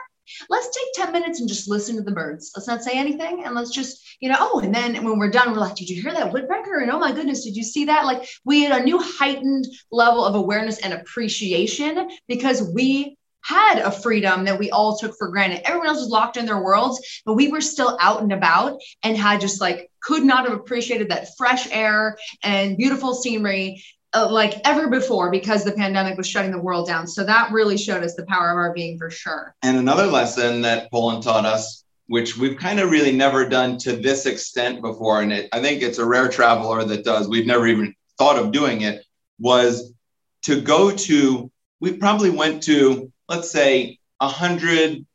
Let's 0.49 0.69
take 0.69 1.05
10 1.05 1.12
minutes 1.12 1.39
and 1.41 1.49
just 1.49 1.67
listen 1.67 1.97
to 1.97 2.01
the 2.03 2.12
birds. 2.12 2.51
Let's 2.55 2.67
not 2.67 2.84
say 2.84 2.93
anything. 2.93 3.43
And 3.43 3.55
let's 3.55 3.71
just, 3.71 3.99
you 4.21 4.29
know, 4.29 4.38
oh, 4.39 4.60
and 4.60 4.73
then 4.73 5.03
when 5.03 5.17
we're 5.19 5.32
done, 5.32 5.51
we're 5.51 5.58
like, 5.58 5.75
did 5.75 5.89
you 5.89 6.01
hear 6.01 6.13
that 6.13 6.32
woodpecker? 6.32 6.77
And 6.79 6.91
oh 6.91 6.99
my 6.99 7.12
goodness, 7.12 7.43
did 7.43 7.58
you 7.58 7.63
see 7.63 7.86
that? 7.86 8.05
Like 8.05 8.25
we 8.45 8.63
had 8.63 8.79
a 8.79 8.86
new 8.86 8.99
heightened 8.99 9.65
level 9.91 10.23
of 10.23 10.36
awareness 10.36 10.77
and 10.79 10.93
appreciation 10.93 12.10
because 12.29 12.62
we 12.73 13.17
had 13.41 13.80
a 13.80 13.91
freedom 13.91 14.45
that 14.45 14.60
we 14.60 14.69
all 14.71 14.97
took 14.97 15.15
for 15.17 15.30
granted. 15.30 15.62
Everyone 15.65 15.88
else 15.88 15.99
was 15.99 16.10
locked 16.10 16.38
in 16.38 16.45
their 16.45 16.62
worlds, 16.62 17.21
but 17.25 17.34
we 17.34 17.49
were 17.49 17.62
still 17.62 17.97
out 18.02 18.21
and 18.21 18.32
about 18.32 18.80
and 19.04 19.17
had 19.17 19.41
just 19.41 19.62
like 19.62 19.89
could 20.02 20.23
not 20.23 20.47
have 20.47 20.58
appreciated 20.58 21.10
that 21.10 21.30
fresh 21.38 21.67
air 21.71 22.17
and 22.43 22.78
beautiful 22.78 23.13
scenery 23.13 23.84
uh, 24.13 24.28
like 24.30 24.56
ever 24.65 24.89
before 24.89 25.30
because 25.30 25.63
the 25.63 25.71
pandemic 25.71 26.17
was 26.17 26.28
shutting 26.28 26.52
the 26.52 26.62
world 26.62 26.88
down. 26.88 27.08
So 27.08 27.23
that 27.25 27.52
really 27.52 27.78
showed 27.78 28.04
us 28.04 28.15
the 28.15 28.25
power 28.25 28.49
of 28.49 28.75
RVing 28.75 28.97
for 28.97 29.10
sure. 29.10 29.56
and 29.62 29.78
another 29.78 30.08
lesson 30.08 30.62
that 30.62 30.91
Poland 30.91 31.23
taught 31.23 31.45
us 31.45 31.84
which 32.08 32.36
we've 32.36 32.58
kind 32.58 32.80
of 32.80 32.89
really 32.89 33.12
never 33.12 33.47
done 33.47 33.78
to 33.78 33.95
this 33.95 34.25
extent 34.25 34.82
before 34.82 35.21
and 35.21 35.32
it, 35.32 35.49
I 35.52 35.62
think 35.62 35.84
it's 35.84 35.99
a 35.99 36.06
rare 36.06 36.28
traveler 36.28 36.84
that 36.84 37.06
does 37.06 37.30
we've 37.30 37.45
never 37.45 37.67
even 37.67 37.93
thought 38.17 38.39
of 38.39 38.52
doing 38.52 38.82
it 38.82 39.06
was 39.38 39.93
to 40.43 40.60
go 40.60 40.89
to 40.89 41.52
we 41.80 41.93
probably 41.93 42.32
went 42.32 42.63
to 42.63 43.12
let's 43.29 43.51
say 43.51 43.99
100 44.17 45.05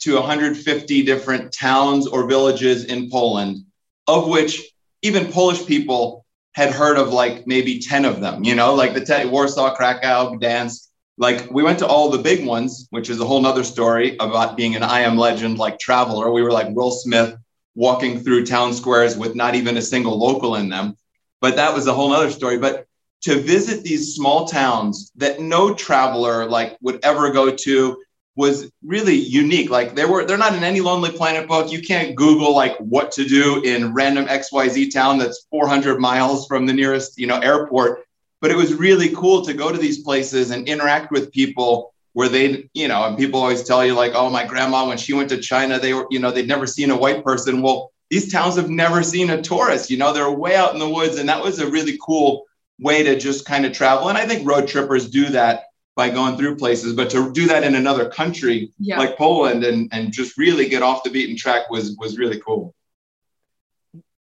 to 0.00 0.14
150 0.14 1.02
different 1.02 1.52
towns 1.52 2.06
or 2.06 2.28
villages 2.28 2.84
in 2.84 3.10
Poland, 3.10 3.64
of 4.06 4.28
which 4.28 4.60
even 5.02 5.32
Polish 5.32 5.64
people 5.66 6.24
had 6.52 6.70
heard 6.70 6.98
of 6.98 7.12
like 7.12 7.46
maybe 7.46 7.80
10 7.80 8.04
of 8.04 8.20
them, 8.20 8.44
you 8.44 8.54
know, 8.54 8.74
like 8.74 8.94
the 8.94 9.04
te- 9.04 9.26
Warsaw, 9.26 9.74
Krakow, 9.74 10.38
Gdansk. 10.38 10.88
Like 11.16 11.50
we 11.50 11.62
went 11.62 11.78
to 11.78 11.86
all 11.86 12.10
the 12.10 12.18
big 12.18 12.44
ones, 12.44 12.86
which 12.90 13.08
is 13.08 13.20
a 13.20 13.24
whole 13.24 13.40
nother 13.40 13.64
story 13.64 14.16
about 14.18 14.56
being 14.56 14.74
an 14.74 14.82
I 14.82 15.00
am 15.00 15.16
legend 15.16 15.58
like 15.58 15.78
traveler. 15.78 16.30
We 16.30 16.42
were 16.42 16.52
like 16.52 16.74
Will 16.74 16.90
Smith 16.90 17.36
walking 17.74 18.20
through 18.20 18.46
town 18.46 18.74
squares 18.74 19.16
with 19.16 19.34
not 19.34 19.54
even 19.54 19.76
a 19.76 19.82
single 19.82 20.18
local 20.18 20.56
in 20.56 20.68
them. 20.68 20.96
But 21.40 21.56
that 21.56 21.72
was 21.72 21.86
a 21.86 21.94
whole 21.94 22.10
nother 22.10 22.30
story. 22.30 22.58
But 22.58 22.86
to 23.24 23.40
visit 23.40 23.82
these 23.82 24.14
small 24.14 24.46
towns 24.46 25.10
that 25.16 25.40
no 25.40 25.74
traveler 25.74 26.44
like 26.44 26.76
would 26.82 27.00
ever 27.02 27.30
go 27.30 27.50
to 27.50 27.96
was 28.36 28.70
really 28.84 29.14
unique. 29.14 29.70
Like 29.70 29.94
they 29.94 30.04
were, 30.04 30.26
they're 30.26 30.36
not 30.36 30.54
in 30.54 30.62
any 30.62 30.80
Lonely 30.80 31.10
Planet 31.10 31.48
book. 31.48 31.72
You 31.72 31.80
can't 31.80 32.14
Google 32.14 32.54
like 32.54 32.76
what 32.78 33.12
to 33.12 33.24
do 33.24 33.62
in 33.62 33.94
random 33.94 34.26
XYZ 34.26 34.92
town 34.92 35.18
that's 35.18 35.46
400 35.50 35.98
miles 35.98 36.46
from 36.46 36.66
the 36.66 36.74
nearest, 36.74 37.18
you 37.18 37.26
know, 37.26 37.38
airport. 37.38 38.04
But 38.42 38.50
it 38.50 38.58
was 38.58 38.74
really 38.74 39.08
cool 39.10 39.42
to 39.42 39.54
go 39.54 39.72
to 39.72 39.78
these 39.78 40.02
places 40.02 40.50
and 40.50 40.68
interact 40.68 41.10
with 41.10 41.32
people 41.32 41.94
where 42.12 42.28
they, 42.28 42.68
you 42.74 42.88
know, 42.88 43.04
and 43.06 43.16
people 43.16 43.40
always 43.40 43.62
tell 43.62 43.86
you 43.86 43.94
like, 43.94 44.12
oh, 44.14 44.28
my 44.28 44.44
grandma, 44.44 44.86
when 44.86 44.98
she 44.98 45.14
went 45.14 45.30
to 45.30 45.38
China, 45.38 45.78
they 45.78 45.94
were, 45.94 46.06
you 46.10 46.18
know, 46.18 46.30
they'd 46.30 46.46
never 46.46 46.66
seen 46.66 46.90
a 46.90 46.96
white 46.96 47.24
person. 47.24 47.62
Well, 47.62 47.90
these 48.10 48.30
towns 48.30 48.56
have 48.56 48.68
never 48.68 49.02
seen 49.02 49.30
a 49.30 49.40
tourist, 49.40 49.88
you 49.88 49.96
know, 49.96 50.12
they're 50.12 50.30
way 50.30 50.56
out 50.56 50.74
in 50.74 50.78
the 50.78 50.88
woods. 50.88 51.16
And 51.16 51.28
that 51.30 51.42
was 51.42 51.58
a 51.58 51.70
really 51.70 51.98
cool 52.04 52.44
way 52.80 53.02
to 53.02 53.18
just 53.18 53.44
kind 53.46 53.64
of 53.64 53.72
travel. 53.72 54.08
And 54.08 54.18
I 54.18 54.26
think 54.26 54.46
road 54.48 54.66
trippers 54.68 55.08
do 55.08 55.26
that 55.30 55.64
by 55.96 56.10
going 56.10 56.36
through 56.36 56.56
places, 56.56 56.92
but 56.94 57.08
to 57.10 57.32
do 57.32 57.46
that 57.46 57.62
in 57.62 57.76
another 57.76 58.08
country 58.08 58.72
Yeah. 58.80 58.98
like 58.98 59.16
Poland 59.16 59.62
and, 59.64 59.88
and 59.92 60.12
just 60.12 60.36
really 60.36 60.68
get 60.68 60.82
off 60.82 61.04
the 61.04 61.10
beaten 61.10 61.36
track 61.36 61.70
was 61.70 61.96
was 61.98 62.18
really 62.18 62.40
cool. 62.40 62.74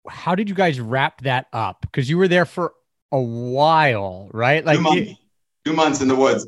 How 0.08 0.36
did 0.36 0.48
you 0.50 0.54
guys 0.56 0.80
wrap 0.80 1.22
that 1.22 1.48
up? 1.52 1.82
Because 1.82 2.08
you 2.10 2.18
were 2.20 2.28
there 2.28 2.46
for 2.46 2.74
a 3.12 3.20
while, 3.20 4.30
right? 4.32 4.64
Like, 4.64 4.78
two, 4.78 4.82
months, 4.84 5.12
two 5.66 5.74
months 5.74 6.02
in 6.02 6.08
the 6.08 6.16
woods. 6.16 6.46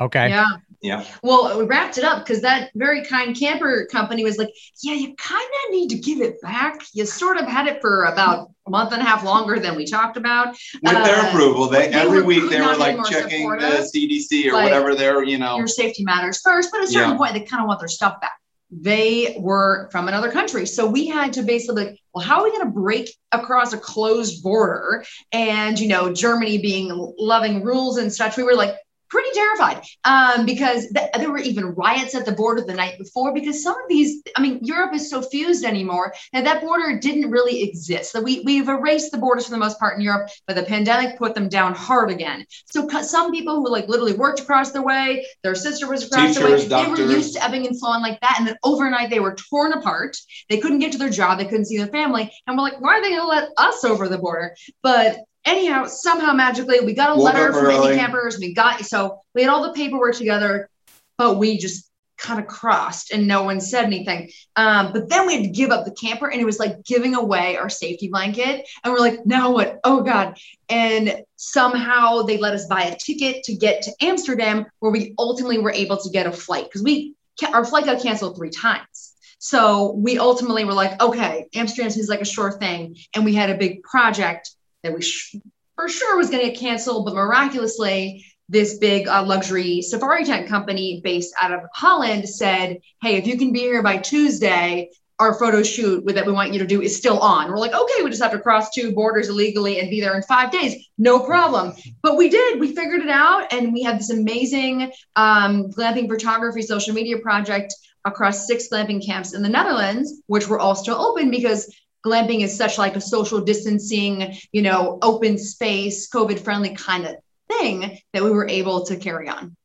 okay, 0.00 0.30
Yeah. 0.30 0.46
Yeah. 0.80 1.04
Well, 1.24 1.58
we 1.58 1.64
wrapped 1.64 1.98
it 1.98 2.04
up 2.04 2.24
because 2.24 2.40
that 2.42 2.70
very 2.76 3.04
kind 3.04 3.36
camper 3.36 3.86
company 3.90 4.22
was 4.22 4.38
like, 4.38 4.50
yeah, 4.82 4.94
you 4.94 5.14
kind 5.16 5.42
of 5.66 5.72
need 5.72 5.88
to 5.90 5.98
give 5.98 6.20
it 6.20 6.40
back. 6.40 6.80
You 6.94 7.04
sort 7.04 7.36
of 7.36 7.46
had 7.46 7.66
it 7.66 7.80
for 7.80 8.04
about 8.04 8.50
a 8.66 8.70
month 8.70 8.92
and 8.92 9.02
a 9.02 9.04
half 9.04 9.24
longer 9.24 9.58
than 9.58 9.74
we 9.74 9.86
talked 9.86 10.16
about. 10.16 10.48
With 10.82 10.92
their 11.04 11.16
Uh, 11.16 11.28
approval, 11.30 11.68
they, 11.68 11.88
they 11.88 11.94
every 11.94 12.20
were- 12.20 12.26
week 12.26 12.48
they 12.50 12.60
were 12.60 12.76
like 12.76 12.96
checking 13.06 13.48
the. 13.50 13.88
CDC 13.92 14.46
or 14.48 14.52
Like, 14.52 14.64
whatever 14.64 14.94
they're, 14.94 15.24
you 15.24 15.38
know. 15.38 15.56
Your 15.56 15.66
safety 15.66 16.04
matters 16.04 16.40
first, 16.44 16.70
but 16.70 16.78
at 16.82 16.84
a 16.84 16.92
certain 16.92 17.10
Yeah. 17.12 17.16
point, 17.16 17.34
they 17.34 17.40
kind 17.40 17.60
of 17.62 17.66
want 17.66 17.80
their 17.80 17.88
stuff 17.88 18.20
back. 18.20 18.32
They 18.70 19.34
were 19.40 19.88
from 19.90 20.08
another 20.08 20.30
country. 20.30 20.66
So 20.66 20.86
we 20.86 21.06
had 21.08 21.32
to 21.32 21.42
basically, 21.42 21.86
like, 21.86 21.98
well, 22.14 22.24
how 22.24 22.38
are 22.40 22.44
we 22.44 22.50
going 22.50 22.66
to 22.66 22.70
break 22.70 23.10
across 23.32 23.72
a 23.72 23.78
closed 23.78 24.42
border? 24.42 25.04
And, 25.32 25.78
you 25.78 25.88
know, 25.88 26.12
Germany 26.12 26.58
being 26.58 26.90
loving 27.18 27.64
rules 27.64 27.96
and 27.96 28.12
such, 28.12 28.36
we 28.36 28.42
were 28.42 28.54
like, 28.54 28.76
pretty 29.08 29.30
terrified 29.32 29.82
um, 30.04 30.46
because 30.46 30.88
th- 30.88 31.10
there 31.16 31.30
were 31.30 31.38
even 31.38 31.66
riots 31.74 32.14
at 32.14 32.24
the 32.24 32.32
border 32.32 32.62
the 32.62 32.74
night 32.74 32.98
before 32.98 33.32
because 33.32 33.62
some 33.62 33.74
of 33.74 33.88
these 33.88 34.22
i 34.36 34.40
mean 34.40 34.58
europe 34.62 34.94
is 34.94 35.10
so 35.10 35.22
fused 35.22 35.64
anymore 35.64 36.12
that 36.32 36.44
that 36.44 36.60
border 36.60 36.98
didn't 36.98 37.30
really 37.30 37.62
exist. 37.62 38.12
So 38.12 38.20
we, 38.20 38.40
we've 38.40 38.68
erased 38.68 39.12
the 39.12 39.18
borders 39.18 39.44
for 39.44 39.50
the 39.50 39.58
most 39.58 39.78
part 39.78 39.96
in 39.96 40.02
europe 40.02 40.28
but 40.46 40.56
the 40.56 40.62
pandemic 40.62 41.18
put 41.18 41.34
them 41.34 41.48
down 41.48 41.74
hard 41.74 42.10
again. 42.10 42.44
So 42.66 42.88
some 43.02 43.30
people 43.30 43.56
who 43.56 43.70
like 43.70 43.88
literally 43.88 44.14
worked 44.14 44.40
across 44.40 44.72
their 44.72 44.82
way 44.82 45.26
their 45.42 45.54
sister 45.54 45.88
was 45.88 46.06
across 46.06 46.36
the 46.36 46.44
way 46.44 46.56
Teachers, 46.56 46.68
they 46.68 46.86
were 46.86 47.10
used 47.10 47.34
to 47.34 47.44
ebbing 47.44 47.66
and 47.66 47.78
flowing 47.78 48.02
like 48.02 48.20
that 48.20 48.36
and 48.38 48.48
then 48.48 48.56
overnight 48.62 49.10
they 49.10 49.20
were 49.20 49.34
torn 49.34 49.72
apart. 49.72 50.16
They 50.48 50.58
couldn't 50.58 50.78
get 50.78 50.92
to 50.92 50.98
their 50.98 51.10
job. 51.10 51.38
They 51.38 51.44
couldn't 51.44 51.66
see 51.66 51.78
their 51.78 51.88
family. 51.88 52.32
And 52.46 52.56
we're 52.56 52.62
like 52.62 52.80
why 52.80 52.98
are 52.98 53.02
they 53.02 53.10
going 53.10 53.20
to 53.20 53.26
let 53.26 53.50
us 53.56 53.84
over 53.84 54.08
the 54.08 54.18
border? 54.18 54.54
But 54.82 55.18
anyhow, 55.44 55.86
somehow 55.86 56.32
magically 56.32 56.80
we 56.80 56.94
got 56.94 57.10
a 57.10 57.14
Woke 57.16 57.24
letter 57.24 57.52
from 57.52 57.66
early. 57.66 57.96
campers. 57.96 58.38
We 58.38 58.54
got 58.54 58.84
so 58.84 59.20
we 59.34 59.42
had 59.42 59.50
all 59.50 59.62
the 59.62 59.72
paperwork 59.72 60.14
together, 60.14 60.68
but 61.16 61.38
we 61.38 61.58
just 61.58 61.88
kind 62.18 62.40
of 62.40 62.46
crossed 62.46 63.12
and 63.12 63.26
no 63.26 63.44
one 63.44 63.60
said 63.60 63.84
anything. 63.84 64.30
Um, 64.56 64.92
but 64.92 65.08
then 65.08 65.26
we 65.26 65.34
had 65.34 65.44
to 65.44 65.50
give 65.50 65.70
up 65.70 65.84
the 65.84 65.92
camper 65.92 66.28
and 66.28 66.40
it 66.40 66.44
was 66.44 66.58
like 66.58 66.84
giving 66.84 67.14
away 67.14 67.56
our 67.56 67.68
safety 67.68 68.08
blanket. 68.08 68.68
And 68.82 68.92
we're 68.92 68.98
like, 68.98 69.24
now 69.24 69.52
what? 69.52 69.78
Oh 69.84 70.02
God. 70.02 70.36
And 70.68 71.22
somehow 71.36 72.22
they 72.22 72.36
let 72.36 72.54
us 72.54 72.66
buy 72.66 72.82
a 72.82 72.96
ticket 72.96 73.44
to 73.44 73.54
get 73.54 73.82
to 73.82 73.92
Amsterdam 74.00 74.66
where 74.80 74.90
we 74.90 75.14
ultimately 75.18 75.58
were 75.58 75.72
able 75.72 75.96
to 75.98 76.10
get 76.10 76.26
a 76.26 76.32
flight 76.32 76.64
because 76.64 76.82
we 76.82 77.14
our 77.52 77.64
flight 77.64 77.84
got 77.84 78.02
canceled 78.02 78.36
three 78.36 78.50
times. 78.50 79.14
So 79.38 79.92
we 79.92 80.18
ultimately 80.18 80.64
were 80.64 80.72
like, 80.72 81.00
okay, 81.00 81.46
Amsterdam 81.54 81.90
seems 81.90 82.08
like 82.08 82.20
a 82.20 82.24
sure 82.24 82.50
thing. 82.50 82.96
And 83.14 83.24
we 83.24 83.34
had 83.34 83.50
a 83.50 83.56
big 83.56 83.84
project 83.84 84.50
that 84.88 84.96
we 84.96 85.02
sh- 85.02 85.36
for 85.76 85.88
sure 85.88 86.16
was 86.16 86.30
going 86.30 86.44
to 86.44 86.50
get 86.50 86.58
canceled, 86.58 87.04
but 87.04 87.14
miraculously, 87.14 88.24
this 88.48 88.78
big 88.78 89.06
uh, 89.06 89.22
luxury 89.24 89.82
safari 89.82 90.24
tent 90.24 90.48
company 90.48 91.00
based 91.04 91.34
out 91.40 91.52
of 91.52 91.60
Holland 91.74 92.28
said, 92.28 92.78
"Hey, 93.02 93.16
if 93.16 93.26
you 93.26 93.36
can 93.36 93.52
be 93.52 93.60
here 93.60 93.82
by 93.82 93.98
Tuesday, 93.98 94.90
our 95.18 95.34
photo 95.34 95.62
shoot 95.62 96.04
with 96.04 96.14
that 96.14 96.26
we 96.26 96.32
want 96.32 96.52
you 96.52 96.58
to 96.60 96.66
do 96.66 96.80
is 96.80 96.96
still 96.96 97.18
on." 97.18 97.50
We're 97.50 97.58
like, 97.58 97.74
"Okay, 97.74 98.02
we 98.02 98.10
just 98.10 98.22
have 98.22 98.32
to 98.32 98.40
cross 98.40 98.70
two 98.70 98.92
borders 98.92 99.28
illegally 99.28 99.78
and 99.78 99.90
be 99.90 100.00
there 100.00 100.16
in 100.16 100.22
five 100.22 100.50
days, 100.50 100.74
no 100.96 101.20
problem." 101.20 101.74
But 102.02 102.16
we 102.16 102.30
did. 102.30 102.58
We 102.58 102.74
figured 102.74 103.02
it 103.02 103.10
out, 103.10 103.52
and 103.52 103.72
we 103.72 103.82
had 103.82 103.98
this 103.98 104.10
amazing 104.10 104.90
um, 105.14 105.70
glamping 105.70 106.08
photography 106.08 106.62
social 106.62 106.94
media 106.94 107.18
project 107.18 107.74
across 108.04 108.46
six 108.46 108.68
glamping 108.72 109.04
camps 109.04 109.34
in 109.34 109.42
the 109.42 109.48
Netherlands, 109.48 110.22
which 110.26 110.48
were 110.48 110.58
all 110.58 110.74
still 110.74 110.96
open 110.96 111.30
because 111.30 111.70
glamping 112.04 112.42
is 112.42 112.56
such 112.56 112.78
like 112.78 112.96
a 112.96 113.00
social 113.00 113.40
distancing, 113.40 114.36
you 114.52 114.62
know, 114.62 114.98
open 115.02 115.38
space, 115.38 116.08
COVID 116.08 116.38
friendly 116.38 116.74
kind 116.74 117.06
of 117.06 117.16
thing 117.48 117.98
that 118.12 118.22
we 118.22 118.30
were 118.30 118.48
able 118.48 118.84
to 118.86 118.96
carry 118.96 119.28
on. 119.28 119.56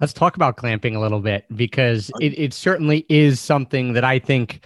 Let's 0.00 0.12
talk 0.14 0.36
about 0.36 0.56
glamping 0.56 0.96
a 0.96 0.98
little 0.98 1.20
bit 1.20 1.44
because 1.54 2.10
it, 2.20 2.38
it 2.38 2.54
certainly 2.54 3.04
is 3.08 3.38
something 3.38 3.92
that 3.92 4.04
I 4.04 4.18
think 4.18 4.64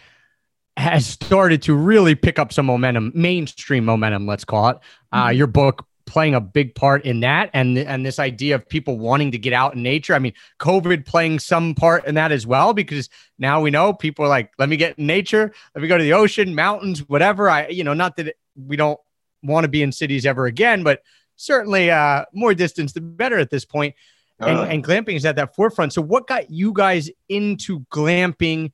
has 0.76 1.06
started 1.06 1.62
to 1.62 1.74
really 1.74 2.14
pick 2.14 2.38
up 2.38 2.52
some 2.52 2.66
momentum, 2.66 3.12
mainstream 3.14 3.84
momentum, 3.84 4.26
let's 4.26 4.44
call 4.44 4.68
it. 4.70 4.78
Uh, 5.12 5.26
Mhm. 5.28 5.36
your 5.36 5.46
book 5.46 5.86
playing 6.06 6.34
a 6.34 6.40
big 6.40 6.74
part 6.74 7.04
in 7.04 7.20
that 7.20 7.50
and 7.54 7.78
and 7.78 8.04
this 8.04 8.18
idea 8.18 8.54
of 8.54 8.68
people 8.68 8.98
wanting 8.98 9.32
to 9.32 9.38
get 9.38 9.52
out 9.52 9.74
in 9.74 9.82
nature. 9.82 10.14
I 10.14 10.18
mean, 10.18 10.34
COVID 10.60 11.06
playing 11.06 11.38
some 11.38 11.74
part 11.74 12.06
in 12.06 12.14
that 12.16 12.32
as 12.32 12.46
well 12.46 12.74
because 12.74 13.08
now 13.38 13.60
we 13.60 13.70
know 13.70 13.92
people 13.92 14.24
are 14.24 14.28
like, 14.28 14.52
let 14.58 14.68
me 14.68 14.76
get 14.76 14.98
in 14.98 15.06
nature, 15.06 15.52
let 15.74 15.82
me 15.82 15.88
go 15.88 15.98
to 15.98 16.04
the 16.04 16.12
ocean, 16.12 16.54
mountains, 16.54 17.00
whatever. 17.08 17.48
I 17.48 17.68
you 17.68 17.84
know, 17.84 17.94
not 17.94 18.16
that 18.16 18.36
we 18.56 18.76
don't 18.76 19.00
want 19.42 19.64
to 19.64 19.68
be 19.68 19.82
in 19.82 19.92
cities 19.92 20.26
ever 20.26 20.46
again, 20.46 20.82
but 20.82 21.02
certainly 21.36 21.90
uh 21.90 22.24
more 22.32 22.54
distance 22.54 22.92
the 22.92 23.00
better 23.00 23.38
at 23.38 23.50
this 23.50 23.64
point 23.64 23.94
and, 24.40 24.48
Totally. 24.48 24.74
and 24.74 24.84
glamping 24.84 25.16
is 25.16 25.24
at 25.24 25.36
that 25.36 25.54
forefront. 25.54 25.92
So, 25.92 26.02
what 26.02 26.26
got 26.26 26.50
you 26.50 26.72
guys 26.72 27.10
into 27.28 27.80
glamping, 27.92 28.72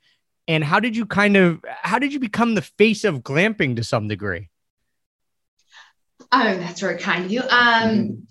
and 0.49 0.65
how 0.65 0.81
did 0.81 0.97
you 0.97 1.07
kind 1.07 1.37
of 1.37 1.65
how 1.83 1.99
did 1.99 2.13
you 2.13 2.19
become 2.19 2.55
the 2.55 2.63
face 2.63 3.05
of 3.05 3.21
glamping 3.21 3.77
to 3.77 3.85
some 3.85 4.09
degree? 4.09 4.50
Oh, 6.33 6.57
that's 6.57 6.81
very 6.81 6.99
kind 6.99 7.25
of 7.25 7.31
you. 7.33 7.43
Um, 7.51 8.27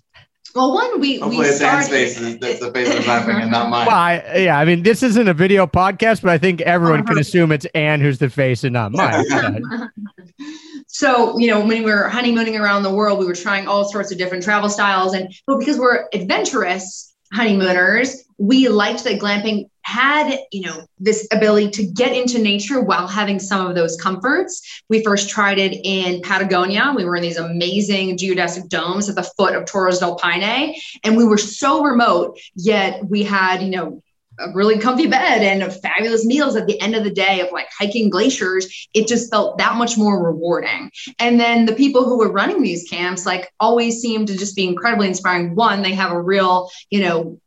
Well, 0.54 0.74
one 0.74 1.00
we 1.00 1.20
Hopefully 1.20 1.44
we 1.44 1.46
it's 1.46 1.60
Dan's 1.60 1.86
started. 1.86 1.90
face 1.90 2.20
is- 2.20 2.38
that's 2.38 2.58
the 2.60 2.72
face 2.72 2.88
that's 2.88 3.06
laughing 3.06 3.36
and 3.36 3.52
not 3.52 3.70
mine. 3.70 3.86
Well, 3.86 3.94
I, 3.96 4.22
yeah, 4.36 4.58
I 4.58 4.64
mean, 4.64 4.82
this 4.82 5.02
isn't 5.04 5.28
a 5.28 5.34
video 5.34 5.64
podcast, 5.66 6.22
but 6.22 6.30
I 6.30 6.38
think 6.38 6.60
everyone 6.62 7.04
can 7.06 7.18
assume 7.18 7.52
it's 7.52 7.66
Anne 7.74 8.00
who's 8.00 8.18
the 8.18 8.28
face 8.30 8.64
and 8.64 8.72
not 8.72 8.90
mine. 8.92 9.24
so 10.88 11.38
you 11.38 11.46
know 11.48 11.60
when 11.60 11.68
we 11.68 11.80
were 11.82 12.08
honeymooning 12.08 12.56
around 12.56 12.82
the 12.82 12.92
world 12.92 13.18
we 13.18 13.26
were 13.26 13.34
trying 13.34 13.68
all 13.68 13.84
sorts 13.88 14.10
of 14.10 14.18
different 14.18 14.42
travel 14.42 14.68
styles 14.68 15.14
and 15.14 15.32
but 15.46 15.58
because 15.58 15.78
we're 15.78 16.06
adventurous 16.12 17.09
honeymooners 17.32 18.24
we 18.40 18.68
liked 18.68 19.04
that 19.04 19.20
glamping 19.20 19.68
had 19.82 20.38
you 20.50 20.62
know 20.62 20.86
this 20.98 21.28
ability 21.30 21.70
to 21.70 21.84
get 21.84 22.16
into 22.16 22.38
nature 22.40 22.80
while 22.80 23.06
having 23.06 23.38
some 23.38 23.66
of 23.66 23.74
those 23.74 23.96
comforts. 23.96 24.82
We 24.88 25.04
first 25.04 25.28
tried 25.28 25.58
it 25.58 25.78
in 25.84 26.22
patagonia. 26.22 26.94
We 26.96 27.04
were 27.04 27.16
in 27.16 27.22
these 27.22 27.36
amazing 27.36 28.16
geodesic 28.16 28.68
domes 28.68 29.10
at 29.10 29.14
the 29.14 29.22
foot 29.22 29.54
of 29.54 29.66
torres 29.66 29.98
del 29.98 30.16
paine 30.16 30.74
and 31.04 31.16
we 31.16 31.24
were 31.24 31.38
so 31.38 31.82
remote 31.82 32.38
yet 32.54 33.04
we 33.06 33.22
had 33.22 33.62
you 33.62 33.70
know 33.70 34.02
a 34.40 34.52
really 34.52 34.78
comfy 34.78 35.06
bed 35.06 35.42
and 35.42 35.72
fabulous 35.82 36.24
meals 36.24 36.56
at 36.56 36.66
the 36.66 36.80
end 36.80 36.94
of 36.94 37.04
the 37.04 37.10
day 37.10 37.40
of 37.40 37.52
like 37.52 37.68
hiking 37.78 38.10
glaciers 38.10 38.88
it 38.94 39.06
just 39.06 39.30
felt 39.30 39.58
that 39.58 39.76
much 39.76 39.96
more 39.96 40.22
rewarding. 40.24 40.90
And 41.18 41.38
then 41.38 41.66
the 41.66 41.74
people 41.74 42.04
who 42.04 42.18
were 42.18 42.32
running 42.32 42.62
these 42.62 42.88
camps 42.88 43.26
like 43.26 43.52
always 43.60 44.00
seemed 44.00 44.28
to 44.28 44.36
just 44.36 44.56
be 44.56 44.66
incredibly 44.66 45.08
inspiring. 45.08 45.54
One 45.54 45.82
they 45.82 45.94
have 45.94 46.12
a 46.12 46.20
real 46.20 46.70
you 46.90 47.00
know 47.00 47.40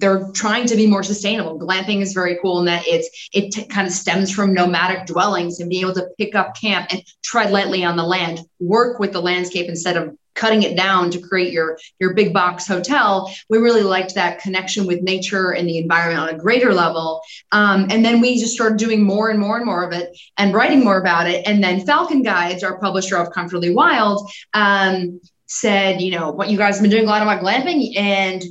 they're 0.00 0.30
trying 0.34 0.66
to 0.66 0.76
be 0.76 0.86
more 0.86 1.02
sustainable. 1.02 1.58
Glamping 1.58 2.00
is 2.00 2.12
very 2.12 2.38
cool 2.40 2.58
in 2.60 2.64
that 2.64 2.84
it's 2.86 3.28
it 3.32 3.52
t- 3.52 3.66
kind 3.66 3.86
of 3.86 3.92
stems 3.92 4.32
from 4.32 4.54
nomadic 4.54 5.06
dwellings 5.06 5.60
and 5.60 5.68
being 5.68 5.82
able 5.82 5.94
to 5.94 6.08
pick 6.18 6.34
up 6.34 6.58
camp 6.58 6.88
and 6.90 7.02
tread 7.22 7.52
lightly 7.52 7.84
on 7.84 7.96
the 7.96 8.02
land, 8.02 8.40
work 8.58 8.98
with 8.98 9.12
the 9.12 9.20
landscape 9.20 9.68
instead 9.68 9.96
of 9.96 10.16
cutting 10.34 10.62
it 10.62 10.76
down 10.76 11.10
to 11.10 11.20
create 11.20 11.52
your 11.52 11.78
your 11.98 12.14
big 12.14 12.32
box 12.32 12.66
hotel. 12.66 13.30
We 13.50 13.58
really 13.58 13.82
liked 13.82 14.14
that 14.14 14.40
connection 14.40 14.86
with 14.86 15.02
nature 15.02 15.50
and 15.50 15.68
the 15.68 15.78
environment 15.78 16.20
on 16.20 16.34
a 16.34 16.38
greater 16.38 16.72
level. 16.72 17.20
Um, 17.52 17.88
and 17.90 18.02
then 18.04 18.20
we 18.20 18.38
just 18.38 18.54
started 18.54 18.78
doing 18.78 19.02
more 19.02 19.28
and 19.28 19.38
more 19.38 19.56
and 19.56 19.66
more 19.66 19.84
of 19.84 19.92
it 19.92 20.18
and 20.38 20.54
writing 20.54 20.82
more 20.82 20.98
about 20.98 21.28
it. 21.28 21.46
And 21.46 21.62
then 21.62 21.84
Falcon 21.84 22.22
Guides, 22.22 22.64
our 22.64 22.78
publisher 22.78 23.16
of 23.16 23.32
Comfortably 23.32 23.74
Wild, 23.74 24.30
um, 24.54 25.20
said, 25.46 26.00
you 26.00 26.12
know, 26.12 26.30
what 26.30 26.48
you 26.48 26.56
guys 26.56 26.76
have 26.76 26.82
been 26.82 26.90
doing 26.90 27.04
a 27.04 27.08
lot 27.08 27.22
about 27.22 27.42
glamping 27.42 27.96
and 27.96 28.42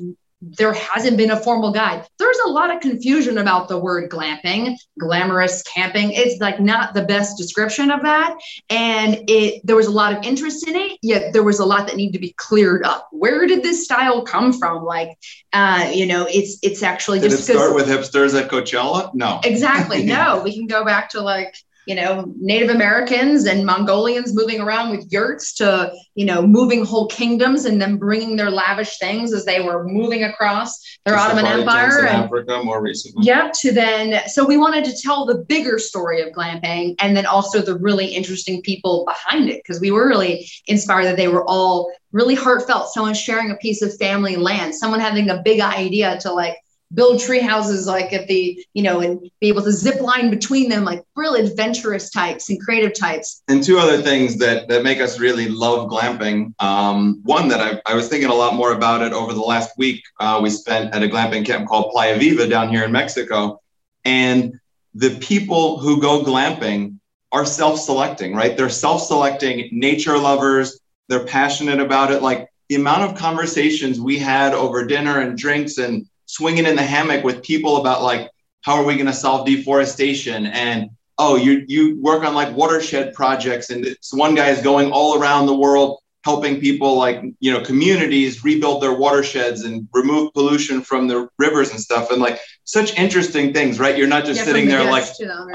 there 0.41 0.73
hasn't 0.73 1.17
been 1.17 1.31
a 1.31 1.39
formal 1.39 1.71
guide. 1.71 2.05
There's 2.17 2.37
a 2.45 2.49
lot 2.49 2.73
of 2.73 2.81
confusion 2.81 3.37
about 3.37 3.67
the 3.67 3.77
word 3.77 4.09
glamping, 4.09 4.77
glamorous 4.97 5.61
camping. 5.63 6.11
It's 6.11 6.39
like 6.39 6.59
not 6.59 6.93
the 6.93 7.03
best 7.03 7.37
description 7.37 7.91
of 7.91 8.03
that. 8.03 8.37
And 8.69 9.23
it 9.27 9.61
there 9.65 9.75
was 9.75 9.87
a 9.87 9.91
lot 9.91 10.13
of 10.13 10.23
interest 10.23 10.67
in 10.67 10.75
it, 10.75 10.97
yet 11.01 11.33
there 11.33 11.43
was 11.43 11.59
a 11.59 11.65
lot 11.65 11.87
that 11.87 11.97
needed 11.97 12.13
to 12.13 12.19
be 12.19 12.33
cleared 12.37 12.85
up. 12.85 13.09
Where 13.11 13.47
did 13.47 13.63
this 13.63 13.83
style 13.83 14.21
come 14.21 14.53
from? 14.53 14.85
Like 14.85 15.17
uh, 15.51 15.91
you 15.93 16.05
know, 16.05 16.27
it's 16.29 16.59
it's 16.61 16.83
actually 16.83 17.19
Did 17.19 17.33
it 17.33 17.37
start 17.37 17.75
with 17.75 17.87
hipsters 17.87 18.39
at 18.39 18.49
Coachella? 18.49 19.13
No. 19.13 19.39
Exactly. 19.43 19.99
No, 20.09 20.41
we 20.43 20.55
can 20.55 20.65
go 20.65 20.83
back 20.83 21.11
to 21.11 21.21
like, 21.21 21.55
you 21.89 21.95
know, 21.95 22.31
Native 22.39 22.69
Americans 22.69 23.45
and 23.45 23.65
Mongolians 23.65 24.35
moving 24.35 24.61
around 24.61 24.91
with 24.91 25.11
yurts 25.11 25.55
to, 25.55 25.91
you 26.13 26.23
know, 26.23 26.45
moving 26.45 26.85
whole 26.85 27.07
kingdoms 27.07 27.65
and 27.65 27.81
then 27.81 27.97
bringing 27.97 28.35
their 28.35 28.51
lavish 28.51 28.99
things 28.99 29.33
as 29.33 29.43
they 29.43 29.59
were 29.59 29.87
moving 29.87 30.23
across 30.23 30.79
their 31.03 31.15
To 31.15 31.19
Ottoman 31.19 31.45
camps 31.45 31.61
Empire. 31.61 32.05
And 32.05 32.25
Africa 32.25 32.61
more 32.63 32.79
recently. 32.79 33.25
yeah, 33.25 33.49
to 33.61 33.71
then, 33.71 34.21
so 34.27 34.45
we 34.45 34.55
wanted 34.55 34.85
to 34.85 35.01
tell 35.01 35.25
the 35.25 35.39
bigger 35.39 35.79
story 35.79 36.21
of 36.21 36.31
glamping 36.31 36.93
and 37.01 37.17
then 37.17 37.25
also 37.25 37.59
the 37.59 37.79
really 37.79 38.05
interesting 38.05 38.61
people 38.61 39.03
behind 39.05 39.49
it 39.49 39.63
because 39.63 39.81
we 39.81 39.89
were 39.89 40.07
really 40.07 40.47
inspired 40.67 41.05
that 41.05 41.17
they 41.17 41.27
were 41.27 41.43
all 41.49 41.91
really 42.11 42.35
heartfelt. 42.35 42.89
Someone 42.89 43.15
sharing 43.15 43.49
a 43.49 43.55
piece 43.55 43.81
of 43.81 43.97
family 43.97 44.35
land, 44.35 44.75
someone 44.75 44.99
having 44.99 45.31
a 45.31 45.41
big 45.43 45.59
idea 45.59 46.19
to 46.19 46.31
like 46.31 46.55
build 46.93 47.19
tree 47.19 47.39
houses 47.39 47.85
like 47.85 48.11
at 48.13 48.27
the, 48.27 48.65
you 48.73 48.81
know, 48.81 48.99
and 48.99 49.21
be 49.39 49.47
able 49.47 49.61
to 49.61 49.71
zip 49.71 50.01
line 50.01 50.29
between 50.29 50.69
them, 50.69 50.83
like 50.83 51.03
real 51.15 51.35
adventurous 51.35 52.09
types 52.09 52.49
and 52.49 52.59
creative 52.59 52.97
types. 52.97 53.43
And 53.47 53.63
two 53.63 53.77
other 53.77 54.01
things 54.01 54.37
that, 54.37 54.67
that 54.69 54.83
make 54.83 54.99
us 54.99 55.19
really 55.19 55.49
love 55.49 55.89
glamping. 55.89 56.53
Um, 56.59 57.21
one 57.23 57.47
that 57.49 57.59
I, 57.61 57.91
I 57.91 57.95
was 57.95 58.07
thinking 58.07 58.29
a 58.29 58.33
lot 58.33 58.55
more 58.55 58.73
about 58.73 59.01
it 59.01 59.13
over 59.13 59.33
the 59.33 59.41
last 59.41 59.77
week. 59.77 60.03
Uh, 60.19 60.39
we 60.41 60.49
spent 60.49 60.93
at 60.93 61.03
a 61.03 61.07
glamping 61.07 61.45
camp 61.45 61.67
called 61.67 61.91
Playa 61.91 62.17
Viva 62.17 62.47
down 62.47 62.69
here 62.69 62.83
in 62.83 62.91
Mexico. 62.91 63.61
And 64.03 64.59
the 64.95 65.15
people 65.19 65.77
who 65.77 66.01
go 66.01 66.23
glamping 66.23 66.97
are 67.31 67.45
self-selecting, 67.45 68.33
right? 68.33 68.57
They're 68.57 68.69
self-selecting 68.69 69.69
nature 69.71 70.17
lovers. 70.17 70.79
They're 71.07 71.25
passionate 71.25 71.79
about 71.79 72.11
it. 72.11 72.23
Like 72.23 72.49
the 72.69 72.75
amount 72.75 73.03
of 73.03 73.17
conversations 73.17 73.99
we 73.99 74.17
had 74.17 74.53
over 74.53 74.85
dinner 74.85 75.19
and 75.19 75.37
drinks 75.37 75.77
and 75.77 76.07
swinging 76.29 76.67
in 76.67 76.75
the 76.75 76.83
hammock 76.83 77.23
with 77.23 77.41
people 77.41 77.77
about 77.77 78.03
like, 78.03 78.29
how 78.61 78.75
are 78.75 78.83
we 78.83 78.93
going 78.93 79.07
to 79.07 79.13
solve 79.13 79.47
deforestation? 79.47 80.45
And 80.45 80.91
oh, 81.17 81.35
you 81.35 81.65
you 81.67 81.99
work 81.99 82.23
on 82.23 82.35
like 82.35 82.55
watershed 82.55 83.15
projects, 83.15 83.71
and 83.71 83.83
this 83.83 84.11
one 84.13 84.35
guy 84.35 84.49
is 84.49 84.61
going 84.61 84.91
all 84.91 85.19
around 85.19 85.47
the 85.47 85.55
world 85.55 85.99
helping 86.25 86.59
people 86.59 86.97
like 86.97 87.21
you 87.39 87.51
know 87.51 87.61
communities 87.61 88.43
rebuild 88.43 88.83
their 88.83 88.93
watersheds 88.93 89.63
and 89.63 89.87
remove 89.93 90.33
pollution 90.33 90.81
from 90.81 91.07
the 91.07 91.29
rivers 91.37 91.71
and 91.71 91.79
stuff, 91.79 92.11
and 92.11 92.21
like 92.21 92.39
such 92.65 92.95
interesting 92.97 93.51
things, 93.53 93.79
right? 93.79 93.97
You're 93.97 94.07
not 94.07 94.25
just 94.25 94.39
Yeah, 94.41 94.45
sitting 94.45 94.65
the 94.65 94.71
there 94.73 94.91
like, 94.91 95.05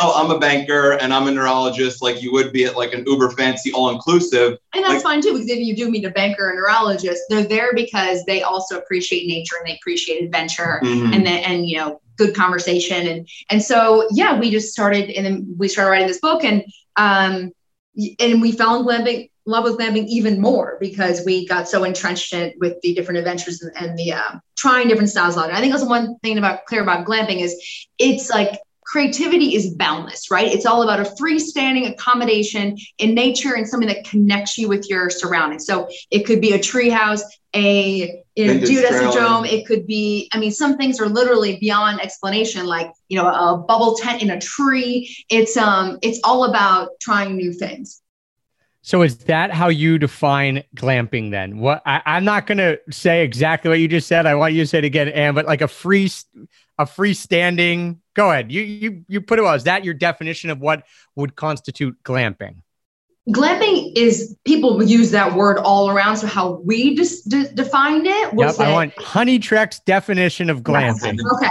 oh, 0.01 0.21
I'm 0.21 0.31
a 0.33 0.39
banker 0.39 0.93
and 0.93 1.15
I'm 1.15 1.29
a 1.29 1.31
neurologist, 1.31 2.03
like 2.03 2.21
you 2.23 2.33
would 2.33 2.53
be 2.53 2.65
at 2.65 2.77
like 2.77 2.93
an 2.93 3.05
uber 3.07 3.31
fancy 3.31 3.73
all 3.73 3.91
inclusive. 3.91 4.59
And 4.75 4.83
that's 4.83 4.95
Like- 4.95 5.03
fine 5.03 5.21
too, 5.23 5.33
because 5.35 5.49
if 5.49 5.59
you 5.61 5.77
do 5.77 5.91
meet 5.91 6.05
a 6.05 6.11
banker 6.11 6.51
or 6.51 6.55
neurologist, 6.55 7.23
they're 7.29 7.45
there 7.45 7.73
because 7.75 8.25
they 8.25 8.43
also 8.43 8.79
appreciate 8.79 9.29
nature 9.29 9.55
and 9.61 9.69
they 9.69 9.77
appreciate 9.77 10.25
adventure 10.25 10.81
Mm-hmm. 10.83 11.13
and 11.13 11.25
then 11.27 11.45
and 11.45 11.69
you 11.69 11.77
know 11.77 12.01
good 12.17 12.35
conversation 12.35 13.07
and 13.07 13.29
and 13.51 13.63
so 13.63 14.09
yeah, 14.13 14.39
we 14.39 14.51
just 14.51 14.73
started 14.73 15.11
and 15.11 15.25
then 15.27 15.55
we 15.59 15.69
started 15.69 15.91
writing 15.91 16.09
this 16.09 16.21
book 16.21 16.43
and 16.43 16.65
um 16.97 17.53
and 18.19 18.41
we 18.43 18.51
fell 18.51 18.75
in 18.81 18.85
glamping 18.87 19.31
love 19.47 19.65
with 19.65 19.79
glamping 19.79 20.07
even 20.07 20.41
more 20.41 20.79
because 20.81 21.25
we 21.25 21.47
got 21.47 21.69
so 21.69 21.85
entrenched 21.85 22.33
in 22.33 22.41
it 22.41 22.57
with 22.59 22.81
the 22.83 22.95
different 22.95 23.19
adventures 23.19 23.63
and, 23.63 23.73
and 23.77 23.99
the 23.99 24.13
uh, 24.13 24.39
trying 24.57 24.89
different 24.89 25.11
styles 25.11 25.37
of 25.37 25.45
it. 25.45 25.55
I 25.55 25.61
think 25.61 25.73
also 25.73 25.89
one 25.89 26.19
thing 26.21 26.39
about 26.39 26.65
clear 26.67 26.83
about 26.83 27.07
glamping 27.07 27.41
is 27.41 27.89
it's 27.99 28.31
like 28.31 28.59
creativity 28.85 29.55
is 29.55 29.75
boundless, 29.75 30.31
right? 30.31 30.53
It's 30.53 30.67
all 30.67 30.83
about 30.83 31.01
a 31.01 31.11
freestanding 31.21 31.91
accommodation 31.91 32.77
in 32.99 33.15
nature 33.15 33.55
and 33.55 33.67
something 33.67 33.89
that 33.89 34.05
connects 34.05 34.57
you 34.59 34.69
with 34.69 34.89
your 34.89 35.11
surroundings. 35.11 35.67
So 35.67 35.89
it 36.11 36.25
could 36.25 36.41
be 36.41 36.53
a 36.53 36.59
treehouse, 36.59 37.23
a 37.55 38.23
you 38.37 38.47
know, 38.47 38.55
geodesic 38.61 39.13
dome. 39.13 39.45
It 39.45 39.67
could 39.67 39.87
be, 39.87 40.29
I 40.33 40.39
mean, 40.39 40.53
some 40.53 40.77
things 40.77 41.01
are 41.01 41.09
literally 41.09 41.59
beyond 41.59 42.01
explanation, 42.03 42.67
like 42.67 42.91
you 43.09 43.19
know, 43.19 43.27
a 43.27 43.57
bubble 43.57 43.97
tent 43.97 44.23
in 44.23 44.31
a 44.31 44.41
tree. 44.41 45.17
It's 45.29 45.57
um, 45.57 45.99
it's 46.03 46.21
all 46.23 46.45
about 46.45 46.91
trying 47.01 47.37
new 47.37 47.53
things. 47.53 48.03
So 48.87 49.01
is 49.01 49.17
that 49.25 49.51
how 49.51 49.69
you 49.71 49.97
define 49.97 50.63
glamping 50.77 51.31
then? 51.31 51.57
What 51.57 51.83
I, 51.87 52.03
I'm 52.05 52.23
not 52.23 52.47
gonna 52.47 52.77
say 52.91 53.25
exactly 53.25 53.71
what 53.71 53.79
you 53.81 53.89
just 53.89 54.07
said. 54.07 54.27
I 54.27 54.35
want 54.35 54.53
you 54.53 54.63
to 54.63 54.67
say 54.67 54.77
it 54.77 54.85
again, 54.85 55.09
Anne, 55.09 55.35
but 55.35 55.47
like 55.47 55.63
a 55.63 55.69
free 55.69 56.11
a 56.79 56.85
freestanding 56.85 57.97
go 58.13 58.31
ahead. 58.31 58.53
You 58.53 58.61
you 58.61 59.05
you 59.09 59.23
put 59.23 59.39
it 59.39 59.43
well. 59.43 59.55
Is 59.55 59.65
that 59.65 59.87
your 59.87 59.95
definition 59.95 60.51
of 60.51 60.61
what 60.61 60.85
would 61.17 61.35
constitute 61.35 61.97
glamping? 62.03 62.57
Glamping 63.31 63.97
is 63.97 64.37
people 64.45 64.83
use 64.83 65.11
that 65.13 65.35
word 65.35 65.57
all 65.57 65.89
around. 65.89 66.19
So 66.19 66.27
how 66.27 66.61
we 66.63 66.95
just 66.95 67.27
de- 67.31 67.55
defined 67.55 68.07
it 68.07 68.35
was 68.35 68.59
Yep. 68.59 68.69
I 68.69 68.71
want 68.71 68.99
Honey 68.99 69.39
Trek's 69.39 69.79
definition 69.81 70.51
of 70.51 70.61
glamping. 70.63 71.19
Okay. 71.37 71.49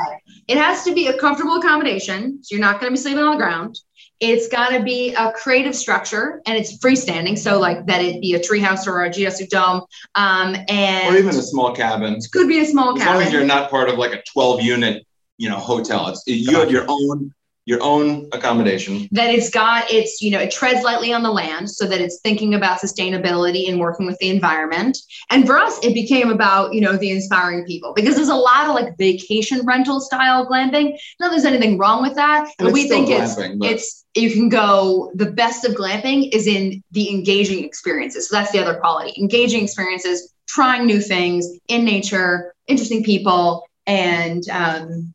It 0.48 0.58
has 0.58 0.84
to 0.84 0.94
be 0.94 1.08
a 1.08 1.18
comfortable 1.18 1.56
accommodation. 1.56 2.44
So 2.44 2.54
you're 2.54 2.62
not 2.62 2.80
going 2.80 2.92
to 2.92 2.96
be 2.96 3.02
sleeping 3.02 3.24
on 3.24 3.32
the 3.32 3.44
ground. 3.44 3.80
It's 4.24 4.48
got 4.48 4.70
to 4.70 4.82
be 4.82 5.14
a 5.16 5.32
creative 5.34 5.76
structure 5.76 6.42
and 6.46 6.58
it's 6.58 6.78
freestanding. 6.78 7.38
So, 7.38 7.60
like 7.60 7.86
that 7.88 8.02
it 8.02 8.22
be 8.22 8.36
a 8.36 8.40
treehouse 8.40 8.88
or 8.88 9.04
a 9.04 9.10
geodesic 9.10 9.50
dome. 9.50 9.82
Um, 10.16 10.56
and 10.70 11.14
Or 11.14 11.18
even 11.18 11.30
a 11.36 11.42
small 11.42 11.76
cabin. 11.76 12.14
it 12.16 12.26
could 12.32 12.48
be 12.48 12.60
a 12.62 12.66
small 12.66 12.98
As 12.98 13.06
long 13.06 13.18
as 13.18 13.24
cabin. 13.26 13.34
you're 13.34 13.46
not 13.46 13.70
part 13.70 13.90
of 13.90 13.98
like 13.98 14.14
a 14.14 14.22
12 14.32 14.62
unit, 14.62 15.06
you 15.38 15.50
know, 15.50 15.58
hotel. 15.58 16.08
It's 16.08 16.24
you 16.26 16.58
have 16.58 16.72
your 16.72 16.86
own 16.88 17.34
your 17.66 17.82
own 17.82 18.28
accommodation. 18.34 19.08
that 19.12 19.30
it's 19.30 19.50
got 19.50 19.90
it's 19.92 20.22
you 20.22 20.30
know 20.32 20.40
it 20.40 20.52
treads 20.52 20.84
lightly 20.84 21.14
on 21.14 21.24
the 21.24 21.32
land 21.32 21.70
so 21.70 21.86
that 21.88 22.02
it's 22.02 22.20
thinking 22.22 22.54
about 22.54 22.80
sustainability 22.80 23.70
and 23.70 23.80
working 23.80 24.06
with 24.06 24.18
the 24.20 24.30
environment. 24.30 24.98
And 25.30 25.46
for 25.46 25.58
us 25.58 25.80
it 25.84 25.94
became 25.94 26.30
about 26.30 26.74
you 26.74 26.82
know 26.82 26.98
the 26.98 27.12
inspiring 27.12 27.66
people 27.66 27.94
because 27.94 28.16
there's 28.16 28.30
a 28.30 28.36
lot 28.36 28.68
of 28.68 28.76
like 28.76 28.98
vacation 28.98 29.66
rental 29.66 30.02
style 30.02 30.46
glamping. 30.46 30.98
Not 31.20 31.32
there's 31.32 31.46
anything 31.46 31.78
wrong 31.78 32.02
with 32.02 32.16
that 32.16 32.48
And 32.60 32.68
but 32.68 32.74
we 32.74 32.88
think 32.90 33.10
it's 33.10 33.36
but- 33.36 33.52
it's 33.62 34.06
you 34.16 34.32
can 34.32 34.50
go 34.50 35.12
the 35.16 35.32
best 35.32 35.66
of 35.66 35.74
glamping 35.74 36.30
is 36.34 36.46
in 36.48 36.84
the 36.92 37.10
engaging 37.10 37.64
experiences. 37.64 38.30
So 38.30 38.36
that's 38.36 38.52
the 38.52 38.60
other 38.60 38.80
quality 38.80 39.14
engaging 39.20 39.64
experiences 39.64 40.34
trying 40.48 40.86
new 40.86 41.00
things 41.00 41.48
in 41.68 41.86
nature 41.86 42.54
interesting 42.68 43.04
people 43.04 43.66
and 43.88 44.48
um 44.50 45.14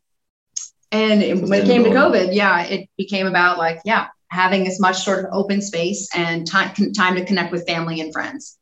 and 0.91 1.21
it- 1.23 1.41
when 1.41 1.61
it 1.61 1.65
came 1.65 1.83
to 1.83 1.89
covid 1.89 2.33
yeah 2.33 2.63
it 2.63 2.89
became 2.97 3.27
about 3.27 3.57
like 3.57 3.79
yeah 3.85 4.07
having 4.29 4.67
as 4.67 4.79
much 4.79 4.97
sort 5.03 5.19
of 5.19 5.25
open 5.31 5.61
space 5.61 6.07
and 6.15 6.45
time 6.47 6.71
time 6.93 7.15
to 7.15 7.25
connect 7.25 7.51
with 7.51 7.65
family 7.67 7.99
and 8.01 8.13
friends 8.13 8.57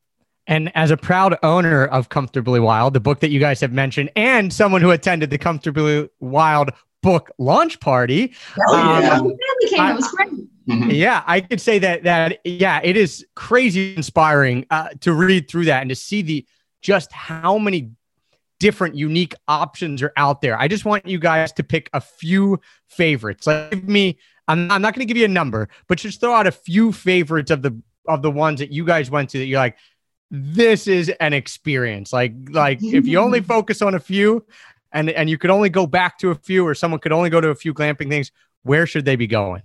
And 0.49 0.71
as 0.75 0.91
a 0.91 0.97
proud 0.97 1.37
owner 1.43 1.85
of 1.87 2.07
Comfortably 2.07 2.61
Wild, 2.61 2.93
the 2.93 3.01
book 3.01 3.19
that 3.19 3.31
you 3.31 3.39
guys 3.41 3.59
have 3.59 3.73
mentioned, 3.73 4.09
and 4.15 4.53
someone 4.53 4.81
who 4.81 4.91
attended 4.91 5.29
the 5.29 5.37
Comfortably 5.37 6.07
Wild 6.21 6.69
book 7.03 7.31
launch 7.37 7.81
party, 7.81 8.33
Oh, 8.69 8.77
yeah. 8.77 9.11
Um, 9.11 9.27
the 9.27 9.35
family 9.43 9.67
came. 9.75 9.91
It 9.91 9.95
was 9.95 10.07
great. 10.15 10.29
Mhm. 10.69 10.93
yeah, 10.95 11.21
I 11.27 11.41
could 11.41 11.59
say 11.59 11.79
that 11.79 12.03
that 12.03 12.39
yeah, 12.45 12.79
it 12.81 12.95
is 12.95 13.25
crazy 13.35 13.93
inspiring 13.95 14.65
uh, 14.69 14.89
to 15.01 15.11
read 15.13 15.49
through 15.49 15.65
that 15.65 15.81
and 15.81 15.89
to 15.89 15.95
see 15.95 16.21
the 16.21 16.45
just 16.81 17.11
how 17.11 17.57
many 17.57 17.91
different 18.59 18.95
unique 18.95 19.33
options 19.47 20.01
are 20.01 20.13
out 20.17 20.41
there. 20.41 20.59
I 20.59 20.67
just 20.67 20.85
want 20.85 21.05
you 21.05 21.19
guys 21.19 21.51
to 21.53 21.63
pick 21.63 21.89
a 21.93 22.01
few 22.01 22.59
favorites. 22.87 23.47
Like 23.47 23.71
give 23.71 23.87
me 23.87 24.17
I'm, 24.47 24.71
I'm 24.71 24.81
not 24.81 24.93
going 24.93 25.05
to 25.05 25.13
give 25.13 25.17
you 25.17 25.25
a 25.25 25.29
number, 25.29 25.69
but 25.87 25.97
just 25.97 26.21
throw 26.21 26.33
out 26.33 26.47
a 26.47 26.51
few 26.51 26.91
favorites 26.91 27.51
of 27.51 27.61
the 27.61 27.79
of 28.07 28.21
the 28.21 28.31
ones 28.31 28.59
that 28.59 28.71
you 28.71 28.85
guys 28.85 29.11
went 29.11 29.29
to 29.31 29.37
that 29.37 29.45
you're 29.45 29.59
like 29.59 29.77
this 30.29 30.87
is 30.87 31.09
an 31.19 31.33
experience. 31.33 32.11
Like 32.11 32.33
like 32.49 32.83
if 32.83 33.07
you 33.07 33.19
only 33.19 33.41
focus 33.55 33.81
on 33.81 33.95
a 33.95 33.99
few 33.99 34.45
and 34.91 35.09
and 35.09 35.29
you 35.29 35.37
could 35.37 35.49
only 35.49 35.69
go 35.69 35.85
back 35.87 36.17
to 36.19 36.31
a 36.31 36.35
few 36.35 36.65
or 36.65 36.73
someone 36.73 36.99
could 36.99 37.11
only 37.11 37.29
go 37.29 37.41
to 37.41 37.49
a 37.49 37.55
few 37.55 37.73
glamping 37.73 38.09
things, 38.09 38.31
where 38.63 38.85
should 38.85 39.05
they 39.05 39.15
be 39.15 39.27
going? 39.27 39.61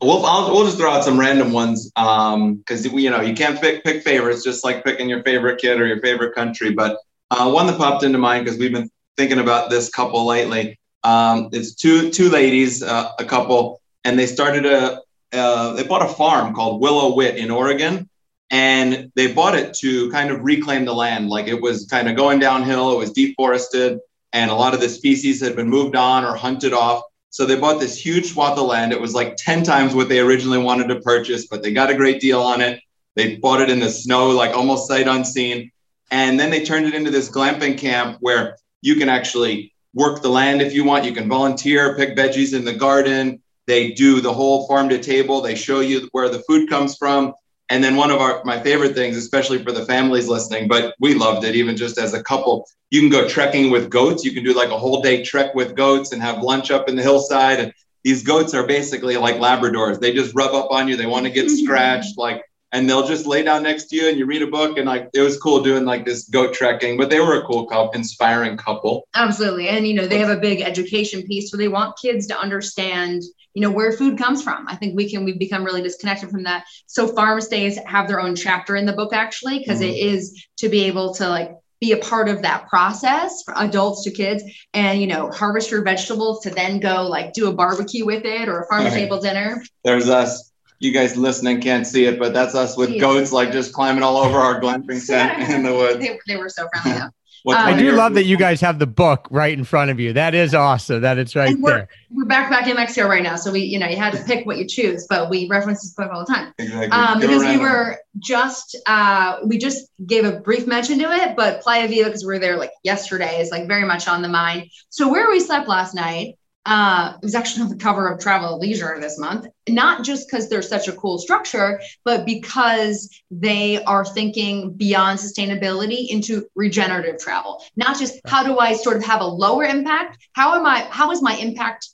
We'll, 0.00 0.26
I'll, 0.26 0.52
we'll 0.52 0.64
just 0.64 0.78
throw 0.78 0.90
out 0.90 1.04
some 1.04 1.18
random 1.18 1.52
ones 1.52 1.92
um, 1.94 2.56
because 2.56 2.84
you 2.84 3.08
know 3.08 3.20
you 3.20 3.34
can't 3.34 3.60
pick 3.60 3.84
pick 3.84 4.02
favorites, 4.02 4.42
just 4.42 4.64
like 4.64 4.84
picking 4.84 5.08
your 5.08 5.22
favorite 5.22 5.60
kid 5.60 5.80
or 5.80 5.86
your 5.86 6.00
favorite 6.00 6.34
country. 6.34 6.72
But 6.72 6.98
uh, 7.32 7.50
one 7.50 7.66
that 7.66 7.78
popped 7.78 8.04
into 8.04 8.18
mind 8.18 8.44
because 8.44 8.58
we've 8.58 8.72
been 8.72 8.90
thinking 9.16 9.38
about 9.38 9.70
this 9.70 9.88
couple 9.88 10.26
lately. 10.26 10.78
Um, 11.02 11.48
it's 11.52 11.74
two 11.74 12.10
two 12.10 12.28
ladies, 12.28 12.82
uh, 12.82 13.10
a 13.18 13.24
couple, 13.24 13.80
and 14.04 14.18
they 14.18 14.26
started 14.26 14.66
a 14.66 15.00
uh, 15.32 15.72
they 15.72 15.82
bought 15.82 16.04
a 16.04 16.12
farm 16.12 16.54
called 16.54 16.82
Willow-Witt 16.82 17.36
in 17.36 17.50
Oregon, 17.50 18.08
and 18.50 19.10
they 19.16 19.32
bought 19.32 19.54
it 19.54 19.72
to 19.80 20.10
kind 20.10 20.30
of 20.30 20.44
reclaim 20.44 20.84
the 20.84 20.94
land. 20.94 21.30
Like 21.30 21.48
it 21.48 21.60
was 21.60 21.86
kind 21.86 22.06
of 22.06 22.16
going 22.16 22.38
downhill, 22.38 22.92
it 22.92 22.98
was 22.98 23.12
deforested, 23.12 23.98
and 24.34 24.50
a 24.50 24.54
lot 24.54 24.74
of 24.74 24.80
the 24.80 24.90
species 24.90 25.40
had 25.40 25.56
been 25.56 25.70
moved 25.70 25.96
on 25.96 26.26
or 26.26 26.36
hunted 26.36 26.74
off. 26.74 27.02
So 27.30 27.46
they 27.46 27.58
bought 27.58 27.80
this 27.80 27.96
huge 27.96 28.30
swath 28.30 28.58
of 28.58 28.66
land. 28.66 28.92
It 28.92 29.00
was 29.00 29.14
like 29.14 29.36
10 29.38 29.62
times 29.62 29.94
what 29.94 30.10
they 30.10 30.20
originally 30.20 30.58
wanted 30.58 30.88
to 30.88 31.00
purchase, 31.00 31.46
but 31.46 31.62
they 31.62 31.72
got 31.72 31.88
a 31.88 31.94
great 31.94 32.20
deal 32.20 32.42
on 32.42 32.60
it. 32.60 32.82
They 33.16 33.36
bought 33.36 33.62
it 33.62 33.70
in 33.70 33.80
the 33.80 33.88
snow, 33.88 34.28
like 34.28 34.54
almost 34.54 34.86
sight 34.86 35.08
unseen. 35.08 35.71
And 36.12 36.38
then 36.38 36.50
they 36.50 36.62
turned 36.62 36.86
it 36.86 36.94
into 36.94 37.10
this 37.10 37.30
glamping 37.30 37.78
camp 37.78 38.18
where 38.20 38.58
you 38.82 38.96
can 38.96 39.08
actually 39.08 39.72
work 39.94 40.20
the 40.20 40.28
land 40.28 40.60
if 40.60 40.74
you 40.74 40.84
want. 40.84 41.06
You 41.06 41.12
can 41.12 41.26
volunteer, 41.26 41.96
pick 41.96 42.14
veggies 42.14 42.54
in 42.54 42.66
the 42.66 42.74
garden. 42.74 43.42
They 43.66 43.92
do 43.92 44.20
the 44.20 44.32
whole 44.32 44.68
farm 44.68 44.90
to 44.90 44.98
table. 44.98 45.40
They 45.40 45.54
show 45.54 45.80
you 45.80 46.08
where 46.12 46.28
the 46.28 46.40
food 46.40 46.68
comes 46.68 46.96
from. 46.96 47.32
And 47.70 47.82
then 47.82 47.96
one 47.96 48.10
of 48.10 48.20
our 48.20 48.44
my 48.44 48.60
favorite 48.60 48.94
things, 48.94 49.16
especially 49.16 49.64
for 49.64 49.72
the 49.72 49.86
families 49.86 50.28
listening, 50.28 50.68
but 50.68 50.94
we 51.00 51.14
loved 51.14 51.44
it 51.46 51.56
even 51.56 51.78
just 51.78 51.96
as 51.96 52.12
a 52.12 52.22
couple. 52.22 52.68
You 52.90 53.00
can 53.00 53.08
go 53.08 53.26
trekking 53.26 53.70
with 53.70 53.88
goats. 53.88 54.22
You 54.22 54.32
can 54.32 54.44
do 54.44 54.52
like 54.52 54.68
a 54.68 54.78
whole 54.78 55.00
day 55.00 55.24
trek 55.24 55.54
with 55.54 55.74
goats 55.74 56.12
and 56.12 56.20
have 56.20 56.42
lunch 56.42 56.70
up 56.70 56.90
in 56.90 56.96
the 56.96 57.02
hillside. 57.02 57.58
And 57.58 57.72
these 58.04 58.22
goats 58.22 58.52
are 58.52 58.66
basically 58.66 59.16
like 59.16 59.36
Labradors. 59.36 59.98
They 59.98 60.12
just 60.12 60.34
rub 60.34 60.52
up 60.54 60.70
on 60.70 60.88
you. 60.88 60.96
They 60.96 61.06
want 61.06 61.24
to 61.24 61.32
get 61.32 61.48
scratched, 61.62 62.18
like, 62.18 62.42
and 62.72 62.88
they'll 62.88 63.06
just 63.06 63.26
lay 63.26 63.42
down 63.42 63.62
next 63.62 63.84
to 63.84 63.96
you 63.96 64.08
and 64.08 64.16
you 64.18 64.26
read 64.26 64.42
a 64.42 64.46
book. 64.46 64.78
And 64.78 64.86
like 64.86 65.10
it 65.12 65.20
was 65.20 65.36
cool 65.38 65.62
doing 65.62 65.84
like 65.84 66.04
this 66.04 66.28
goat 66.28 66.54
trekking. 66.54 66.96
But 66.96 67.10
they 67.10 67.20
were 67.20 67.38
a 67.38 67.42
cool 67.46 67.66
couple, 67.66 67.90
inspiring 67.92 68.56
couple. 68.56 69.06
Absolutely. 69.14 69.68
And, 69.68 69.86
you 69.86 69.94
know, 69.94 70.06
they 70.06 70.18
have 70.18 70.30
a 70.30 70.40
big 70.40 70.60
education 70.62 71.22
piece 71.22 71.52
where 71.52 71.58
they 71.58 71.68
want 71.68 71.98
kids 72.00 72.26
to 72.28 72.38
understand, 72.38 73.22
you 73.54 73.60
know, 73.62 73.70
where 73.70 73.92
food 73.92 74.16
comes 74.18 74.42
from. 74.42 74.66
I 74.68 74.76
think 74.76 74.96
we 74.96 75.10
can, 75.10 75.24
we've 75.24 75.38
become 75.38 75.64
really 75.64 75.82
disconnected 75.82 76.30
from 76.30 76.44
that. 76.44 76.64
So 76.86 77.06
farm 77.08 77.40
stays 77.40 77.78
have 77.84 78.08
their 78.08 78.20
own 78.20 78.34
chapter 78.36 78.76
in 78.76 78.86
the 78.86 78.92
book, 78.94 79.12
actually, 79.12 79.58
because 79.58 79.80
Mhm. 79.80 79.90
it 79.90 79.96
is 79.98 80.46
to 80.58 80.68
be 80.68 80.84
able 80.84 81.14
to 81.14 81.28
like 81.28 81.50
be 81.80 81.92
a 81.92 81.96
part 81.96 82.28
of 82.28 82.42
that 82.42 82.68
process 82.68 83.42
for 83.44 83.54
adults 83.56 84.04
to 84.04 84.10
kids 84.12 84.44
and, 84.72 85.00
you 85.00 85.06
know, 85.08 85.28
harvest 85.30 85.70
your 85.70 85.82
vegetables 85.82 86.40
to 86.44 86.50
then 86.50 86.78
go 86.78 87.08
like 87.08 87.32
do 87.32 87.48
a 87.48 87.52
barbecue 87.52 88.06
with 88.06 88.24
it 88.24 88.48
or 88.48 88.60
a 88.60 88.66
farm 88.68 88.84
Right. 88.84 88.92
table 88.94 89.20
dinner. 89.20 89.62
There's 89.84 90.08
us. 90.08 90.51
You 90.82 90.92
guys 90.92 91.16
listening 91.16 91.60
can't 91.60 91.86
see 91.86 92.06
it, 92.06 92.18
but 92.18 92.32
that's 92.34 92.54
us 92.54 92.76
with 92.76 92.90
Yeah. 92.90 93.00
goats 93.00 93.32
like 93.32 93.52
just 93.52 93.72
climbing 93.72 94.02
all 94.02 94.16
over 94.16 94.38
our 94.38 94.60
glamping 94.60 95.04
tent 95.06 95.50
in 95.50 95.62
the 95.62 95.72
woods. 95.72 95.98
They, 96.00 96.18
they 96.26 96.36
were 96.36 96.48
so 96.48 96.68
friendly 96.82 97.00
though. 97.00 97.08
Um, 97.44 97.56
I 97.56 97.76
do 97.76 97.90
love 97.90 98.14
that 98.14 98.22
you 98.24 98.36
guys 98.36 98.60
have 98.60 98.78
the 98.78 98.86
book 98.86 99.26
right 99.28 99.52
in 99.58 99.64
front 99.64 99.90
of 99.90 99.98
you. 99.98 100.12
That 100.12 100.32
is 100.32 100.54
awesome. 100.54 101.00
That 101.00 101.18
it's 101.18 101.34
right 101.34 101.48
And 101.50 101.60
we're- 101.60 101.78
there. 101.78 101.88
We're 102.12 102.24
back 102.26 102.48
back 102.50 102.68
in 102.68 102.76
Mexico 102.76 103.08
right 103.08 103.22
now. 103.22 103.34
So 103.34 103.50
we, 103.50 103.62
you 103.62 103.80
know, 103.80 103.88
you 103.88 103.96
had 103.96 104.12
to 104.12 104.22
pick 104.22 104.46
what 104.46 104.58
you 104.58 104.64
choose, 104.64 105.08
but 105.10 105.28
we 105.28 105.48
reference 105.48 105.82
this 105.82 105.92
book 105.94 106.08
all 106.12 106.24
the 106.24 106.32
time. 106.32 106.54
Exactly. 106.58 106.86
um, 106.92 107.18
because 107.18 107.42
we 107.42 107.58
were 107.58 107.98
just 108.20 108.76
uh, 108.86 109.38
we 109.44 109.58
just 109.58 109.88
gave 110.06 110.24
a 110.24 110.38
brief 110.38 110.68
mention 110.68 111.00
to 111.00 111.10
it, 111.10 111.34
but 111.34 111.62
Playa 111.62 111.88
Viva 111.88 112.10
because 112.10 112.22
we 112.22 112.28
were 112.34 112.38
there 112.38 112.56
like 112.58 112.70
yesterday 112.84 113.40
is 113.40 113.50
like 113.50 113.66
very 113.66 113.84
much 113.84 114.06
on 114.06 114.22
the 114.22 114.28
mind. 114.28 114.70
So 114.90 115.08
where 115.10 115.28
we 115.28 115.40
slept 115.40 115.66
last 115.66 115.96
night 115.96 116.36
uh, 116.64 117.14
it 117.20 117.24
was 117.24 117.34
actually 117.34 117.64
on 117.64 117.68
the 117.70 117.76
cover 117.76 118.08
of 118.08 118.20
Travel 118.20 118.58
Leisure 118.58 118.96
this 119.00 119.18
month. 119.18 119.46
Not 119.68 120.04
just 120.04 120.28
because 120.28 120.48
they're 120.48 120.62
such 120.62 120.86
a 120.86 120.92
cool 120.92 121.18
structure, 121.18 121.80
but 122.04 122.24
because 122.24 123.10
they 123.30 123.82
are 123.84 124.04
thinking 124.04 124.72
beyond 124.74 125.18
sustainability 125.18 126.08
into 126.08 126.46
regenerative 126.54 127.18
travel. 127.18 127.64
Not 127.74 127.98
just 127.98 128.20
how 128.26 128.44
do 128.44 128.58
I 128.58 128.74
sort 128.74 128.96
of 128.96 129.04
have 129.04 129.20
a 129.20 129.26
lower 129.26 129.64
impact? 129.64 130.18
How 130.34 130.54
am 130.54 130.64
I? 130.64 130.86
How 130.90 131.10
is 131.10 131.20
my 131.20 131.34
impact 131.34 131.88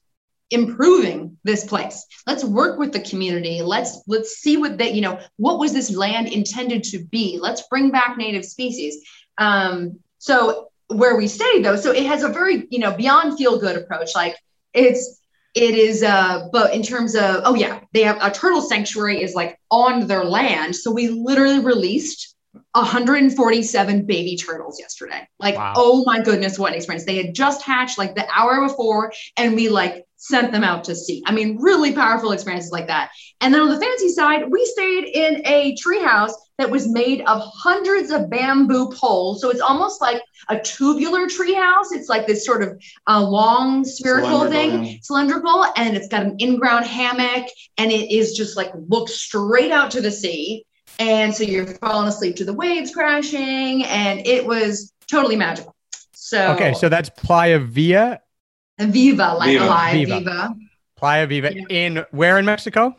improving 0.50 1.36
this 1.44 1.66
place 1.66 2.06
let's 2.26 2.42
work 2.42 2.78
with 2.78 2.90
the 2.90 3.00
community 3.00 3.60
let's 3.60 4.02
let's 4.06 4.36
see 4.36 4.56
what 4.56 4.78
they 4.78 4.90
you 4.92 5.02
know 5.02 5.20
what 5.36 5.58
was 5.58 5.74
this 5.74 5.94
land 5.94 6.26
intended 6.26 6.82
to 6.82 7.04
be 7.04 7.38
let's 7.38 7.68
bring 7.68 7.90
back 7.90 8.16
native 8.16 8.46
species 8.46 9.04
um 9.36 9.98
so 10.16 10.70
where 10.86 11.18
we 11.18 11.28
stay 11.28 11.60
though 11.60 11.76
so 11.76 11.92
it 11.92 12.06
has 12.06 12.22
a 12.22 12.30
very 12.30 12.66
you 12.70 12.78
know 12.78 12.96
beyond 12.96 13.36
feel 13.36 13.58
good 13.58 13.76
approach 13.76 14.14
like 14.14 14.36
it's 14.78 15.20
it 15.54 15.74
is 15.74 16.02
uh 16.02 16.48
but 16.52 16.74
in 16.74 16.82
terms 16.82 17.14
of 17.14 17.40
oh 17.44 17.54
yeah 17.54 17.80
they 17.92 18.02
have 18.02 18.18
a 18.20 18.30
turtle 18.30 18.60
sanctuary 18.60 19.22
is 19.22 19.34
like 19.34 19.58
on 19.70 20.06
their 20.06 20.24
land. 20.24 20.76
So 20.76 20.90
we 20.92 21.08
literally 21.08 21.60
released 21.60 22.34
147 22.72 24.06
baby 24.06 24.36
turtles 24.36 24.78
yesterday. 24.78 25.26
Like 25.38 25.56
Wow. 25.56 25.74
oh 25.76 26.04
my 26.06 26.20
goodness 26.20 26.58
what 26.58 26.72
an 26.72 26.76
experience. 26.76 27.04
They 27.06 27.16
had 27.16 27.34
just 27.34 27.62
hatched 27.62 27.98
like 27.98 28.14
the 28.14 28.26
hour 28.34 28.66
before 28.66 29.12
and 29.36 29.54
we 29.54 29.68
like 29.68 30.04
sent 30.18 30.52
them 30.52 30.64
out 30.64 30.84
to 30.84 30.94
sea. 30.94 31.22
I 31.26 31.32
mean, 31.32 31.56
really 31.60 31.92
powerful 31.92 32.32
experiences 32.32 32.72
like 32.72 32.88
that. 32.88 33.10
And 33.40 33.54
then 33.54 33.62
on 33.62 33.68
the 33.70 33.80
fancy 33.80 34.08
side, 34.08 34.50
we 34.50 34.64
stayed 34.66 35.04
in 35.04 35.42
a 35.46 35.76
treehouse 35.76 36.32
that 36.58 36.70
was 36.70 36.88
made 36.88 37.20
of 37.22 37.40
hundreds 37.54 38.10
of 38.10 38.28
bamboo 38.28 38.90
poles. 38.90 39.40
So 39.40 39.48
it's 39.48 39.60
almost 39.60 40.00
like 40.00 40.20
a 40.48 40.58
tubular 40.58 41.26
treehouse. 41.26 41.92
It's 41.92 42.08
like 42.08 42.26
this 42.26 42.44
sort 42.44 42.62
of 42.62 42.82
uh, 43.06 43.22
long 43.22 43.84
spherical 43.84 44.40
Cylindrical, 44.40 44.80
thing, 44.80 44.84
yeah. 44.84 44.96
cylindrical, 45.02 45.66
and 45.76 45.96
it's 45.96 46.08
got 46.08 46.24
an 46.24 46.34
in-ground 46.38 46.84
hammock, 46.84 47.46
and 47.78 47.92
it 47.92 48.10
is 48.10 48.36
just 48.36 48.56
like 48.56 48.72
looks 48.88 49.14
straight 49.14 49.70
out 49.70 49.92
to 49.92 50.00
the 50.00 50.10
sea. 50.10 50.64
And 50.98 51.32
so 51.32 51.44
you're 51.44 51.66
falling 51.66 52.08
asleep 52.08 52.34
to 52.36 52.44
the 52.44 52.52
waves 52.52 52.92
crashing, 52.92 53.84
and 53.84 54.26
it 54.26 54.44
was 54.44 54.92
totally 55.08 55.36
magical. 55.36 55.76
So 56.12 56.54
Okay, 56.54 56.74
so 56.74 56.88
that's 56.88 57.08
Playa 57.08 57.60
Via, 57.60 58.20
Viva, 58.78 59.34
like 59.38 59.48
Viva. 59.50 59.64
alive, 59.64 59.94
Viva. 59.94 60.18
Viva. 60.18 60.54
Playa 60.96 61.26
Viva 61.26 61.54
Yeah. 61.54 61.62
in 61.68 62.04
where 62.10 62.38
in 62.38 62.44
Mexico? 62.44 62.96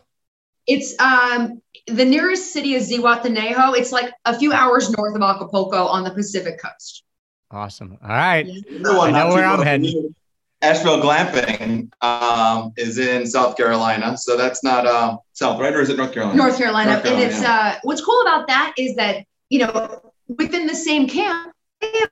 It's 0.68 0.98
um 1.00 1.62
the 1.88 2.06
nearest 2.06 2.54
city 2.54 2.74
is 2.74 2.92
Zihuatanejo. 2.92 3.78
It's 3.78 3.92
like 3.92 4.12
a 4.26 4.38
few 4.38 4.54
hours 4.54 4.90
north 4.92 5.16
of 5.16 5.22
Acapulco 5.22 5.86
on 5.86 6.04
the 6.04 6.12
Pacific 6.12 6.62
coast. 6.62 7.04
Awesome. 7.52 7.98
All 8.04 8.10
right. 8.10 8.46
The 8.46 8.94
one 8.94 9.16
I 9.16 9.24
know 9.28 9.34
where 9.34 9.46
I'm 9.46 9.62
heading. 9.64 10.14
Asheville 10.62 11.02
Glamping 11.02 11.90
um, 12.04 12.74
is 12.76 12.98
in 12.98 13.26
South 13.26 13.56
Carolina, 13.56 14.18
so 14.18 14.36
that's 14.36 14.62
not 14.62 14.86
uh, 14.86 15.16
South, 15.32 15.58
right? 15.60 15.74
Or 15.74 15.80
is 15.80 15.90
it 15.90 15.96
North 15.98 16.12
Carolina? 16.14 16.36
North 16.38 16.58
Carolina. 16.58 16.92
North 16.94 17.06
And 17.06 17.20
it's 17.22 17.42
uh 17.42 17.76
what's 17.84 18.02
cool 18.02 18.22
about 18.22 18.48
that 18.48 18.74
is 18.78 18.96
that, 18.98 19.26
you 19.50 19.60
know, 19.60 20.02
within 20.28 20.68
the 20.68 20.76
same 20.76 21.08
camp, 21.08 21.54
they 21.82 21.92
have 22.00 22.10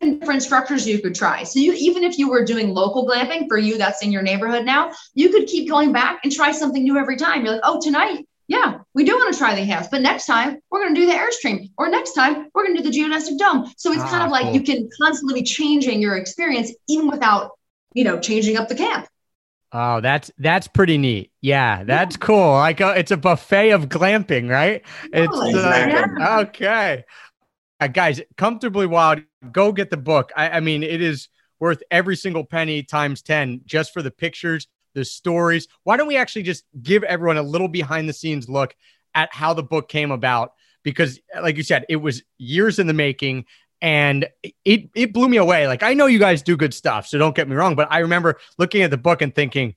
different 0.00 0.42
structures 0.42 0.86
you 0.86 1.00
could 1.00 1.14
try. 1.14 1.42
So 1.42 1.58
you 1.58 1.72
even 1.74 2.04
if 2.04 2.18
you 2.18 2.30
were 2.30 2.44
doing 2.44 2.70
local 2.70 3.06
glamping 3.06 3.48
for 3.48 3.58
you 3.58 3.78
that's 3.78 4.02
in 4.02 4.12
your 4.12 4.22
neighborhood 4.22 4.64
now, 4.64 4.92
you 5.14 5.30
could 5.30 5.46
keep 5.46 5.68
going 5.68 5.92
back 5.92 6.20
and 6.24 6.32
try 6.32 6.52
something 6.52 6.82
new 6.82 6.96
every 6.96 7.16
time. 7.16 7.44
You're 7.44 7.54
like, 7.54 7.62
oh 7.64 7.80
tonight, 7.80 8.26
yeah, 8.46 8.78
we 8.94 9.04
do 9.04 9.14
want 9.16 9.32
to 9.32 9.38
try 9.38 9.54
the 9.54 9.64
house, 9.64 9.88
but 9.90 10.00
next 10.00 10.26
time 10.26 10.58
we're 10.70 10.82
going 10.82 10.94
to 10.94 11.00
do 11.00 11.06
the 11.06 11.12
airstream, 11.12 11.70
or 11.76 11.88
next 11.90 12.12
time 12.14 12.48
we're 12.54 12.64
going 12.64 12.76
to 12.76 12.82
do 12.82 12.90
the 12.90 12.96
geodesic 12.96 13.38
dome. 13.38 13.70
So 13.76 13.92
it's 13.92 14.02
kind 14.04 14.22
Ah, 14.22 14.26
of 14.26 14.30
like 14.30 14.44
cool. 14.44 14.54
you 14.54 14.62
can 14.62 14.88
constantly 15.00 15.40
be 15.40 15.46
changing 15.46 16.00
your 16.00 16.16
experience 16.16 16.72
even 16.88 17.08
without, 17.08 17.50
you 17.92 18.04
know, 18.04 18.18
changing 18.18 18.56
up 18.56 18.68
the 18.68 18.74
camp. 18.74 19.06
Oh, 19.70 20.00
that's 20.00 20.30
that's 20.38 20.66
pretty 20.66 20.96
neat. 20.96 21.30
Yeah, 21.42 21.84
that's 21.84 22.16
cool. 22.16 22.52
Like 22.52 22.80
uh, 22.80 22.94
it's 22.96 23.10
a 23.10 23.18
buffet 23.18 23.70
of 23.72 23.90
glamping, 23.90 24.48
right? 24.48 24.82
It's 25.12 25.38
uh, 25.38 26.06
okay. 26.48 27.04
Uh, 27.78 27.86
guys, 27.88 28.22
comfortably 28.38 28.86
wild. 28.86 29.20
Go 29.52 29.72
get 29.72 29.90
the 29.90 29.96
book. 29.96 30.32
I, 30.36 30.50
I 30.50 30.60
mean, 30.60 30.82
it 30.82 31.00
is 31.00 31.28
worth 31.60 31.82
every 31.90 32.16
single 32.16 32.44
penny 32.44 32.82
times 32.82 33.22
ten 33.22 33.60
just 33.64 33.92
for 33.92 34.02
the 34.02 34.10
pictures, 34.10 34.68
the 34.94 35.04
stories. 35.04 35.68
Why 35.84 35.96
don't 35.96 36.08
we 36.08 36.16
actually 36.16 36.42
just 36.42 36.64
give 36.82 37.02
everyone 37.04 37.38
a 37.38 37.42
little 37.42 37.68
behind 37.68 38.08
the 38.08 38.12
scenes 38.12 38.48
look 38.48 38.74
at 39.14 39.32
how 39.32 39.54
the 39.54 39.62
book 39.62 39.88
came 39.88 40.10
about? 40.10 40.52
because, 40.82 41.20
like 41.40 41.56
you 41.56 41.62
said, 41.62 41.84
it 41.88 41.96
was 41.96 42.22
years 42.38 42.78
in 42.78 42.86
the 42.86 42.92
making 42.92 43.44
and 43.80 44.26
it 44.64 44.90
it 44.94 45.12
blew 45.12 45.28
me 45.28 45.36
away. 45.36 45.66
Like 45.66 45.82
I 45.82 45.94
know 45.94 46.06
you 46.06 46.18
guys 46.18 46.42
do 46.42 46.56
good 46.56 46.74
stuff, 46.74 47.06
so 47.06 47.18
don't 47.18 47.36
get 47.36 47.48
me 47.48 47.54
wrong, 47.54 47.74
but 47.74 47.88
I 47.90 47.98
remember 47.98 48.38
looking 48.58 48.82
at 48.82 48.90
the 48.90 48.96
book 48.96 49.22
and 49.22 49.34
thinking, 49.34 49.76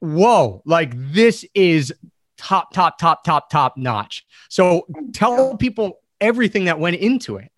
"Whoa, 0.00 0.62
like 0.64 0.92
this 0.94 1.44
is 1.54 1.92
top 2.36 2.72
top 2.72 2.98
top 2.98 3.24
top 3.24 3.50
top 3.50 3.76
notch." 3.76 4.24
So 4.48 4.86
tell 5.12 5.56
people 5.56 6.00
everything 6.20 6.66
that 6.66 6.78
went 6.78 6.96
into 6.96 7.36
it. 7.36 7.50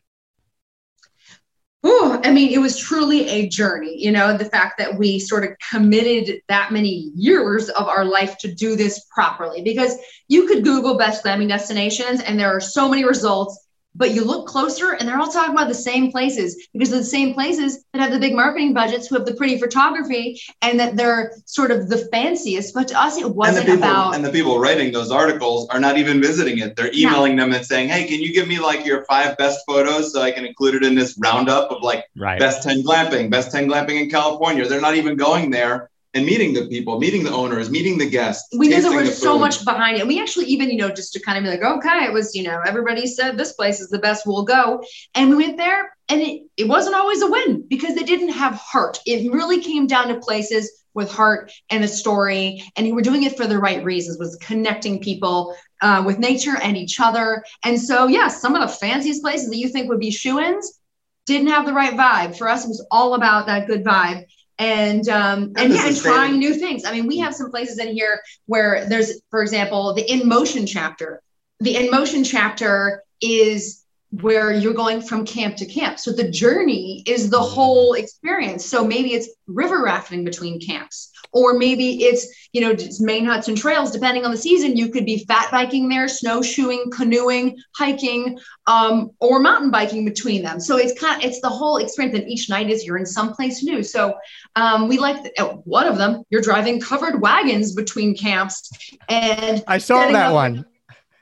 I 2.24 2.30
mean, 2.30 2.52
it 2.52 2.58
was 2.58 2.78
truly 2.78 3.28
a 3.28 3.48
journey, 3.48 4.02
you 4.02 4.10
know, 4.10 4.36
the 4.36 4.46
fact 4.46 4.78
that 4.78 4.96
we 4.96 5.18
sort 5.18 5.44
of 5.44 5.50
committed 5.70 6.40
that 6.48 6.72
many 6.72 7.10
years 7.14 7.68
of 7.68 7.86
our 7.86 8.04
life 8.04 8.38
to 8.38 8.54
do 8.54 8.76
this 8.76 9.04
properly. 9.12 9.62
Because 9.62 9.96
you 10.28 10.46
could 10.46 10.64
Google 10.64 10.96
best 10.96 11.22
glamping 11.22 11.48
destinations 11.48 12.22
and 12.22 12.40
there 12.40 12.54
are 12.54 12.60
so 12.60 12.88
many 12.88 13.04
results 13.04 13.63
but 13.94 14.12
you 14.12 14.24
look 14.24 14.46
closer 14.46 14.92
and 14.92 15.08
they're 15.08 15.18
all 15.18 15.30
talking 15.30 15.52
about 15.52 15.68
the 15.68 15.74
same 15.74 16.10
places 16.10 16.68
because 16.72 16.90
they're 16.90 17.00
the 17.00 17.04
same 17.04 17.34
places 17.34 17.84
that 17.92 18.00
have 18.00 18.12
the 18.12 18.18
big 18.18 18.34
marketing 18.34 18.74
budgets 18.74 19.06
who 19.06 19.16
have 19.16 19.26
the 19.26 19.34
pretty 19.34 19.58
photography 19.58 20.40
and 20.62 20.80
that 20.80 20.96
they're 20.96 21.32
sort 21.44 21.70
of 21.70 21.88
the 21.88 21.98
fanciest. 22.12 22.74
But 22.74 22.88
to 22.88 23.00
us 23.00 23.16
it 23.18 23.34
wasn't 23.34 23.58
and 23.58 23.66
the 23.66 23.72
people, 23.72 23.88
about 23.88 24.14
and 24.14 24.24
the 24.24 24.30
people 24.30 24.58
writing 24.58 24.92
those 24.92 25.10
articles 25.10 25.68
are 25.68 25.80
not 25.80 25.98
even 25.98 26.20
visiting 26.20 26.58
it. 26.58 26.76
They're 26.76 26.92
emailing 26.94 27.36
them 27.36 27.52
and 27.52 27.64
saying 27.64 27.88
hey 27.88 28.06
can 28.06 28.20
you 28.20 28.32
give 28.32 28.48
me 28.48 28.58
like 28.58 28.84
your 28.84 29.04
five 29.04 29.36
best 29.36 29.60
photos 29.66 30.12
so 30.12 30.20
i 30.20 30.30
can 30.30 30.44
include 30.44 30.74
it 30.74 30.84
in 30.84 30.94
this 30.94 31.16
roundup 31.18 31.70
of 31.70 31.82
like 31.82 32.04
right. 32.16 32.38
best 32.38 32.62
10 32.62 32.82
glamping 32.82 33.30
best 33.30 33.52
10 33.52 33.68
glamping 33.68 34.00
in 34.00 34.10
california? 34.10 34.66
They're 34.66 34.80
not 34.80 34.96
even 34.96 35.16
going 35.16 35.50
there 35.50 35.90
and 36.14 36.24
meeting 36.24 36.54
the 36.54 36.66
people, 36.68 36.98
meeting 37.00 37.24
the 37.24 37.32
owners, 37.32 37.70
meeting 37.70 37.98
the 37.98 38.08
guests. 38.08 38.48
we 38.56 38.68
knew 38.68 38.80
there 38.80 38.92
was 38.92 39.10
the 39.10 39.14
so 39.16 39.36
much 39.36 39.64
behind 39.64 39.96
it. 39.96 40.00
And 40.00 40.08
We 40.08 40.20
actually 40.20 40.46
even, 40.46 40.70
you 40.70 40.76
know, 40.76 40.88
just 40.88 41.12
to 41.14 41.20
kind 41.20 41.36
of 41.36 41.44
be 41.44 41.50
like, 41.50 41.62
okay, 41.62 42.04
it 42.04 42.12
was, 42.12 42.34
you 42.34 42.44
know, 42.44 42.60
everybody 42.64 43.06
said 43.06 43.36
this 43.36 43.52
place 43.52 43.80
is 43.80 43.90
the 43.90 43.98
best, 43.98 44.26
we'll 44.26 44.44
go. 44.44 44.82
And 45.14 45.30
we 45.30 45.36
went 45.36 45.56
there 45.56 45.96
and 46.08 46.20
it, 46.20 46.42
it 46.56 46.68
wasn't 46.68 46.94
always 46.94 47.20
a 47.20 47.30
win 47.30 47.66
because 47.68 47.96
they 47.96 48.04
didn't 48.04 48.30
have 48.30 48.54
heart. 48.54 49.00
It 49.06 49.30
really 49.32 49.60
came 49.60 49.86
down 49.86 50.08
to 50.08 50.20
places 50.20 50.84
with 50.94 51.10
heart 51.10 51.50
and 51.70 51.82
a 51.82 51.88
story. 51.88 52.62
And 52.76 52.86
you 52.86 52.94
were 52.94 53.02
doing 53.02 53.24
it 53.24 53.36
for 53.36 53.48
the 53.48 53.58
right 53.58 53.82
reasons, 53.82 54.16
was 54.18 54.36
connecting 54.36 55.00
people 55.00 55.56
uh, 55.82 56.04
with 56.06 56.20
nature 56.20 56.56
and 56.62 56.76
each 56.76 57.00
other. 57.00 57.42
And 57.64 57.80
so, 57.80 58.06
yeah, 58.06 58.28
some 58.28 58.54
of 58.54 58.60
the 58.60 58.76
fanciest 58.76 59.20
places 59.20 59.48
that 59.50 59.56
you 59.56 59.68
think 59.68 59.88
would 59.88 59.98
be 59.98 60.12
shoe-ins 60.12 60.78
didn't 61.26 61.48
have 61.48 61.66
the 61.66 61.72
right 61.72 61.94
vibe. 61.94 62.36
For 62.38 62.48
us, 62.48 62.64
it 62.64 62.68
was 62.68 62.86
all 62.92 63.14
about 63.14 63.46
that 63.46 63.66
good 63.66 63.82
vibe 63.82 64.26
and 64.58 65.08
um, 65.08 65.52
and, 65.56 65.58
And 65.58 65.74
yeah, 65.74 65.86
and 65.88 65.96
trying 65.96 66.38
new 66.38 66.54
things. 66.54 66.84
I 66.84 66.92
mean, 66.92 67.06
we 67.06 67.18
have 67.18 67.34
some 67.34 67.50
places 67.50 67.78
in 67.78 67.88
here 67.88 68.20
where 68.46 68.86
there's, 68.88 69.20
for 69.30 69.42
example, 69.42 69.94
the 69.94 70.10
in 70.10 70.28
motion 70.28 70.66
chapter. 70.66 71.20
The 71.60 71.76
in 71.76 71.90
motion 71.90 72.24
chapter 72.24 73.02
is 73.20 73.84
where 74.20 74.52
you're 74.52 74.74
going 74.74 75.00
from 75.00 75.24
camp 75.24 75.56
to 75.56 75.66
camp. 75.66 75.98
So 75.98 76.12
the 76.12 76.28
journey 76.28 77.02
is 77.06 77.30
the 77.30 77.40
whole 77.40 77.94
experience. 77.94 78.64
So 78.64 78.84
maybe 78.84 79.12
it's 79.12 79.28
river 79.46 79.82
rafting 79.82 80.24
between 80.24 80.60
camps, 80.60 81.10
or 81.34 81.54
maybe 81.54 82.04
it's 82.04 82.48
you 82.52 82.60
know 82.60 82.72
just 82.72 83.02
Maine 83.02 83.26
Huts 83.26 83.48
and 83.48 83.58
Trails. 83.58 83.90
Depending 83.90 84.24
on 84.24 84.30
the 84.30 84.36
season, 84.36 84.76
you 84.76 84.88
could 84.88 85.04
be 85.04 85.24
fat 85.26 85.50
biking 85.50 85.88
there, 85.88 86.08
snowshoeing, 86.08 86.90
canoeing, 86.90 87.58
hiking, 87.76 88.38
um, 88.66 89.10
or 89.20 89.40
mountain 89.40 89.70
biking 89.70 90.04
between 90.04 90.42
them. 90.42 90.60
So 90.60 90.78
it's 90.78 90.98
kind 90.98 91.22
of, 91.22 91.28
it's 91.28 91.40
the 91.40 91.48
whole 91.48 91.78
experience. 91.78 92.18
And 92.18 92.28
each 92.28 92.48
night 92.48 92.70
is 92.70 92.84
you're 92.86 92.96
in 92.96 93.04
someplace 93.04 93.62
new. 93.62 93.82
So 93.82 94.14
um, 94.56 94.88
we 94.88 94.98
like 94.98 95.22
the, 95.24 95.42
uh, 95.42 95.54
one 95.64 95.86
of 95.86 95.98
them. 95.98 96.22
You're 96.30 96.42
driving 96.42 96.80
covered 96.80 97.20
wagons 97.20 97.74
between 97.74 98.16
camps, 98.16 98.70
and 99.08 99.62
I 99.66 99.78
saw 99.78 100.06
that 100.06 100.14
up- 100.14 100.34
one. 100.34 100.64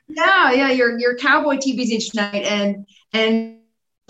yeah, 0.07 0.51
yeah, 0.51 0.71
your 0.71 0.97
your 0.99 1.17
cowboy 1.17 1.57
TVs 1.57 1.87
each 1.87 2.13
night 2.13 2.45
and 2.45 2.85
and 3.11 3.57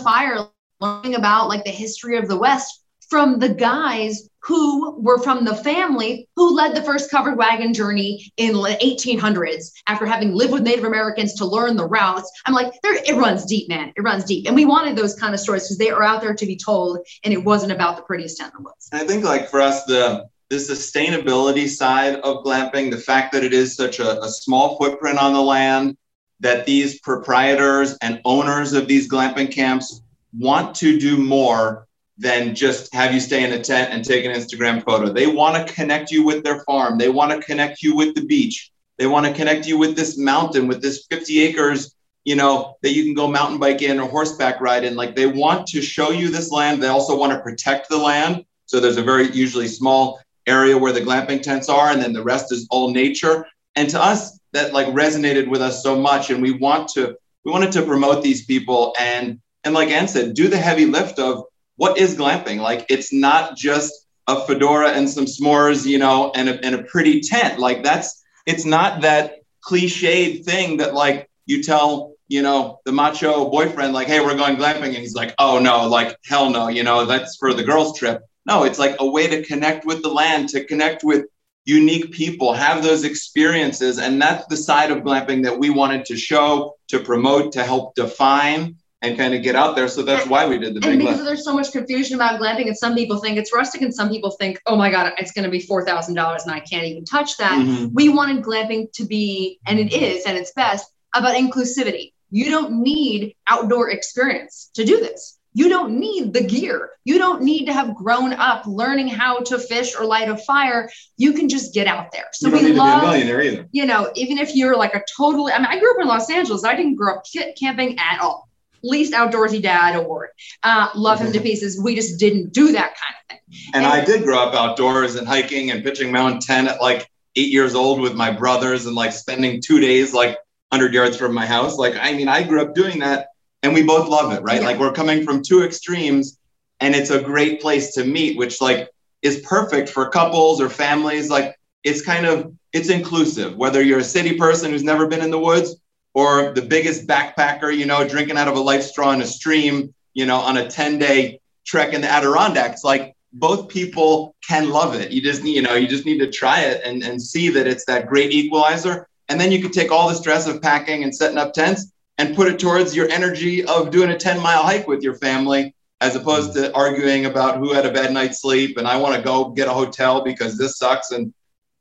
fire 0.04 0.50
learning 0.82 1.16
about 1.16 1.48
like 1.48 1.64
the 1.64 1.72
history 1.72 2.18
of 2.18 2.28
the 2.28 2.38
West 2.38 2.82
from 3.10 3.40
the 3.40 3.50
guys 3.50 4.30
who 4.44 5.00
were 5.00 5.18
from 5.20 5.46
the 5.46 5.56
family 5.56 6.28
who 6.36 6.54
led 6.54 6.76
the 6.76 6.84
first 6.84 7.10
covered 7.10 7.38
wagon 7.38 7.74
journey 7.74 8.32
in 8.38 8.54
the 8.54 8.78
1800s 8.82 9.72
after 9.88 10.06
having 10.06 10.34
lived 10.34 10.52
with 10.52 10.64
Native 10.64 10.84
Americans 10.84 11.34
to 11.36 11.46
learn 11.46 11.78
the 11.78 11.86
routes. 11.86 12.30
I'm 12.46 12.54
like, 12.54 12.74
there, 12.84 12.96
it 12.96 13.16
runs 13.16 13.46
deep, 13.46 13.70
man. 13.70 13.94
It 13.96 14.02
runs 14.02 14.26
deep, 14.26 14.46
and 14.48 14.56
we 14.56 14.66
wanted 14.66 14.98
those 14.98 15.16
kind 15.16 15.34
of 15.34 15.40
stories 15.40 15.64
because 15.64 15.78
they 15.78 15.90
are 15.90 16.04
out 16.04 16.22
there 16.22 16.36
to 16.36 16.46
be 16.46 16.58
told, 16.58 17.00
and 17.24 17.34
it 17.34 17.44
wasn't 17.44 17.72
about 17.72 17.96
the 17.96 18.04
prettiest 18.04 18.38
tent 18.38 18.54
in 18.54 18.64
the 18.64 18.70
woods. 18.70 18.90
I 18.92 19.06
think 19.06 19.24
like 19.24 19.50
for 19.50 19.62
us, 19.62 19.86
the 19.86 20.28
the 20.50 20.58
sustainability 20.58 21.68
side 21.68 22.16
of 22.18 22.44
glamping, 22.44 22.92
the 22.92 22.98
fact 22.98 23.34
that 23.34 23.44
it 23.44 23.54
is 23.54 23.76
such 23.76 24.00
a, 24.00 24.22
a 24.22 24.30
small 24.30 24.78
footprint 24.78 25.18
on 25.18 25.34
the 25.34 25.42
land, 25.42 25.98
that 26.42 26.66
these 26.66 27.00
proprietors 27.00 27.98
and 28.02 28.22
owners 28.24 28.74
of 28.74 28.88
these 28.88 29.10
glamping 29.10 29.52
camps 29.52 30.02
want 30.38 30.76
to 30.76 31.00
do 31.00 31.18
more 31.18 31.88
than 32.18 32.54
just 32.54 32.94
have 32.94 33.14
you 33.14 33.20
stay 33.20 33.44
in 33.44 33.54
a 33.54 33.64
tent 33.64 33.92
and 33.92 34.06
take 34.06 34.26
an 34.26 34.32
Instagram 34.32 34.84
photo. 34.84 35.12
They 35.12 35.28
want 35.28 35.68
to 35.68 35.74
connect 35.74 36.12
you 36.12 36.24
with 36.24 36.44
their 36.44 36.60
farm. 36.62 36.98
They 36.98 37.10
want 37.10 37.32
to 37.32 37.46
connect 37.46 37.82
you 37.82 37.96
with 37.96 38.16
the 38.16 38.26
beach. 38.26 38.72
They 38.98 39.08
want 39.08 39.26
to 39.26 39.34
connect 39.34 39.66
you 39.66 39.78
with 39.78 39.96
this 39.96 40.18
mountain, 40.18 40.68
with 40.68 40.82
this 40.82 41.08
50 41.10 41.42
acres, 41.42 41.96
you 42.24 42.36
know, 42.36 42.78
that 42.82 42.94
you 42.94 43.04
can 43.04 43.14
go 43.14 43.28
mountain 43.28 43.60
bike 43.60 43.82
in 43.82 44.00
or 44.00 44.08
horseback 44.08 44.62
ride 44.62 44.84
in. 44.84 44.96
Like 44.96 45.16
they 45.16 45.26
want 45.26 45.68
to 45.68 45.82
show 45.82 46.12
you 46.12 46.30
this 46.30 46.52
land. 46.52 46.82
They 46.82 46.88
also 46.88 47.18
want 47.18 47.34
to 47.34 47.40
protect 47.40 47.90
the 47.90 47.98
land. 47.98 48.46
So 48.66 48.80
there's 48.80 48.98
a 48.98 49.04
very 49.04 49.30
usually 49.32 49.68
small 49.68 50.22
area 50.46 50.78
where 50.78 50.94
the 50.94 51.02
glamping 51.02 51.42
tents 51.42 51.70
are, 51.70 51.90
and 51.90 52.02
then 52.02 52.14
the 52.14 52.24
rest 52.24 52.52
is 52.52 52.68
all 52.70 52.92
nature. 52.92 53.46
And 53.76 53.90
to 53.90 54.02
us, 54.02 54.40
that 54.52 54.74
like 54.74 54.88
resonated 54.88 55.48
with 55.50 55.62
us 55.62 55.82
so 55.82 56.00
much, 56.00 56.30
and 56.30 56.42
we 56.42 56.52
want 56.52 56.88
to 56.90 57.18
we 57.44 57.52
wanted 57.52 57.72
to 57.74 57.82
promote 57.82 58.24
these 58.24 58.46
people 58.46 58.94
and 59.00 59.40
and 59.64 59.74
like 59.74 59.90
Anne 59.90 60.08
said, 60.08 60.34
do 60.34 60.48
the 60.48 60.58
heavy 60.58 60.86
lift 60.86 61.20
of 61.20 61.46
what 61.76 61.98
is 61.98 62.16
glamping. 62.16 62.60
Like 62.60 62.86
it's 62.90 63.12
not 63.12 63.58
just 63.58 63.94
a 64.28 64.46
fedora 64.46 64.92
and 64.92 65.10
some 65.10 65.26
s'mores, 65.26 65.86
you 65.86 65.98
know, 65.98 66.32
and 66.36 66.50
a, 66.50 66.66
and 66.66 66.76
a 66.76 66.84
pretty 66.84 67.22
tent. 67.22 67.60
Like 67.60 67.84
that's 67.84 68.24
it's 68.46 68.66
not 68.66 69.02
that 69.02 69.40
cliched 69.66 70.44
thing 70.46 70.78
that 70.78 70.94
like 70.94 71.30
you 71.46 71.64
tell 71.64 72.14
you 72.28 72.42
know 72.42 72.80
the 72.86 72.92
macho 72.92 73.50
boyfriend 73.50 73.94
like 73.94 74.08
hey 74.08 74.20
we're 74.20 74.36
going 74.36 74.56
glamping 74.56 74.88
and 74.88 74.98
he's 74.98 75.14
like 75.14 75.34
oh 75.40 75.60
no 75.60 75.88
like 75.88 76.18
hell 76.26 76.50
no 76.50 76.68
you 76.68 76.84
know 76.84 77.06
that's 77.06 77.38
for 77.38 77.54
the 77.54 77.64
girls 77.64 77.98
trip 77.98 78.22
no 78.46 78.64
it's 78.64 78.80
like 78.80 78.96
a 79.00 79.10
way 79.10 79.28
to 79.28 79.44
connect 79.44 79.86
with 79.86 80.02
the 80.02 80.10
land 80.10 80.50
to 80.50 80.66
connect 80.66 81.04
with 81.04 81.26
unique 81.66 82.12
people 82.12 82.54
have 82.54 82.84
those 82.84 83.04
experiences 83.04 84.00
and 84.00 84.22
that's 84.22 84.46
the 84.48 84.58
side 84.58 84.92
of 84.92 85.00
glamping 85.00 85.44
that 85.44 85.58
we 85.58 85.70
wanted 85.70 86.04
to 86.06 86.18
show 86.18 86.76
to 86.88 87.00
promote 87.00 87.54
to 87.54 87.64
help 87.64 87.96
define 87.96 88.76
and 89.04 89.18
kind 89.18 89.34
of 89.34 89.44
get 89.44 89.56
out 89.56 89.76
there 89.76 89.88
so 89.88 90.02
that's 90.02 90.26
why 90.28 90.48
we 90.48 90.58
did 90.58 90.74
the 90.74 90.88
And 90.88 90.98
because 90.98 91.24
there's 91.24 91.44
so 91.44 91.54
much 91.54 91.72
confusion 91.72 92.16
about 92.16 92.40
glamping, 92.40 92.68
and 92.68 92.78
some 92.78 92.96
people 92.96 93.18
think 93.18 93.38
it's 93.38 93.54
rustic, 93.54 93.82
and 93.82 93.94
some 93.94 94.10
people 94.10 94.32
think, 94.32 94.60
oh 94.66 94.76
my 94.76 94.90
God, 94.90 95.12
it's 95.18 95.34
going 95.34 95.44
to 95.44 95.52
be 95.52 95.60
$4,000 95.60 96.08
and 96.08 96.52
I 96.52 96.62
can't 96.62 96.86
even 96.86 97.04
touch 97.04 97.38
that. 97.38 97.60
Mhm. 97.60 97.92
We 97.94 98.10
wanted 98.10 98.44
glamping 98.44 98.92
to 98.94 99.06
be, 99.06 99.60
and 99.68 99.78
it 99.78 99.94
is 99.94 100.26
and 100.26 100.38
its 100.38 100.54
best, 100.54 100.90
about 101.14 101.36
inclusivity. 101.36 102.14
You 102.32 102.50
don't 102.50 102.82
need 102.82 103.36
outdoor 103.48 103.92
experience 103.92 104.72
to 104.74 104.86
do 104.86 105.00
this. 105.00 105.38
You 105.54 105.70
don't 105.70 106.00
need 106.00 106.34
the 106.34 106.44
gear. 106.44 106.90
You 107.06 107.20
don't 107.20 107.44
need 107.44 107.66
to 107.66 107.74
have 107.74 107.94
grown 107.94 108.34
up 108.34 108.66
learning 108.66 109.10
how 109.10 109.40
to 109.42 109.60
fish 109.60 109.96
or 109.96 110.06
light 110.06 110.30
a 110.30 110.38
fire. 110.38 110.90
You 111.18 111.34
can 111.34 111.48
just 111.48 111.76
get 111.76 111.86
out 111.86 112.12
there. 112.12 112.26
So 112.34 112.50
we 112.50 112.74
love 112.74 113.02
to 113.02 113.08
be 113.08 113.12
a 113.12 113.12
millionaire 113.12 113.42
either 113.44 113.70
you 113.72 113.86
know, 113.86 114.12
even 114.16 114.40
if 114.40 114.56
you're 114.56 114.76
like 114.76 114.96
a 114.96 115.04
totally, 115.16 115.54
I 115.54 115.60
mean, 115.60 115.68
I 115.68 115.78
grew 115.78 115.94
up 115.94 116.02
in 116.02 116.08
Los 116.08 116.30
Angeles. 116.32 116.64
I 116.64 116.76
didn't 116.76 116.96
grow 116.96 117.18
up 117.18 117.24
camping 117.60 118.00
at 118.00 118.20
all. 118.20 118.50
Least 118.84 119.14
outdoorsy 119.14 119.62
dad 119.62 119.96
award. 119.96 120.30
Uh, 120.62 120.90
love 120.96 121.20
him 121.20 121.32
to 121.32 121.40
pieces. 121.40 121.82
We 121.82 121.96
just 121.96 122.20
didn't 122.20 122.54
do 122.54 122.72
that 122.74 122.96
kind 122.96 123.16
of 123.20 123.30
thing. 123.30 123.72
And 123.74 123.86
I 123.86 124.04
did 124.04 124.24
grow 124.24 124.40
up 124.40 124.54
outdoors 124.54 125.16
and 125.16 125.28
hiking 125.28 125.72
and 125.72 125.84
pitching 125.84 126.12
mountain 126.12 126.40
tent 126.40 126.68
at 126.68 126.82
like 126.82 127.10
eight 127.36 127.52
years 127.52 127.76
old 127.76 128.02
with 128.02 128.14
my 128.14 128.32
brothers 128.32 128.86
and 128.86 128.96
like 128.96 129.12
spending 129.12 129.62
two 129.62 129.80
days 129.80 130.14
like 130.14 130.38
100 130.70 130.94
yards 130.94 131.18
from 131.18 131.34
my 131.34 131.46
house. 131.46 131.78
Like, 131.78 131.96
I 132.00 132.14
mean, 132.14 132.28
I 132.28 132.44
grew 132.44 132.62
up 132.62 132.76
doing 132.76 133.00
that 133.00 133.28
and 133.62 133.74
we 133.74 133.84
both 133.84 134.10
love 134.10 134.34
it, 134.34 134.42
right? 134.42 134.62
Yeah. 134.62 134.68
Like, 134.68 134.80
we're 134.80 134.92
coming 134.92 135.24
from 135.24 135.42
two 135.42 135.64
extremes 135.64 136.40
and 136.80 136.96
it's 136.96 137.10
a 137.10 137.22
great 137.22 137.62
place 137.62 137.94
to 137.96 138.04
meet, 138.04 138.38
which 138.38 138.60
like 138.60 138.90
is 139.22 139.40
perfect 139.42 139.90
for 139.90 140.10
couples 140.10 140.60
or 140.60 140.70
families. 140.70 141.30
Like, 141.30 141.56
it's 141.84 142.02
kind 142.02 142.26
of 142.26 142.54
it's 142.72 142.90
inclusive 142.90 143.56
whether 143.56 143.82
you're 143.82 144.00
a 144.00 144.04
city 144.04 144.38
person 144.38 144.72
who's 144.72 144.84
never 144.84 145.08
been 145.08 145.22
in 145.22 145.32
the 145.32 145.40
woods 145.40 145.76
or 146.14 146.54
the 146.54 146.62
biggest 146.62 147.08
backpacker 147.08 147.76
you 147.76 147.86
know 147.86 148.08
drinking 148.08 148.38
out 148.38 148.48
of 148.48 148.56
a 148.56 148.60
LifeStraw 148.60 149.14
in 149.14 149.22
a 149.22 149.26
stream 149.26 149.94
you 150.14 150.26
know 150.26 150.38
on 150.38 150.58
a 150.58 150.70
10 150.70 151.00
day 151.00 151.40
trek 151.66 151.94
in 151.94 152.02
the 152.02 152.10
adirondacks 152.10 152.84
like 152.84 153.16
both 153.34 153.68
people 153.68 154.36
can 154.48 154.70
love 154.70 154.94
it. 154.94 155.12
You 155.12 155.22
just 155.22 155.44
need 155.44 155.56
you 155.56 155.62
know 155.62 155.74
you 155.76 155.88
just 155.88 156.06
need 156.06 156.20
to 156.20 156.30
try 156.30 156.62
it 156.62 156.82
and, 156.86 157.04
and 157.04 157.22
see 157.22 157.50
that 157.50 157.68
it's 157.68 157.86
that 157.86 158.08
great 158.08 158.32
equalizer. 158.32 159.08
And 159.30 159.40
then 159.40 159.52
you 159.52 159.62
can 159.62 159.72
take 159.72 159.92
all 159.92 160.08
the 160.08 160.16
stress 160.16 160.48
of 160.48 160.62
packing 160.62 161.04
and 161.04 161.16
setting 161.16 161.38
up 161.38 161.54
tents 161.54 161.92
and 162.18 162.36
put 162.36 162.48
it 162.48 162.60
towards 162.60 162.96
your 162.96 163.10
energy 163.10 163.66
of 163.66 163.90
doing 163.90 164.10
a 164.10 164.18
10 164.18 164.42
mile 164.42 164.64
hike 164.64 164.88
with 164.88 165.02
your 165.02 165.16
family 165.16 165.74
as 166.02 166.16
opposed 166.16 166.54
to 166.54 166.74
arguing 166.76 167.26
about 167.26 167.58
who 167.58 167.74
had 167.74 167.86
a 167.86 167.92
bad 167.92 168.12
night's 168.12 168.42
sleep 168.42 168.78
and 168.78 168.88
i 168.88 168.98
want 168.98 169.16
to 169.16 169.22
go 169.22 169.50
get 169.50 169.68
a 169.68 169.74
hotel 169.74 170.24
because 170.24 170.58
this 170.58 170.78
sucks 170.78 171.12
and 171.12 171.34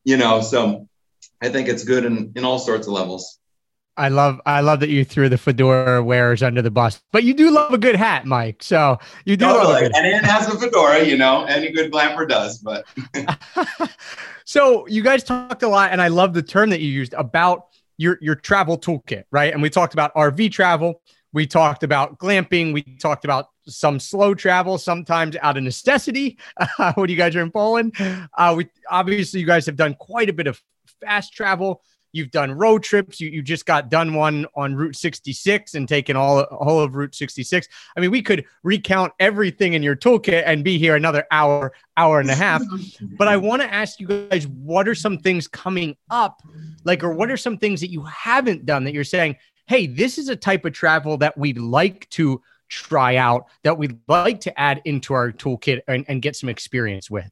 you 0.05 0.17
know 0.17 0.41
so 0.41 0.89
i 1.43 1.49
think 1.49 1.69
it's 1.69 1.85
good 1.85 2.05
in, 2.05 2.33
in 2.37 2.45
all 2.45 2.59
sorts 2.59 2.87
of 2.87 2.93
levels 2.93 3.41
I 3.97 4.09
love 4.09 4.41
I 4.47 4.61
love 4.61 4.81
that 4.81 4.89
you 4.89 5.05
threw 5.05 5.29
the 5.29 5.37
fedora 5.37 6.03
wearers 6.03 6.43
under 6.43 6.63
the 6.63 6.71
bus, 6.71 7.03
but 7.13 7.25
you 7.25 7.35
do 7.35 7.51
love 7.51 7.73
a 7.73 7.79
good 7.79 7.97
hat, 7.97 8.25
Mike. 8.25 8.63
So 8.63 8.99
you 9.25 9.37
do 9.37 9.45
totally. 9.45 9.65
love 9.65 9.77
a 9.77 9.81
good 9.81 9.97
and 9.97 10.07
Anne 10.07 10.25
has 10.25 10.49
a 10.49 10.59
fedora, 10.59 11.05
you 11.05 11.17
know, 11.17 11.45
any 11.45 11.71
good 11.71 11.93
glamper 11.93 12.27
does. 12.29 12.59
But 12.59 12.87
so 14.45 14.87
you 14.87 15.03
guys 15.03 15.23
talked 15.25 15.63
a 15.63 15.69
lot, 15.69 15.93
and 15.93 16.01
I 16.01 16.09
love 16.09 16.33
the 16.33 16.43
term 16.43 16.71
that 16.71 16.81
you 16.81 16.89
used 16.89 17.13
about 17.15 17.67
your 17.99 18.19
your 18.23 18.35
travel 18.35 18.79
toolkit, 18.79 19.25
right? 19.31 19.53
And 19.53 19.61
we 19.61 19.69
talked 19.69 19.93
about 19.93 20.15
RV 20.15 20.51
travel, 20.53 21.03
we 21.33 21.47
talked 21.47 21.83
about 21.83 22.19
glamping, 22.19 22.73
we 22.73 22.83
talked 22.83 23.25
about 23.25 23.49
some 23.67 24.01
slow 24.01 24.35
travel, 24.35 24.79
sometimes 24.79 25.37
out 25.43 25.57
of 25.57 25.63
necessity 25.63 26.39
uh, 26.79 26.93
when 26.95 27.11
you 27.11 27.17
guys 27.17 27.37
are 27.37 27.43
in 27.43 27.51
Poland. 27.51 27.95
Uh, 28.37 28.55
we 28.57 28.69
obviously 28.91 29.41
you 29.41 29.47
guys 29.47 29.67
have 29.67 29.77
done 29.77 29.95
quite 29.95 30.31
a 30.31 30.33
bit 30.33 30.47
of 30.47 30.61
fast 31.01 31.33
travel. 31.33 31.83
You've 32.13 32.31
done 32.31 32.53
road 32.53 32.83
trips. 32.83 33.21
You, 33.21 33.31
you 33.31 33.43
just 33.43 33.67
got 33.67 33.89
done 33.91 34.15
one 34.15 34.47
on 34.55 34.75
Route 34.75 34.97
66 34.97 35.75
and 35.75 35.89
taken 35.89 36.15
all, 36.17 36.43
all 36.43 36.81
of 36.81 36.95
Route 36.95 37.15
66. 37.15 37.67
I 37.97 38.01
mean, 38.01 38.11
we 38.11 38.23
could 38.23 38.45
recount 38.63 39.13
everything 39.19 39.73
in 39.73 39.83
your 39.83 39.97
toolkit 39.97 40.43
and 40.45 40.63
be 40.63 40.79
here 40.79 40.95
another 40.95 41.25
hour, 41.31 41.73
hour 41.97 42.21
and 42.21 42.31
a 42.31 42.35
half. 42.35 42.63
but 43.17 43.29
I 43.29 43.37
want 43.37 43.63
to 43.63 43.73
ask 43.73 43.99
you 43.99 44.07
guys, 44.07 44.47
what 44.47 44.87
are 44.87 44.95
some 44.95 45.19
things 45.19 45.49
coming 45.49 45.97
up? 46.11 46.43
Like, 46.85 47.03
or 47.03 47.13
what 47.13 47.31
are 47.31 47.37
some 47.37 47.57
things 47.57 47.81
that 47.81 47.91
you 47.91 48.03
haven't 48.03 48.67
done 48.67 48.85
that 48.85 48.93
you're 48.93 49.05
saying, 49.05 49.37
hey, 49.67 49.87
this 49.87 50.19
is 50.19 50.29
a 50.29 50.37
type 50.37 50.65
of 50.65 50.73
travel 50.73 51.17
that 51.19 51.39
we'd 51.39 51.59
like 51.59 52.09
to 52.11 52.43
try 52.69 53.17
out, 53.17 53.47
that 53.65 53.79
we'd 53.79 53.99
like 54.09 54.41
to 54.41 54.61
add 54.61 54.83
into 54.85 55.15
our 55.15 55.33
toolkit 55.33 55.81
and, 55.89 56.05
and 56.09 56.23
get 56.23 56.37
some 56.37 56.49
experience 56.49 57.11
with? 57.11 57.31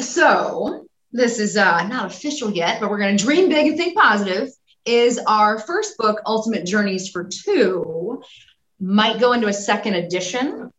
So 0.00 0.86
this 1.16 1.38
is 1.38 1.56
uh, 1.56 1.86
not 1.88 2.06
official 2.06 2.50
yet, 2.50 2.80
but 2.80 2.90
we're 2.90 2.98
going 2.98 3.16
to 3.16 3.24
dream 3.24 3.48
big 3.48 3.66
and 3.66 3.76
think 3.76 3.96
positive. 3.96 4.50
Is 4.84 5.18
our 5.26 5.58
first 5.58 5.98
book, 5.98 6.20
Ultimate 6.26 6.64
Journeys 6.64 7.08
for 7.08 7.24
Two, 7.24 8.22
might 8.78 9.18
go 9.18 9.32
into 9.32 9.48
a 9.48 9.52
second 9.52 9.94
edition, 9.94 10.70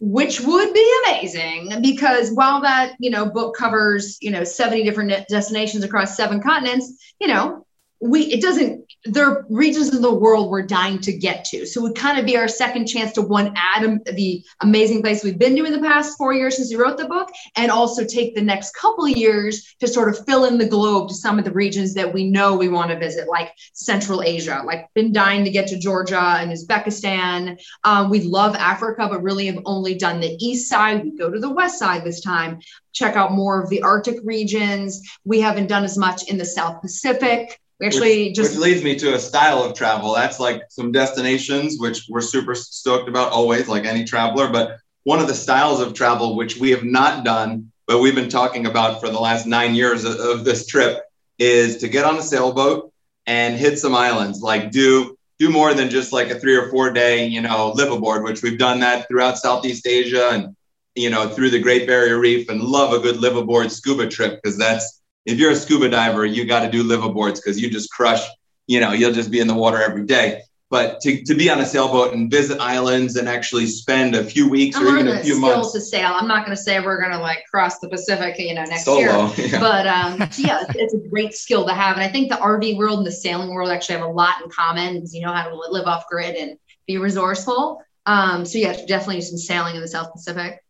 which 0.00 0.40
would 0.40 0.74
be 0.74 1.00
amazing 1.06 1.80
because 1.80 2.30
while 2.32 2.60
that 2.60 2.94
you 2.98 3.10
know 3.10 3.24
book 3.24 3.56
covers 3.56 4.18
you 4.20 4.30
know 4.30 4.44
70 4.44 4.84
different 4.84 5.26
destinations 5.28 5.82
across 5.82 6.14
seven 6.14 6.42
continents, 6.42 7.14
you 7.20 7.28
know 7.28 7.64
we 8.00 8.22
it 8.26 8.40
doesn't 8.40 8.84
there 9.04 9.26
are 9.26 9.46
regions 9.48 9.94
of 9.94 10.02
the 10.02 10.12
world 10.12 10.50
we're 10.50 10.62
dying 10.62 10.98
to 11.00 11.12
get 11.12 11.44
to. 11.44 11.64
So 11.64 11.80
it 11.80 11.82
would 11.84 11.96
kind 11.96 12.18
of 12.18 12.26
be 12.26 12.36
our 12.36 12.48
second 12.48 12.86
chance 12.86 13.12
to 13.12 13.22
one 13.22 13.54
add 13.56 14.00
the 14.04 14.44
amazing 14.60 15.02
place 15.02 15.22
we've 15.22 15.38
been 15.38 15.56
to 15.56 15.64
in 15.64 15.72
the 15.72 15.88
past 15.88 16.18
four 16.18 16.32
years 16.32 16.56
since 16.56 16.70
we 16.70 16.76
wrote 16.76 16.98
the 16.98 17.06
book 17.06 17.30
and 17.56 17.70
also 17.70 18.04
take 18.04 18.34
the 18.34 18.42
next 18.42 18.74
couple 18.74 19.04
of 19.04 19.16
years 19.16 19.74
to 19.80 19.86
sort 19.86 20.08
of 20.08 20.26
fill 20.26 20.46
in 20.46 20.58
the 20.58 20.68
globe 20.68 21.08
to 21.08 21.14
some 21.14 21.38
of 21.38 21.44
the 21.44 21.52
regions 21.52 21.94
that 21.94 22.12
we 22.12 22.28
know 22.28 22.56
we 22.56 22.68
want 22.68 22.90
to 22.90 22.98
visit 22.98 23.28
like 23.28 23.52
central 23.72 24.22
asia. 24.22 24.62
Like 24.64 24.92
been 24.94 25.12
dying 25.12 25.44
to 25.44 25.50
get 25.50 25.68
to 25.68 25.78
georgia 25.78 26.20
and 26.20 26.52
uzbekistan. 26.52 27.58
Um, 27.84 28.10
we 28.10 28.22
love 28.22 28.56
africa 28.56 29.08
but 29.08 29.22
really 29.22 29.46
have 29.46 29.62
only 29.64 29.94
done 29.94 30.20
the 30.20 30.36
east 30.44 30.68
side. 30.68 31.04
We 31.04 31.16
go 31.16 31.30
to 31.30 31.38
the 31.38 31.50
west 31.50 31.78
side 31.78 32.04
this 32.04 32.20
time. 32.20 32.60
Check 32.92 33.16
out 33.16 33.32
more 33.32 33.62
of 33.62 33.70
the 33.70 33.82
arctic 33.82 34.18
regions. 34.24 35.00
We 35.24 35.40
haven't 35.40 35.68
done 35.68 35.84
as 35.84 35.96
much 35.96 36.28
in 36.28 36.36
the 36.36 36.44
south 36.44 36.82
pacific 36.82 37.60
we 37.80 37.86
actually 37.86 38.28
which, 38.28 38.36
just 38.36 38.50
which 38.52 38.60
leads 38.60 38.82
me 38.82 38.96
to 38.96 39.14
a 39.14 39.18
style 39.18 39.62
of 39.62 39.74
travel. 39.74 40.14
That's 40.14 40.40
like 40.40 40.62
some 40.68 40.92
destinations 40.92 41.78
which 41.78 42.06
we're 42.08 42.20
super 42.20 42.54
stoked 42.54 43.08
about 43.08 43.32
always, 43.32 43.68
like 43.68 43.84
any 43.84 44.04
traveler. 44.04 44.48
But 44.50 44.78
one 45.04 45.20
of 45.20 45.28
the 45.28 45.34
styles 45.34 45.80
of 45.80 45.94
travel 45.94 46.36
which 46.36 46.56
we 46.56 46.70
have 46.70 46.84
not 46.84 47.24
done, 47.24 47.70
but 47.86 48.00
we've 48.00 48.14
been 48.14 48.28
talking 48.28 48.66
about 48.66 49.00
for 49.00 49.08
the 49.08 49.18
last 49.18 49.46
nine 49.46 49.74
years 49.74 50.04
of, 50.04 50.16
of 50.18 50.44
this 50.44 50.66
trip, 50.66 51.02
is 51.38 51.78
to 51.78 51.88
get 51.88 52.04
on 52.04 52.18
a 52.18 52.22
sailboat 52.22 52.92
and 53.26 53.56
hit 53.56 53.78
some 53.78 53.94
islands. 53.94 54.40
Like 54.40 54.72
do 54.72 55.16
do 55.38 55.50
more 55.50 55.72
than 55.72 55.88
just 55.88 56.12
like 56.12 56.30
a 56.30 56.40
three 56.40 56.56
or 56.56 56.68
four 56.70 56.90
day, 56.90 57.26
you 57.26 57.40
know, 57.40 57.70
live 57.76 57.92
aboard, 57.92 58.24
which 58.24 58.42
we've 58.42 58.58
done 58.58 58.80
that 58.80 59.06
throughout 59.06 59.38
Southeast 59.38 59.86
Asia 59.86 60.30
and 60.30 60.56
you 60.96 61.10
know 61.10 61.28
through 61.28 61.50
the 61.50 61.60
Great 61.60 61.86
Barrier 61.86 62.18
Reef, 62.18 62.48
and 62.48 62.60
love 62.60 62.92
a 62.92 62.98
good 62.98 63.20
live 63.20 63.36
aboard 63.36 63.70
scuba 63.70 64.08
trip 64.08 64.40
because 64.42 64.58
that's 64.58 64.97
if 65.28 65.38
you're 65.38 65.50
a 65.50 65.56
scuba 65.56 65.90
diver, 65.90 66.24
you 66.24 66.46
got 66.46 66.60
to 66.60 66.70
do 66.70 66.82
liveaboards 66.82 67.36
because 67.36 67.60
you 67.60 67.68
just 67.68 67.92
crush, 67.92 68.26
you 68.66 68.80
know, 68.80 68.92
you'll 68.92 69.12
just 69.12 69.30
be 69.30 69.40
in 69.40 69.46
the 69.46 69.54
water 69.54 69.80
every 69.80 70.06
day. 70.06 70.40
But 70.70 71.00
to, 71.00 71.22
to 71.24 71.34
be 71.34 71.50
on 71.50 71.60
a 71.60 71.66
sailboat 71.66 72.14
and 72.14 72.30
visit 72.30 72.60
islands 72.60 73.16
and 73.16 73.28
actually 73.28 73.66
spend 73.66 74.14
a 74.14 74.24
few 74.24 74.48
weeks 74.48 74.76
I'm 74.76 74.86
or 74.86 74.98
even 74.98 75.08
a 75.08 75.22
few 75.22 75.34
skills 75.34 75.40
months. 75.40 75.72
to 75.72 75.80
sail. 75.80 76.12
I'm 76.12 76.28
not 76.28 76.44
going 76.44 76.56
to 76.56 76.62
say 76.62 76.80
we're 76.80 77.00
going 77.00 77.12
to 77.12 77.18
like 77.18 77.44
cross 77.50 77.78
the 77.78 77.88
Pacific, 77.88 78.38
you 78.38 78.54
know, 78.54 78.64
next 78.64 78.84
Solo, 78.84 79.32
year. 79.34 79.48
yeah. 79.48 79.60
But 79.60 79.86
um, 79.86 80.30
so 80.30 80.42
yeah, 80.46 80.62
it's, 80.62 80.76
it's 80.76 80.94
a 80.94 81.08
great 81.08 81.34
skill 81.34 81.66
to 81.66 81.74
have. 81.74 81.96
And 81.96 82.02
I 82.02 82.08
think 82.08 82.30
the 82.30 82.36
RV 82.36 82.76
world 82.78 82.98
and 82.98 83.06
the 83.06 83.12
sailing 83.12 83.50
world 83.50 83.70
actually 83.70 83.96
have 83.96 84.06
a 84.06 84.10
lot 84.12 84.42
in 84.42 84.50
common 84.50 84.94
because 84.94 85.14
you 85.14 85.22
know 85.22 85.32
how 85.32 85.48
to 85.48 85.54
live 85.54 85.86
off 85.86 86.06
grid 86.08 86.36
and 86.36 86.58
be 86.86 86.98
resourceful. 86.98 87.82
Um, 88.04 88.46
so 88.46 88.58
yeah, 88.58 88.72
definitely 88.86 89.20
some 89.22 89.38
sailing 89.38 89.74
in 89.76 89.82
the 89.82 89.88
South 89.88 90.10
Pacific. 90.12 90.62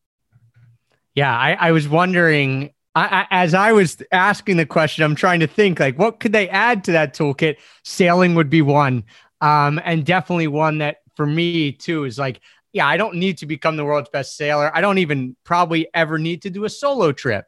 Yeah, 1.14 1.36
I, 1.36 1.52
I 1.54 1.72
was 1.72 1.88
wondering 1.88 2.72
I, 2.94 3.22
I, 3.22 3.26
as 3.30 3.54
I 3.54 3.72
was 3.72 4.02
asking 4.12 4.56
the 4.56 4.66
question, 4.66 5.04
I'm 5.04 5.14
trying 5.14 5.40
to 5.40 5.46
think 5.46 5.78
like 5.78 5.98
what 5.98 6.20
could 6.20 6.32
they 6.32 6.48
add 6.48 6.84
to 6.84 6.92
that 6.92 7.14
toolkit? 7.14 7.56
Sailing 7.84 8.34
would 8.34 8.50
be 8.50 8.62
one, 8.62 9.04
um, 9.40 9.80
and 9.84 10.04
definitely 10.04 10.48
one 10.48 10.78
that 10.78 10.98
for 11.16 11.26
me 11.26 11.72
too 11.72 12.04
is 12.04 12.18
like, 12.18 12.40
yeah, 12.72 12.86
I 12.86 12.96
don't 12.96 13.16
need 13.16 13.38
to 13.38 13.46
become 13.46 13.76
the 13.76 13.84
world's 13.84 14.10
best 14.10 14.36
sailor. 14.36 14.70
I 14.74 14.80
don't 14.80 14.98
even 14.98 15.36
probably 15.44 15.88
ever 15.94 16.18
need 16.18 16.42
to 16.42 16.50
do 16.50 16.64
a 16.64 16.70
solo 16.70 17.12
trip, 17.12 17.46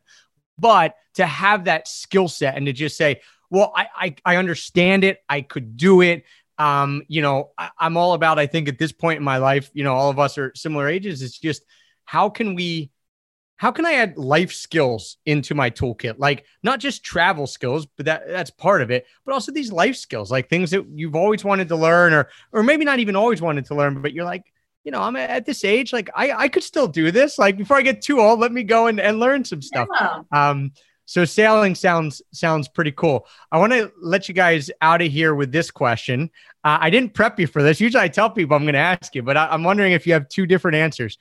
but 0.58 0.94
to 1.14 1.26
have 1.26 1.64
that 1.64 1.88
skill 1.88 2.28
set 2.28 2.56
and 2.56 2.66
to 2.66 2.72
just 2.72 2.96
say, 2.96 3.20
well, 3.50 3.72
I, 3.74 3.86
I 3.96 4.14
I 4.24 4.36
understand 4.36 5.04
it, 5.04 5.18
I 5.28 5.40
could 5.40 5.76
do 5.76 6.02
it. 6.02 6.24
Um, 6.58 7.02
you 7.08 7.22
know, 7.22 7.50
I, 7.58 7.70
I'm 7.78 7.96
all 7.96 8.12
about. 8.12 8.38
I 8.38 8.46
think 8.46 8.68
at 8.68 8.78
this 8.78 8.92
point 8.92 9.16
in 9.16 9.24
my 9.24 9.38
life, 9.38 9.70
you 9.72 9.82
know, 9.82 9.94
all 9.94 10.10
of 10.10 10.18
us 10.18 10.38
are 10.38 10.52
similar 10.54 10.88
ages. 10.88 11.22
It's 11.22 11.38
just 11.38 11.62
how 12.04 12.28
can 12.28 12.54
we 12.54 12.90
how 13.60 13.70
can 13.70 13.84
I 13.84 13.92
add 13.92 14.16
life 14.16 14.54
skills 14.54 15.18
into 15.26 15.54
my 15.54 15.68
toolkit? 15.68 16.14
Like 16.16 16.46
not 16.62 16.80
just 16.80 17.04
travel 17.04 17.46
skills, 17.46 17.84
but 17.84 18.06
that 18.06 18.26
that's 18.26 18.50
part 18.50 18.80
of 18.80 18.90
it, 18.90 19.04
but 19.26 19.34
also 19.34 19.52
these 19.52 19.70
life 19.70 19.96
skills, 19.96 20.30
like 20.30 20.48
things 20.48 20.70
that 20.70 20.86
you've 20.94 21.14
always 21.14 21.44
wanted 21.44 21.68
to 21.68 21.76
learn, 21.76 22.14
or 22.14 22.30
or 22.52 22.62
maybe 22.62 22.86
not 22.86 23.00
even 23.00 23.16
always 23.16 23.42
wanted 23.42 23.66
to 23.66 23.74
learn, 23.74 24.00
but 24.00 24.14
you're 24.14 24.24
like, 24.24 24.44
you 24.82 24.90
know, 24.90 25.02
I'm 25.02 25.14
at 25.14 25.44
this 25.44 25.62
age, 25.62 25.92
like 25.92 26.08
I 26.16 26.32
I 26.32 26.48
could 26.48 26.62
still 26.62 26.88
do 26.88 27.10
this. 27.10 27.38
Like 27.38 27.58
before 27.58 27.76
I 27.76 27.82
get 27.82 28.00
too 28.00 28.18
old, 28.18 28.40
let 28.40 28.50
me 28.50 28.62
go 28.62 28.86
and, 28.86 28.98
and 28.98 29.20
learn 29.20 29.44
some 29.44 29.60
stuff. 29.60 29.88
Yeah. 29.92 30.22
Um, 30.32 30.72
so 31.04 31.26
sailing 31.26 31.74
sounds 31.74 32.22
sounds 32.32 32.66
pretty 32.66 32.92
cool. 32.92 33.26
I 33.52 33.58
want 33.58 33.74
to 33.74 33.92
let 34.00 34.26
you 34.26 34.32
guys 34.32 34.70
out 34.80 35.02
of 35.02 35.12
here 35.12 35.34
with 35.34 35.52
this 35.52 35.70
question. 35.70 36.30
Uh, 36.64 36.78
I 36.80 36.88
didn't 36.88 37.12
prep 37.12 37.38
you 37.38 37.46
for 37.46 37.62
this. 37.62 37.78
Usually 37.78 38.02
I 38.02 38.08
tell 38.08 38.30
people 38.30 38.56
I'm 38.56 38.62
going 38.62 38.72
to 38.72 38.78
ask 38.78 39.14
you, 39.14 39.22
but 39.22 39.36
I, 39.36 39.48
I'm 39.48 39.64
wondering 39.64 39.92
if 39.92 40.06
you 40.06 40.14
have 40.14 40.30
two 40.30 40.46
different 40.46 40.76
answers 40.76 41.18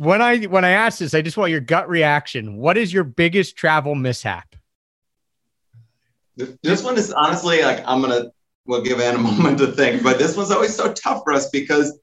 when 0.00 0.22
I 0.22 0.44
when 0.44 0.64
I 0.64 0.70
ask 0.70 0.98
this, 0.98 1.12
I 1.12 1.20
just 1.20 1.36
want 1.36 1.50
your 1.50 1.60
gut 1.60 1.86
reaction. 1.86 2.56
What 2.56 2.78
is 2.78 2.90
your 2.90 3.04
biggest 3.04 3.54
travel 3.54 3.94
mishap? 3.94 4.56
This 6.62 6.82
one 6.82 6.96
is 6.96 7.12
honestly 7.12 7.60
like 7.62 7.84
I'm 7.86 8.00
gonna 8.00 8.32
we'll 8.64 8.80
give 8.80 8.98
Anne 8.98 9.16
a 9.16 9.18
moment 9.18 9.58
to 9.58 9.66
think, 9.72 10.02
but 10.02 10.18
this 10.18 10.38
one's 10.38 10.50
always 10.50 10.74
so 10.74 10.94
tough 10.94 11.20
for 11.22 11.34
us 11.34 11.50
because, 11.50 11.98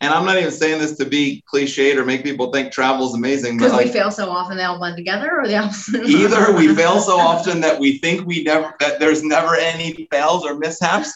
and 0.00 0.12
I'm 0.12 0.26
not 0.26 0.38
even 0.38 0.50
saying 0.50 0.80
this 0.80 0.96
to 0.96 1.04
be 1.04 1.44
cliched 1.52 1.94
or 1.94 2.04
make 2.04 2.24
people 2.24 2.50
think 2.50 2.72
travel's 2.72 3.14
amazing, 3.14 3.58
but 3.58 3.66
Because 3.66 3.78
we 3.78 3.84
like, 3.84 3.92
fail 3.92 4.10
so 4.10 4.28
often, 4.28 4.56
they 4.56 4.64
all 4.64 4.78
blend 4.78 4.96
together, 4.96 5.30
or 5.38 5.46
the 5.46 5.56
opposite. 5.56 6.04
either 6.04 6.52
we 6.52 6.74
fail 6.74 6.98
so 6.98 7.16
often 7.16 7.60
that 7.60 7.78
we 7.78 7.98
think 7.98 8.26
we 8.26 8.42
never 8.42 8.74
that 8.80 8.98
there's 8.98 9.22
never 9.22 9.54
any 9.54 10.08
fails 10.10 10.44
or 10.44 10.56
mishaps, 10.56 11.12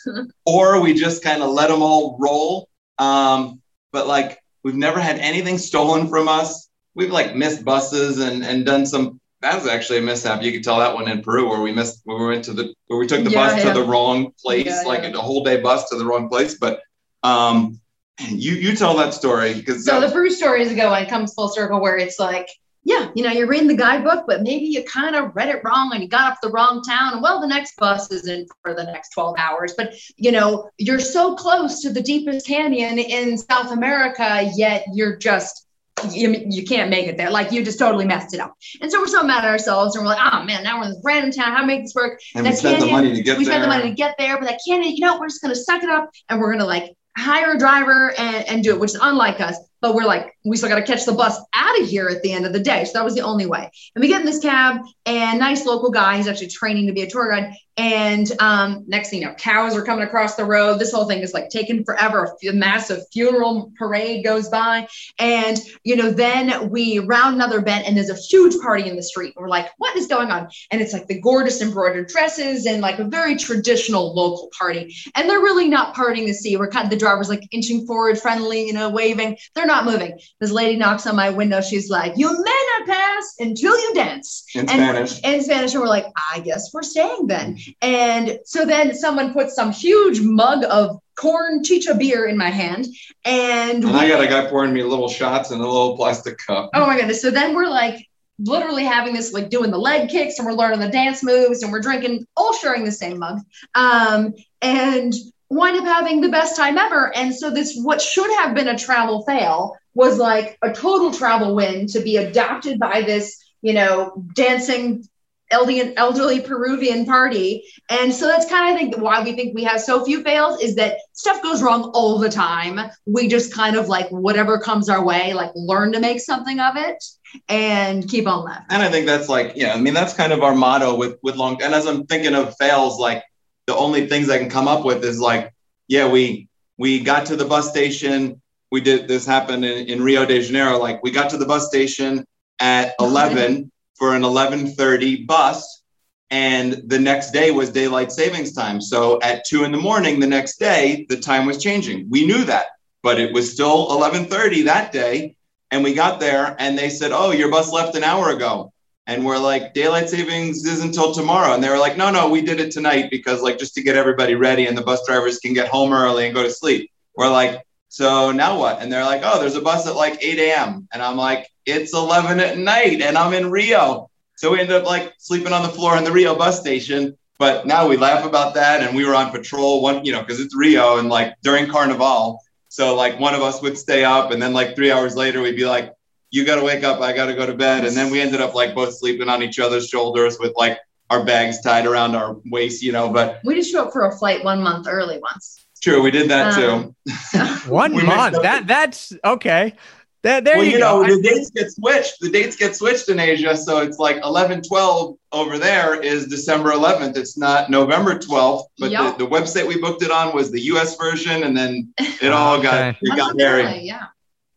or 0.46 0.80
we 0.80 0.94
just 0.94 1.24
kind 1.24 1.42
of 1.42 1.50
let 1.50 1.70
them 1.70 1.82
all 1.82 2.16
roll. 2.20 2.68
Um, 2.98 3.60
but 3.90 4.06
like 4.06 4.40
we've 4.62 4.74
never 4.74 5.00
had 5.00 5.18
anything 5.18 5.58
stolen 5.58 6.08
from 6.08 6.28
us. 6.28 6.68
We've 6.94 7.10
like 7.10 7.36
missed 7.36 7.64
buses 7.64 8.18
and 8.18 8.44
and 8.44 8.64
done 8.66 8.86
some. 8.86 9.20
That 9.42 9.54
was 9.54 9.66
actually 9.66 10.00
a 10.00 10.02
mishap. 10.02 10.42
You 10.42 10.52
could 10.52 10.64
tell 10.64 10.78
that 10.80 10.94
one 10.94 11.08
in 11.08 11.22
Peru 11.22 11.48
where 11.48 11.60
we 11.60 11.72
missed 11.72 12.02
where 12.04 12.18
we 12.18 12.26
went 12.26 12.44
to 12.44 12.52
the 12.52 12.74
where 12.88 12.98
we 12.98 13.06
took 13.06 13.24
the 13.24 13.30
Yeah, 13.30 13.48
bus 13.48 13.64
yeah. 13.64 13.72
to 13.72 13.80
the 13.80 13.86
wrong 13.86 14.32
place, 14.42 14.66
Yeah, 14.66 14.82
like 14.86 15.02
a 15.02 15.18
whole 15.18 15.44
day 15.44 15.60
bus 15.60 15.88
to 15.90 15.96
the 15.96 16.04
wrong 16.04 16.28
place. 16.28 16.58
But 16.58 16.80
um, 17.22 17.80
you 18.28 18.52
you 18.52 18.76
tell 18.76 18.96
that 18.96 19.14
story 19.14 19.54
because 19.54 19.84
So 19.84 20.00
the 20.00 20.10
first 20.10 20.36
story 20.36 20.62
is 20.62 20.70
ago, 20.70 20.92
and 20.92 21.06
it 21.06 21.08
comes 21.08 21.32
full 21.32 21.48
circle 21.48 21.80
where 21.80 21.96
it's 21.96 22.18
like, 22.18 22.48
yeah, 22.82 23.10
you 23.14 23.22
know, 23.22 23.30
you're 23.30 23.46
reading 23.46 23.68
the 23.68 23.76
guidebook, 23.76 24.24
but 24.26 24.42
maybe 24.42 24.64
you 24.64 24.82
kind 24.84 25.14
of 25.14 25.36
read 25.36 25.50
it 25.50 25.62
wrong 25.64 25.90
and 25.92 26.02
you 26.02 26.08
got 26.08 26.32
up 26.32 26.38
the 26.42 26.48
wrong 26.48 26.82
town. 26.82 27.12
And 27.12 27.22
well, 27.22 27.40
the 27.40 27.46
next 27.46 27.76
bus 27.76 28.10
is 28.10 28.26
in 28.26 28.46
for 28.62 28.74
the 28.74 28.84
next 28.84 29.10
12 29.10 29.36
hours. 29.38 29.74
But 29.76 29.94
you 30.16 30.32
know, 30.32 30.70
you're 30.78 31.00
so 31.00 31.34
close 31.34 31.82
to 31.82 31.90
the 31.90 32.00
deepest 32.00 32.46
canyon 32.46 32.98
in 32.98 33.36
South 33.36 33.70
America, 33.70 34.50
yet 34.56 34.84
you're 34.94 35.16
just 35.16 35.66
you, 36.10 36.34
you 36.48 36.64
can't 36.64 36.88
make 36.88 37.06
it 37.06 37.18
there. 37.18 37.30
Like 37.30 37.52
you 37.52 37.62
just 37.62 37.78
totally 37.78 38.06
messed 38.06 38.32
it 38.32 38.40
up. 38.40 38.54
And 38.80 38.90
so 38.90 39.00
we're 39.00 39.06
so 39.06 39.22
mad 39.22 39.44
at 39.44 39.50
ourselves 39.50 39.96
and 39.96 40.04
we're 40.04 40.12
like, 40.12 40.32
oh 40.32 40.42
man, 40.44 40.62
now 40.62 40.78
we're 40.78 40.86
in 40.86 40.90
this 40.92 41.02
random 41.04 41.30
town. 41.30 41.52
How 41.52 41.60
to 41.60 41.66
make 41.66 41.82
this 41.82 41.94
work? 41.94 42.20
and 42.34 42.44
we 42.44 42.50
that 42.50 42.58
spent 42.58 42.80
the 42.80 42.90
money 42.90 43.14
to 43.14 43.22
get 43.22 43.36
we 43.36 43.44
there. 43.44 43.52
spent 43.54 43.64
the 43.64 43.68
money 43.68 43.90
to 43.90 43.94
get 43.94 44.14
there, 44.18 44.38
but 44.38 44.46
that 44.46 44.60
canyon, 44.66 44.94
you 44.94 45.04
know, 45.04 45.18
we're 45.18 45.28
just 45.28 45.42
gonna 45.42 45.54
suck 45.54 45.82
it 45.82 45.90
up 45.90 46.10
and 46.28 46.40
we're 46.40 46.52
gonna 46.52 46.64
like 46.64 46.94
hire 47.16 47.52
a 47.52 47.58
driver 47.58 48.14
and, 48.16 48.48
and 48.48 48.64
do 48.64 48.70
it, 48.74 48.80
which 48.80 48.90
is 48.90 48.98
unlike 49.00 49.40
us. 49.40 49.58
But 49.80 49.94
we're 49.94 50.04
like, 50.04 50.36
we 50.44 50.56
still 50.56 50.68
got 50.68 50.76
to 50.76 50.82
catch 50.82 51.04
the 51.04 51.12
bus 51.12 51.38
out 51.54 51.80
of 51.80 51.88
here 51.88 52.08
at 52.08 52.22
the 52.22 52.32
end 52.32 52.46
of 52.46 52.52
the 52.52 52.60
day. 52.60 52.84
So 52.84 52.92
that 52.94 53.04
was 53.04 53.14
the 53.14 53.22
only 53.22 53.46
way. 53.46 53.70
And 53.94 54.02
we 54.02 54.08
get 54.08 54.20
in 54.20 54.26
this 54.26 54.40
cab, 54.40 54.82
and 55.06 55.38
nice 55.38 55.66
local 55.66 55.90
guy, 55.90 56.16
he's 56.16 56.28
actually 56.28 56.48
training 56.48 56.86
to 56.86 56.92
be 56.92 57.02
a 57.02 57.10
tour 57.10 57.30
guide. 57.30 57.54
And 57.76 58.30
um, 58.42 58.84
next 58.88 59.08
thing 59.08 59.22
you 59.22 59.26
know, 59.26 59.34
cows 59.34 59.74
are 59.74 59.82
coming 59.82 60.04
across 60.04 60.34
the 60.34 60.44
road. 60.44 60.78
This 60.78 60.92
whole 60.92 61.06
thing 61.06 61.20
is 61.20 61.32
like 61.32 61.48
taking 61.48 61.82
forever. 61.82 62.36
A 62.46 62.52
massive 62.52 63.04
funeral 63.10 63.72
parade 63.78 64.22
goes 64.22 64.50
by. 64.50 64.86
And, 65.18 65.58
you 65.82 65.96
know, 65.96 66.10
then 66.10 66.68
we 66.68 66.98
round 66.98 67.36
another 67.36 67.62
bend 67.62 67.86
and 67.86 67.96
there's 67.96 68.10
a 68.10 68.16
huge 68.16 68.60
party 68.60 68.86
in 68.86 68.96
the 68.96 69.02
street. 69.02 69.32
We're 69.34 69.48
like, 69.48 69.70
what 69.78 69.96
is 69.96 70.08
going 70.08 70.30
on? 70.30 70.50
And 70.70 70.82
it's 70.82 70.92
like 70.92 71.06
the 71.06 71.20
gorgeous 71.22 71.62
embroidered 71.62 72.08
dresses 72.08 72.66
and 72.66 72.82
like 72.82 72.98
a 72.98 73.04
very 73.04 73.36
traditional 73.36 74.14
local 74.14 74.50
party. 74.58 74.94
And 75.14 75.30
they're 75.30 75.40
really 75.40 75.68
not 75.68 75.94
parting 75.94 76.26
to 76.26 76.34
see. 76.34 76.58
We're 76.58 76.68
kind 76.68 76.84
of 76.84 76.90
the 76.90 76.98
driver's 76.98 77.30
like 77.30 77.48
inching 77.50 77.86
forward, 77.86 78.18
friendly, 78.18 78.66
you 78.66 78.74
know, 78.74 78.90
waving. 78.90 79.38
They're 79.54 79.64
not 79.64 79.86
moving. 79.86 80.18
This 80.40 80.50
lady 80.50 80.76
knocks 80.76 81.06
on 81.06 81.16
my 81.16 81.28
window. 81.28 81.60
She's 81.60 81.90
like, 81.90 82.14
you 82.16 82.32
may 82.32 82.66
not 82.78 82.88
pass 82.88 83.34
until 83.40 83.78
you 83.78 83.92
dance. 83.94 84.46
In 84.54 84.60
and, 84.60 84.70
Spanish. 84.70 85.20
In 85.20 85.42
Spanish. 85.42 85.74
And 85.74 85.82
we're 85.82 85.88
like, 85.88 86.06
I 86.32 86.40
guess 86.40 86.72
we're 86.72 86.82
staying 86.82 87.26
then. 87.26 87.58
And 87.82 88.38
so 88.46 88.64
then 88.64 88.94
someone 88.94 89.34
puts 89.34 89.54
some 89.54 89.70
huge 89.70 90.22
mug 90.22 90.64
of 90.64 90.98
corn 91.18 91.62
chicha 91.62 91.94
beer 91.94 92.26
in 92.26 92.38
my 92.38 92.48
hand. 92.48 92.86
And, 93.26 93.84
And 93.84 93.94
I 93.94 94.08
got 94.08 94.24
a 94.24 94.26
guy 94.26 94.48
pouring 94.48 94.72
me 94.72 94.82
little 94.82 95.10
shots 95.10 95.50
in 95.50 95.60
a 95.60 95.62
little 95.62 95.94
plastic 95.94 96.38
cup. 96.38 96.70
oh 96.72 96.86
my 96.86 96.96
goodness. 96.96 97.20
So 97.20 97.30
then 97.30 97.54
we're 97.54 97.68
like 97.68 98.08
literally 98.38 98.84
having 98.84 99.12
this, 99.12 99.34
like 99.34 99.50
doing 99.50 99.70
the 99.70 99.78
leg 99.78 100.08
kicks 100.08 100.38
and 100.38 100.46
we're 100.46 100.54
learning 100.54 100.80
the 100.80 100.88
dance 100.88 101.22
moves 101.22 101.62
and 101.62 101.70
we're 101.70 101.82
drinking, 101.82 102.26
all 102.34 102.54
sharing 102.54 102.84
the 102.84 102.92
same 102.92 103.18
mug. 103.18 103.40
Um, 103.74 104.32
and 104.62 105.12
wind 105.50 105.76
up 105.76 105.84
having 105.84 106.22
the 106.22 106.30
best 106.30 106.56
time 106.56 106.78
ever. 106.78 107.14
And 107.14 107.34
so 107.34 107.50
this, 107.50 107.76
what 107.76 108.00
should 108.00 108.30
have 108.38 108.54
been 108.54 108.68
a 108.68 108.78
travel 108.78 109.22
fail 109.26 109.76
was 109.94 110.18
like 110.18 110.58
a 110.62 110.72
total 110.72 111.12
travel 111.12 111.54
win 111.54 111.86
to 111.88 112.00
be 112.00 112.16
adopted 112.16 112.78
by 112.78 113.02
this, 113.02 113.42
you 113.62 113.72
know, 113.72 114.24
dancing 114.34 115.04
elderly, 115.50 116.40
Peruvian 116.40 117.04
party. 117.04 117.64
And 117.90 118.14
so 118.14 118.26
that's 118.26 118.48
kind 118.48 118.70
of, 118.70 118.76
I 118.76 118.78
think, 118.78 118.98
why 118.98 119.22
we 119.22 119.32
think 119.32 119.54
we 119.54 119.64
have 119.64 119.80
so 119.80 120.04
few 120.04 120.22
fails 120.22 120.62
is 120.62 120.76
that 120.76 120.98
stuff 121.12 121.42
goes 121.42 121.62
wrong 121.62 121.90
all 121.92 122.18
the 122.18 122.28
time. 122.28 122.78
We 123.06 123.28
just 123.28 123.52
kind 123.52 123.76
of 123.76 123.88
like 123.88 124.08
whatever 124.10 124.58
comes 124.58 124.88
our 124.88 125.04
way, 125.04 125.32
like 125.32 125.50
learn 125.54 125.92
to 125.92 126.00
make 126.00 126.20
something 126.20 126.60
of 126.60 126.76
it 126.76 127.02
and 127.48 128.08
keep 128.08 128.28
on 128.28 128.44
laughing. 128.44 128.66
And 128.70 128.82
I 128.82 128.90
think 128.90 129.06
that's 129.06 129.28
like, 129.28 129.52
yeah, 129.56 129.74
I 129.74 129.80
mean, 129.80 129.94
that's 129.94 130.14
kind 130.14 130.32
of 130.32 130.42
our 130.42 130.54
motto 130.54 130.94
with 130.94 131.18
with 131.22 131.36
long. 131.36 131.60
And 131.62 131.74
as 131.74 131.86
I'm 131.86 132.06
thinking 132.06 132.34
of 132.34 132.56
fails, 132.56 132.98
like 132.98 133.24
the 133.66 133.76
only 133.76 134.06
things 134.06 134.30
I 134.30 134.38
can 134.38 134.50
come 134.50 134.68
up 134.68 134.84
with 134.84 135.04
is 135.04 135.18
like, 135.18 135.52
yeah, 135.88 136.08
we 136.08 136.48
we 136.78 137.00
got 137.00 137.26
to 137.26 137.36
the 137.36 137.44
bus 137.44 137.68
station. 137.68 138.40
We 138.70 138.80
did 138.80 139.08
this 139.08 139.26
happened 139.26 139.64
in, 139.64 139.86
in 139.86 140.02
Rio 140.02 140.24
de 140.24 140.40
Janeiro. 140.40 140.78
Like 140.78 141.02
we 141.02 141.10
got 141.10 141.30
to 141.30 141.36
the 141.36 141.46
bus 141.46 141.66
station 141.66 142.24
at 142.60 142.94
11 143.00 143.70
for 143.96 144.14
an 144.14 144.22
11:30 144.22 145.26
bus, 145.26 145.82
and 146.30 146.82
the 146.86 146.98
next 146.98 147.32
day 147.32 147.50
was 147.50 147.70
daylight 147.70 148.12
savings 148.12 148.52
time. 148.52 148.80
So 148.80 149.20
at 149.22 149.44
two 149.46 149.64
in 149.64 149.72
the 149.72 149.78
morning 149.78 150.20
the 150.20 150.26
next 150.26 150.58
day, 150.58 151.06
the 151.08 151.16
time 151.16 151.46
was 151.46 151.62
changing. 151.62 152.08
We 152.10 152.26
knew 152.26 152.44
that, 152.44 152.66
but 153.02 153.20
it 153.20 153.32
was 153.32 153.52
still 153.52 153.88
11:30 153.90 154.64
that 154.64 154.92
day. 154.92 155.36
And 155.70 155.84
we 155.84 155.94
got 155.94 156.20
there 156.20 156.56
and 156.58 156.76
they 156.76 156.88
said, 156.90 157.12
Oh, 157.12 157.30
your 157.30 157.50
bus 157.50 157.72
left 157.72 157.96
an 157.96 158.04
hour 158.04 158.30
ago. 158.30 158.72
And 159.06 159.24
we're 159.24 159.38
like, 159.38 159.74
daylight 159.74 160.08
savings 160.08 160.64
isn't 160.64 160.88
until 160.88 161.12
tomorrow. 161.12 161.54
And 161.54 161.62
they 161.62 161.68
were 161.68 161.78
like, 161.78 161.96
No, 161.96 162.10
no, 162.10 162.28
we 162.28 162.42
did 162.42 162.60
it 162.60 162.70
tonight 162.72 163.10
because, 163.10 163.42
like, 163.42 163.58
just 163.58 163.74
to 163.74 163.82
get 163.82 163.96
everybody 163.96 164.34
ready 164.34 164.66
and 164.66 164.76
the 164.76 164.82
bus 164.82 165.06
drivers 165.06 165.38
can 165.38 165.52
get 165.52 165.68
home 165.68 165.92
early 165.92 166.26
and 166.26 166.34
go 166.34 166.42
to 166.42 166.50
sleep. 166.50 166.90
We're 167.16 167.30
like, 167.30 167.62
So 167.90 168.32
now 168.32 168.58
what? 168.58 168.80
And 168.80 168.90
they're 168.90 169.04
like, 169.04 169.20
Oh, 169.24 169.38
there's 169.38 169.56
a 169.56 169.60
bus 169.60 169.86
at 169.86 169.96
like 169.96 170.22
8 170.22 170.38
a.m. 170.38 170.88
And 170.92 171.02
I'm 171.02 171.16
like, 171.16 171.46
It's 171.66 171.92
11 171.92 172.40
at 172.40 172.56
night 172.56 173.02
and 173.02 173.18
I'm 173.18 173.34
in 173.34 173.50
Rio. 173.50 174.08
So 174.36 174.52
we 174.52 174.60
ended 174.60 174.76
up 174.76 174.86
like 174.86 175.12
sleeping 175.18 175.52
on 175.52 175.62
the 175.62 175.68
floor 175.68 175.98
in 175.98 176.04
the 176.04 176.12
Rio 176.12 176.34
bus 176.34 176.58
station. 176.58 177.18
But 177.38 177.66
now 177.66 177.88
we 177.88 177.96
laugh 177.96 178.24
about 178.24 178.54
that. 178.54 178.82
And 178.82 178.96
we 178.96 179.04
were 179.04 179.14
on 179.14 179.30
patrol 179.30 179.82
one, 179.82 180.04
you 180.04 180.12
know, 180.12 180.20
because 180.20 180.40
it's 180.40 180.56
Rio 180.56 180.98
and 180.98 181.10
like 181.10 181.34
during 181.42 181.70
Carnival. 181.70 182.40
So 182.70 182.94
like 182.94 183.18
one 183.18 183.34
of 183.34 183.42
us 183.42 183.60
would 183.62 183.76
stay 183.76 184.04
up, 184.04 184.30
and 184.30 184.40
then 184.40 184.52
like 184.52 184.76
three 184.76 184.92
hours 184.92 185.16
later, 185.16 185.42
we'd 185.42 185.56
be 185.56 185.66
like, 185.66 185.92
"You 186.30 186.46
got 186.46 186.56
to 186.56 186.62
wake 186.64 186.84
up. 186.84 187.00
I 187.00 187.12
got 187.12 187.26
to 187.26 187.34
go 187.34 187.44
to 187.44 187.52
bed." 187.54 187.84
And 187.84 187.96
then 187.96 188.12
we 188.12 188.20
ended 188.20 188.40
up 188.40 188.54
like 188.54 188.76
both 188.76 188.96
sleeping 188.96 189.28
on 189.28 189.42
each 189.42 189.58
other's 189.58 189.88
shoulders 189.88 190.38
with 190.38 190.52
like 190.56 190.78
our 191.10 191.24
bags 191.24 191.60
tied 191.62 191.84
around 191.84 192.14
our 192.14 192.36
waist, 192.46 192.80
you 192.80 192.92
know. 192.92 193.10
But 193.10 193.40
We 193.42 193.56
just 193.56 193.72
show 193.72 193.86
up 193.86 193.92
for 193.92 194.06
a 194.06 194.16
flight 194.16 194.44
one 194.44 194.62
month 194.62 194.86
early 194.88 195.18
once. 195.18 195.66
True, 195.80 196.02
we 196.02 196.10
did 196.10 196.30
that 196.30 196.54
too. 196.54 196.70
Um, 196.70 196.96
So, 197.32 197.38
One 197.68 197.92
We 197.92 198.02
mixed 198.02 198.16
month. 198.16 198.42
That 198.42 198.66
that's 198.66 199.12
okay. 199.24 199.74
That 200.22 200.44
there 200.44 200.56
well, 200.58 200.66
you, 200.66 200.72
you, 200.72 200.78
go. 200.78 201.00
know, 201.00 201.04
I- 201.04 201.14
the 201.16 201.22
dates 201.22 201.50
get 201.50 201.72
switched. 201.72 202.20
The 202.20 202.28
dates 202.30 202.54
get 202.56 202.76
switched 202.76 203.08
in 203.08 203.18
Asia, 203.18 203.56
so 203.56 203.78
it's 203.78 203.98
like 203.98 204.18
11, 204.22 204.60
12 204.62 205.16
over 205.32 205.58
there 205.58 205.98
is 205.98 206.26
December 206.26 206.72
11th. 206.72 207.16
It's 207.16 207.38
not 207.38 207.70
November 207.70 208.16
12th, 208.18 208.64
but 208.78 208.90
Yup. 208.90 209.16
the, 209.16 209.24
the 209.24 209.30
website 209.30 209.66
we 209.66 209.80
booked 209.80 210.02
it 210.02 210.10
on 210.10 210.34
was 210.34 210.50
the 210.50 210.60
U.S. 210.72 210.96
version, 210.96 211.44
and 211.44 211.56
then 211.56 211.94
it 211.98 212.32
all 212.32 212.60
got 212.60 212.74
Okay. 212.74 212.98
it 213.00 213.16
got 213.16 213.28
month 213.36 213.40
hairy. 213.40 213.78
yeah. 213.80 214.06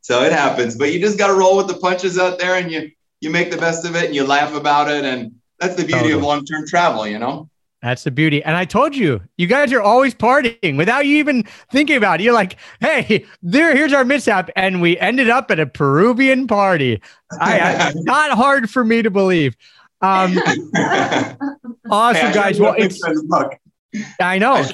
So 0.01 0.23
it 0.23 0.33
happens, 0.33 0.75
but 0.75 0.91
you 0.91 0.99
just 0.99 1.17
got 1.17 1.27
to 1.27 1.33
roll 1.33 1.55
with 1.55 1.67
the 1.67 1.75
punches 1.77 2.19
out 2.19 2.39
there, 2.39 2.55
and 2.55 2.69
you 2.69 2.91
you 3.21 3.29
make 3.29 3.49
the 3.49 3.57
best 3.57 3.85
of 3.85 3.95
it, 3.95 4.03
and 4.07 4.13
you 4.15 4.25
laugh 4.27 4.53
about 4.53 4.91
it, 4.91 5.05
and 5.05 5.31
that's 5.61 5.75
the 5.75 5.85
beauty 5.85 6.11
of 6.11 6.21
long 6.21 6.43
term 6.43 6.67
travel, 6.67 7.07
you 7.07 7.19
know. 7.19 7.49
That's 7.83 8.05
the 8.05 8.11
beauty. 8.11 8.41
And 8.41 8.55
I 8.55 8.63
told 8.63 8.95
you, 8.95 9.19
you 9.35 9.45
guys 9.45 9.73
are 9.73 9.81
always 9.81 10.15
partying 10.15 10.77
without 10.77 11.05
you 11.05 11.17
even 11.17 11.43
thinking 11.69 11.97
about 11.97 12.21
it. 12.21 12.23
You're 12.23 12.33
like, 12.33 12.55
hey, 12.79 13.25
there, 13.41 13.75
here's 13.75 13.91
our 13.91 14.05
mishap. 14.05 14.49
And 14.55 14.81
we 14.81 14.97
ended 14.97 15.29
up 15.29 15.51
at 15.51 15.59
a 15.59 15.65
Peruvian 15.65 16.47
party. 16.47 17.01
I, 17.41 17.59
I, 17.59 17.93
not 17.95 18.31
hard 18.31 18.69
for 18.69 18.85
me 18.85 19.01
to 19.01 19.11
believe. 19.11 19.57
Um, 20.01 20.37
awesome, 21.89 22.31
guys. 22.31 22.57
Well, 22.57 22.73
it's, 22.77 23.01
look, 23.03 23.53
I 24.17 24.37
know. 24.37 24.65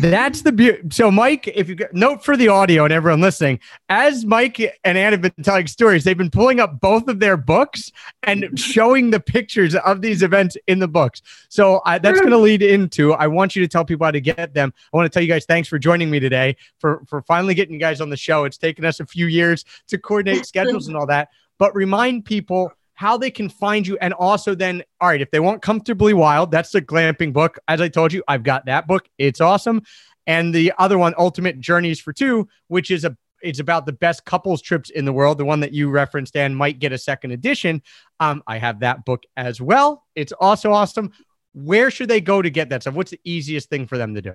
That's 0.00 0.42
the 0.42 0.52
beauty. 0.52 0.80
So, 0.90 1.10
Mike, 1.10 1.48
if 1.48 1.68
you 1.68 1.76
note 1.92 2.24
for 2.24 2.36
the 2.36 2.48
audio 2.48 2.84
and 2.84 2.92
everyone 2.92 3.20
listening, 3.20 3.58
as 3.88 4.24
Mike 4.24 4.60
and 4.84 4.96
Anne 4.96 5.12
have 5.12 5.22
been 5.22 5.32
telling 5.42 5.66
stories, 5.66 6.04
they've 6.04 6.16
been 6.16 6.30
pulling 6.30 6.60
up 6.60 6.80
both 6.80 7.08
of 7.08 7.18
their 7.18 7.36
books 7.36 7.90
and 8.22 8.58
showing 8.58 9.10
the 9.10 9.18
pictures 9.18 9.74
of 9.74 10.00
these 10.00 10.22
events 10.22 10.56
in 10.68 10.78
the 10.78 10.86
books. 10.86 11.22
So 11.48 11.82
I, 11.84 11.98
that's 11.98 12.20
going 12.20 12.30
to 12.30 12.38
lead 12.38 12.62
into. 12.62 13.12
I 13.14 13.26
want 13.26 13.56
you 13.56 13.62
to 13.62 13.68
tell 13.68 13.84
people 13.84 14.04
how 14.04 14.12
to 14.12 14.20
get 14.20 14.54
them. 14.54 14.72
I 14.92 14.96
want 14.96 15.06
to 15.06 15.10
tell 15.10 15.22
you 15.22 15.28
guys 15.28 15.44
thanks 15.46 15.68
for 15.68 15.80
joining 15.80 16.10
me 16.10 16.20
today 16.20 16.56
for 16.78 17.02
for 17.08 17.22
finally 17.22 17.54
getting 17.54 17.74
you 17.74 17.80
guys 17.80 18.00
on 18.00 18.08
the 18.08 18.16
show. 18.16 18.44
It's 18.44 18.58
taken 18.58 18.84
us 18.84 19.00
a 19.00 19.06
few 19.06 19.26
years 19.26 19.64
to 19.88 19.98
coordinate 19.98 20.46
schedules 20.46 20.86
and 20.86 20.96
all 20.96 21.06
that, 21.06 21.30
but 21.58 21.74
remind 21.74 22.24
people 22.24 22.72
how 22.98 23.16
they 23.16 23.30
can 23.30 23.48
find 23.48 23.86
you 23.86 23.96
and 24.00 24.12
also 24.12 24.56
then 24.56 24.82
all 25.00 25.06
right 25.06 25.20
if 25.20 25.30
they 25.30 25.38
want 25.38 25.62
comfortably 25.62 26.12
wild 26.12 26.50
that's 26.50 26.72
the 26.72 26.82
glamping 26.82 27.32
book. 27.32 27.56
As 27.68 27.80
i 27.80 27.86
told 27.86 28.12
you 28.12 28.24
i've 28.26 28.42
got 28.42 28.66
that 28.66 28.88
book. 28.88 29.08
It's 29.18 29.40
awesome. 29.40 29.82
And 30.26 30.52
the 30.52 30.72
other 30.78 30.98
one 30.98 31.14
ultimate 31.16 31.60
journeys 31.60 32.00
for 32.00 32.12
two 32.12 32.48
which 32.66 32.90
is 32.90 33.04
a 33.04 33.16
it's 33.40 33.60
about 33.60 33.86
the 33.86 33.92
best 33.92 34.24
couples 34.24 34.60
trips 34.60 34.90
in 34.90 35.04
the 35.04 35.12
world. 35.12 35.38
The 35.38 35.44
one 35.44 35.60
that 35.60 35.72
you 35.72 35.90
referenced 35.90 36.34
and 36.34 36.56
might 36.56 36.80
get 36.80 36.92
a 36.92 36.98
second 36.98 37.30
edition. 37.30 37.82
Um 38.18 38.42
i 38.48 38.58
have 38.58 38.80
that 38.80 39.04
book 39.04 39.22
as 39.36 39.60
well. 39.60 40.04
It's 40.16 40.32
also 40.32 40.72
awesome. 40.72 41.12
Where 41.52 41.92
should 41.92 42.10
they 42.10 42.20
go 42.20 42.42
to 42.42 42.50
get 42.50 42.68
that 42.70 42.82
stuff? 42.82 42.94
What's 42.94 43.12
the 43.12 43.20
easiest 43.22 43.70
thing 43.70 43.86
for 43.86 43.96
them 43.96 44.16
to 44.16 44.22
do 44.22 44.34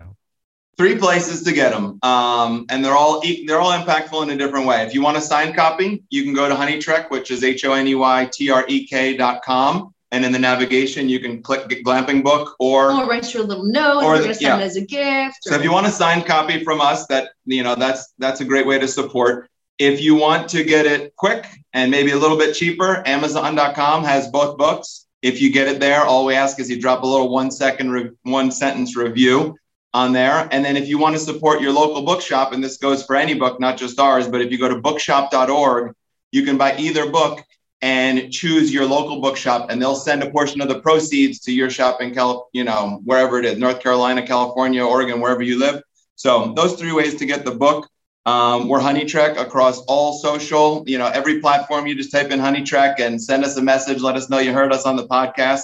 Three 0.76 0.98
places 0.98 1.44
to 1.44 1.52
get 1.52 1.72
them, 1.72 2.00
um, 2.02 2.66
and 2.70 2.84
they're 2.84 2.96
all 2.96 3.22
they're 3.46 3.60
all 3.60 3.72
impactful 3.74 4.24
in 4.24 4.32
a 4.32 4.36
different 4.38 4.66
way. 4.66 4.82
If 4.82 4.94
you 4.96 5.04
want 5.04 5.18
a 5.18 5.22
signed 5.22 5.56
copy, 5.56 6.04
you 6.10 6.24
can 6.24 6.34
go 6.34 6.50
to 6.50 6.56
Honey 6.56 6.80
Trek, 6.80 7.12
which 7.12 7.30
is 7.30 7.44
H 7.44 7.64
O 7.64 7.74
N 7.74 7.88
E 7.88 7.94
Y 7.94 8.30
T 8.34 8.50
R 8.50 8.66
E 8.68 8.88
K 8.88 9.16
dot 9.16 9.44
com, 9.44 9.94
and 10.12 10.26
in 10.26 10.32
the 10.32 10.40
navigation 10.40 11.08
you 11.10 11.20
can 11.20 11.44
click 11.44 11.70
glamping 11.86 12.24
book 12.24 12.56
or 12.60 12.92
Or 12.92 13.06
write 13.08 13.32
your 13.36 13.44
little 13.44 13.66
note. 13.66 14.04
Or 14.04 14.16
Or 14.16 14.18
the- 14.18 14.24
going 14.24 14.38
yeah. 14.40 14.50
send 14.50 14.62
it 14.62 14.66
as 14.66 14.76
a 14.78 14.82
gift. 14.86 15.38
So 15.44 15.54
if 15.54 15.64
you 15.64 15.72
want 15.72 15.86
a 15.86 15.92
signed 15.92 16.26
copy 16.26 16.64
from 16.64 16.82
us, 16.82 17.06
that 17.06 17.30
you 17.46 17.62
know 17.62 17.76
that's 17.76 18.12
that's 18.18 18.42
a 18.42 18.46
great 18.46 18.66
way 18.66 18.80
to 18.80 18.88
support. 18.88 19.50
If 19.78 20.02
you 20.02 20.16
want 20.16 20.50
to 20.50 20.64
get 20.64 20.88
it 20.88 21.16
quick 21.18 21.46
and 21.74 21.92
maybe 21.92 22.12
a 22.12 22.18
little 22.18 22.38
bit 22.38 22.56
cheaper, 22.56 23.04
Amazon.com 23.06 24.04
has 24.06 24.28
both 24.30 24.58
books. 24.58 25.06
If 25.22 25.40
you 25.40 25.52
get 25.52 25.68
it 25.68 25.80
there, 25.80 26.02
all 26.04 26.26
we 26.26 26.34
ask 26.34 26.60
is 26.60 26.70
you 26.70 26.82
drop 26.82 27.04
a 27.04 27.06
little 27.08 27.30
one 27.30 27.52
second, 27.52 27.92
re- 27.92 28.10
one 28.24 28.50
sentence 28.52 28.96
review 28.98 29.56
on 29.94 30.12
there. 30.12 30.48
And 30.52 30.66
then 30.66 30.76
if 30.76 30.88
you 30.88 30.98
want 30.98 31.16
to 31.16 31.20
support 31.20 31.62
your 31.62 31.72
local 31.72 32.02
bookshop, 32.02 32.52
and 32.52 32.64
this 32.64 32.78
goes 32.78 33.04
for 33.04 33.16
any 33.16 33.34
book, 33.34 33.60
not 33.60 33.78
just 33.78 34.00
ours, 34.00 34.28
but 34.28 34.42
if 34.42 34.52
you 34.52 34.58
go 34.58 34.68
to 34.68 34.82
bookshop.org, 34.82 35.94
you 36.32 36.44
can 36.44 36.58
buy 36.58 36.76
either 36.78 37.10
book 37.10 37.44
and 37.82 38.32
choose 38.32 38.74
your 38.74 38.86
local 38.86 39.20
bookshop, 39.20 39.70
and 39.70 39.82
they'll 39.82 39.96
send 39.96 40.24
a 40.24 40.32
portion 40.32 40.62
of 40.62 40.70
the 40.70 40.80
proceeds 40.80 41.40
to 41.42 41.52
your 41.52 41.70
shop 41.70 42.02
in 42.02 42.14
Cal, 42.14 42.48
you 42.54 42.64
know, 42.64 43.02
wherever 43.04 43.38
it 43.38 43.46
is, 43.46 43.58
North 43.58 43.82
Carolina, 43.82 44.26
California, 44.26 44.84
Oregon, 44.84 45.20
wherever 45.20 45.42
you 45.42 45.60
live. 45.60 45.82
So 46.16 46.54
those 46.56 46.76
three 46.76 46.94
ways 46.94 47.16
to 47.16 47.26
get 47.26 47.44
the 47.44 47.52
book. 47.52 47.88
Um, 48.26 48.70
we're 48.70 48.80
Honey 48.80 49.04
Trek 49.04 49.38
across 49.38 49.80
all 49.80 50.14
social, 50.14 50.86
you 50.88 50.98
know, 50.98 51.08
every 51.08 51.42
platform. 51.42 51.86
You 51.86 51.94
just 51.94 52.10
type 52.10 52.32
in 52.32 52.40
Honey 52.40 52.64
Trek 52.64 53.02
and 53.02 53.22
send 53.22 53.44
us 53.44 53.58
a 53.58 53.62
message. 53.62 54.02
Let 54.02 54.16
us 54.16 54.30
know 54.30 54.40
you 54.40 54.54
heard 54.54 54.72
us 54.72 54.86
on 54.86 54.96
the 54.96 55.06
podcast. 55.06 55.64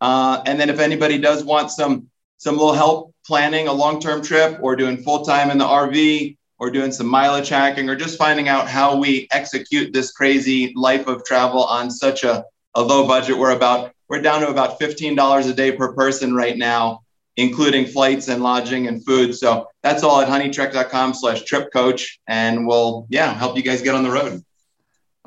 Uh, 0.00 0.40
and 0.46 0.60
then 0.60 0.70
if 0.70 0.78
anybody 0.78 1.18
does 1.18 1.42
want 1.42 1.72
some 1.72 2.08
some 2.38 2.56
little 2.56 2.74
help 2.74 3.12
planning 3.26 3.68
a 3.68 3.72
long-term 3.72 4.22
trip 4.22 4.58
or 4.62 4.76
doing 4.76 5.02
full-time 5.02 5.50
in 5.50 5.58
the 5.58 5.64
RV, 5.64 6.36
or 6.58 6.70
doing 6.70 6.92
some 6.92 7.06
mileage 7.06 7.48
hacking 7.48 7.88
or 7.88 7.96
just 7.96 8.18
finding 8.18 8.48
out 8.48 8.68
how 8.68 8.96
we 8.96 9.28
execute 9.30 9.92
this 9.92 10.12
crazy 10.12 10.72
life 10.76 11.06
of 11.06 11.24
travel 11.24 11.64
on 11.64 11.90
such 11.90 12.24
a, 12.24 12.44
a 12.74 12.82
low 12.82 13.06
budget. 13.06 13.36
We're 13.36 13.50
about 13.50 13.92
we're 14.08 14.22
down 14.22 14.40
to 14.42 14.48
about 14.48 14.78
$15 14.78 15.50
a 15.50 15.52
day 15.52 15.72
per 15.72 15.92
person 15.92 16.34
right 16.34 16.56
now, 16.56 17.00
including 17.36 17.86
flights 17.86 18.28
and 18.28 18.42
lodging 18.42 18.86
and 18.86 19.04
food. 19.04 19.34
So 19.34 19.66
that's 19.82 20.04
all 20.04 20.20
at 20.20 20.28
honeytrek.com 20.28 21.14
slash 21.14 21.42
trip 21.42 21.72
coach. 21.72 22.20
And 22.28 22.68
we'll, 22.68 23.06
yeah, 23.10 23.34
help 23.34 23.56
you 23.56 23.64
guys 23.64 23.82
get 23.82 23.96
on 23.96 24.04
the 24.04 24.12
road. 24.12 24.44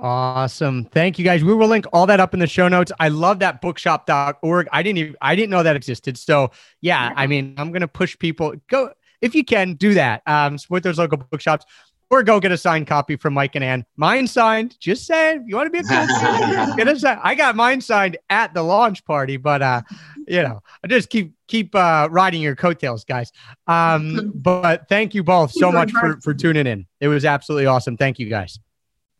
Awesome. 0.01 0.85
Thank 0.85 1.19
you 1.19 1.25
guys. 1.25 1.43
We 1.43 1.53
will 1.53 1.67
link 1.67 1.85
all 1.91 2.05
that 2.05 2.19
up 2.19 2.33
in 2.33 2.39
the 2.39 2.47
show 2.47 2.67
notes. 2.67 2.91
I 2.99 3.09
love 3.09 3.39
that 3.39 3.61
bookshop.org. 3.61 4.67
I 4.71 4.83
didn't 4.83 4.97
even 4.97 5.15
I 5.21 5.35
didn't 5.35 5.49
know 5.49 5.63
that 5.63 5.75
existed. 5.75 6.17
So 6.17 6.51
yeah, 6.81 7.13
I 7.15 7.27
mean, 7.27 7.55
I'm 7.57 7.71
gonna 7.71 7.87
push 7.87 8.17
people 8.17 8.53
go 8.67 8.91
if 9.21 9.35
you 9.35 9.43
can 9.43 9.73
do 9.73 9.93
that. 9.95 10.21
Um, 10.25 10.57
support 10.57 10.83
those 10.83 10.97
local 10.97 11.17
bookshops 11.17 11.65
or 12.09 12.23
go 12.23 12.39
get 12.39 12.51
a 12.51 12.57
signed 12.57 12.87
copy 12.87 13.15
from 13.15 13.33
Mike 13.33 13.55
and 13.55 13.63
Anne. 13.63 13.85
Mine 13.97 14.25
signed. 14.25 14.77
Just 14.79 15.05
saying, 15.05 15.45
you 15.47 15.55
want 15.55 15.67
to 15.67 15.71
be 15.71 15.79
a 15.79 15.83
cool 15.83 16.75
get 16.77 16.87
a 16.87 17.19
I 17.21 17.35
got 17.35 17.55
mine 17.55 17.81
signed 17.81 18.17
at 18.29 18.53
the 18.53 18.63
launch 18.63 19.05
party, 19.05 19.37
but 19.37 19.61
uh, 19.61 19.81
you 20.27 20.41
know, 20.41 20.61
I 20.83 20.87
just 20.87 21.09
keep 21.09 21.33
keep 21.47 21.75
uh, 21.75 22.07
riding 22.09 22.41
your 22.41 22.55
coattails, 22.55 23.03
guys. 23.03 23.31
Um, 23.67 24.31
but 24.35 24.87
thank 24.87 25.13
you 25.13 25.23
both 25.23 25.51
so 25.51 25.71
much 25.71 25.91
for 25.91 26.19
for 26.21 26.33
tuning 26.33 26.67
in. 26.67 26.87
It 26.99 27.09
was 27.09 27.25
absolutely 27.25 27.65
awesome. 27.65 27.97
Thank 27.97 28.17
you 28.17 28.29
guys. 28.29 28.59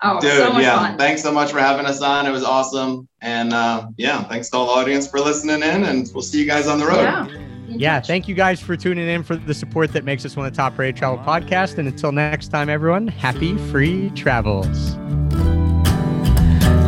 Oh, 0.01 0.19
Dude, 0.19 0.31
so 0.31 0.57
yeah. 0.59 0.77
Fun. 0.77 0.97
Thanks 0.97 1.21
so 1.21 1.31
much 1.31 1.51
for 1.51 1.59
having 1.59 1.85
us 1.85 2.01
on. 2.01 2.25
It 2.25 2.31
was 2.31 2.43
awesome. 2.43 3.07
And 3.21 3.53
uh, 3.53 3.87
yeah, 3.97 4.23
thanks 4.23 4.49
to 4.49 4.57
all 4.57 4.67
the 4.67 4.71
audience 4.71 5.07
for 5.07 5.19
listening 5.19 5.61
in. 5.61 5.83
And 5.83 6.09
we'll 6.13 6.23
see 6.23 6.39
you 6.39 6.47
guys 6.47 6.67
on 6.67 6.79
the 6.79 6.85
road. 6.85 7.01
Yeah. 7.01 7.27
Yeah, 7.71 7.99
thank 8.01 8.27
you 8.27 8.33
guys 8.33 8.59
for 8.59 8.75
tuning 8.75 9.07
in 9.07 9.21
for 9.21 9.35
the 9.35 9.53
support 9.53 9.93
that 9.93 10.03
makes 10.03 10.25
us 10.25 10.35
one 10.35 10.47
of 10.47 10.53
the 10.53 10.57
top 10.57 10.77
rated 10.77 10.95
travel 10.95 11.19
podcasts. 11.19 11.77
And 11.77 11.87
until 11.87 12.11
next 12.11 12.47
time, 12.47 12.67
everyone, 12.67 13.07
happy 13.07 13.55
free 13.69 14.09
travels. 14.11 14.95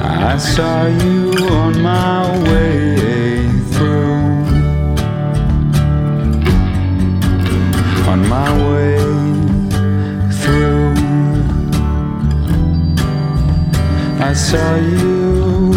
I 0.03 0.38
saw 0.38 0.88
you 0.88 1.32
on 1.49 1.82
my 1.82 2.43
way 2.49 3.47
through. 3.74 4.12
On 8.09 8.28
my 8.28 8.72
way 8.72 9.11
I 14.24 14.34
saw 14.34 14.76
you, 14.76 15.74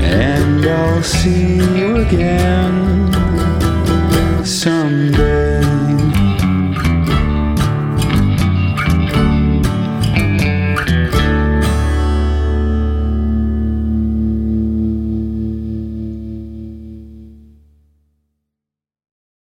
and 0.00 0.64
I'll 0.64 1.02
see 1.02 1.56
you 1.56 1.96
again. 1.96 3.12
So 4.44 4.70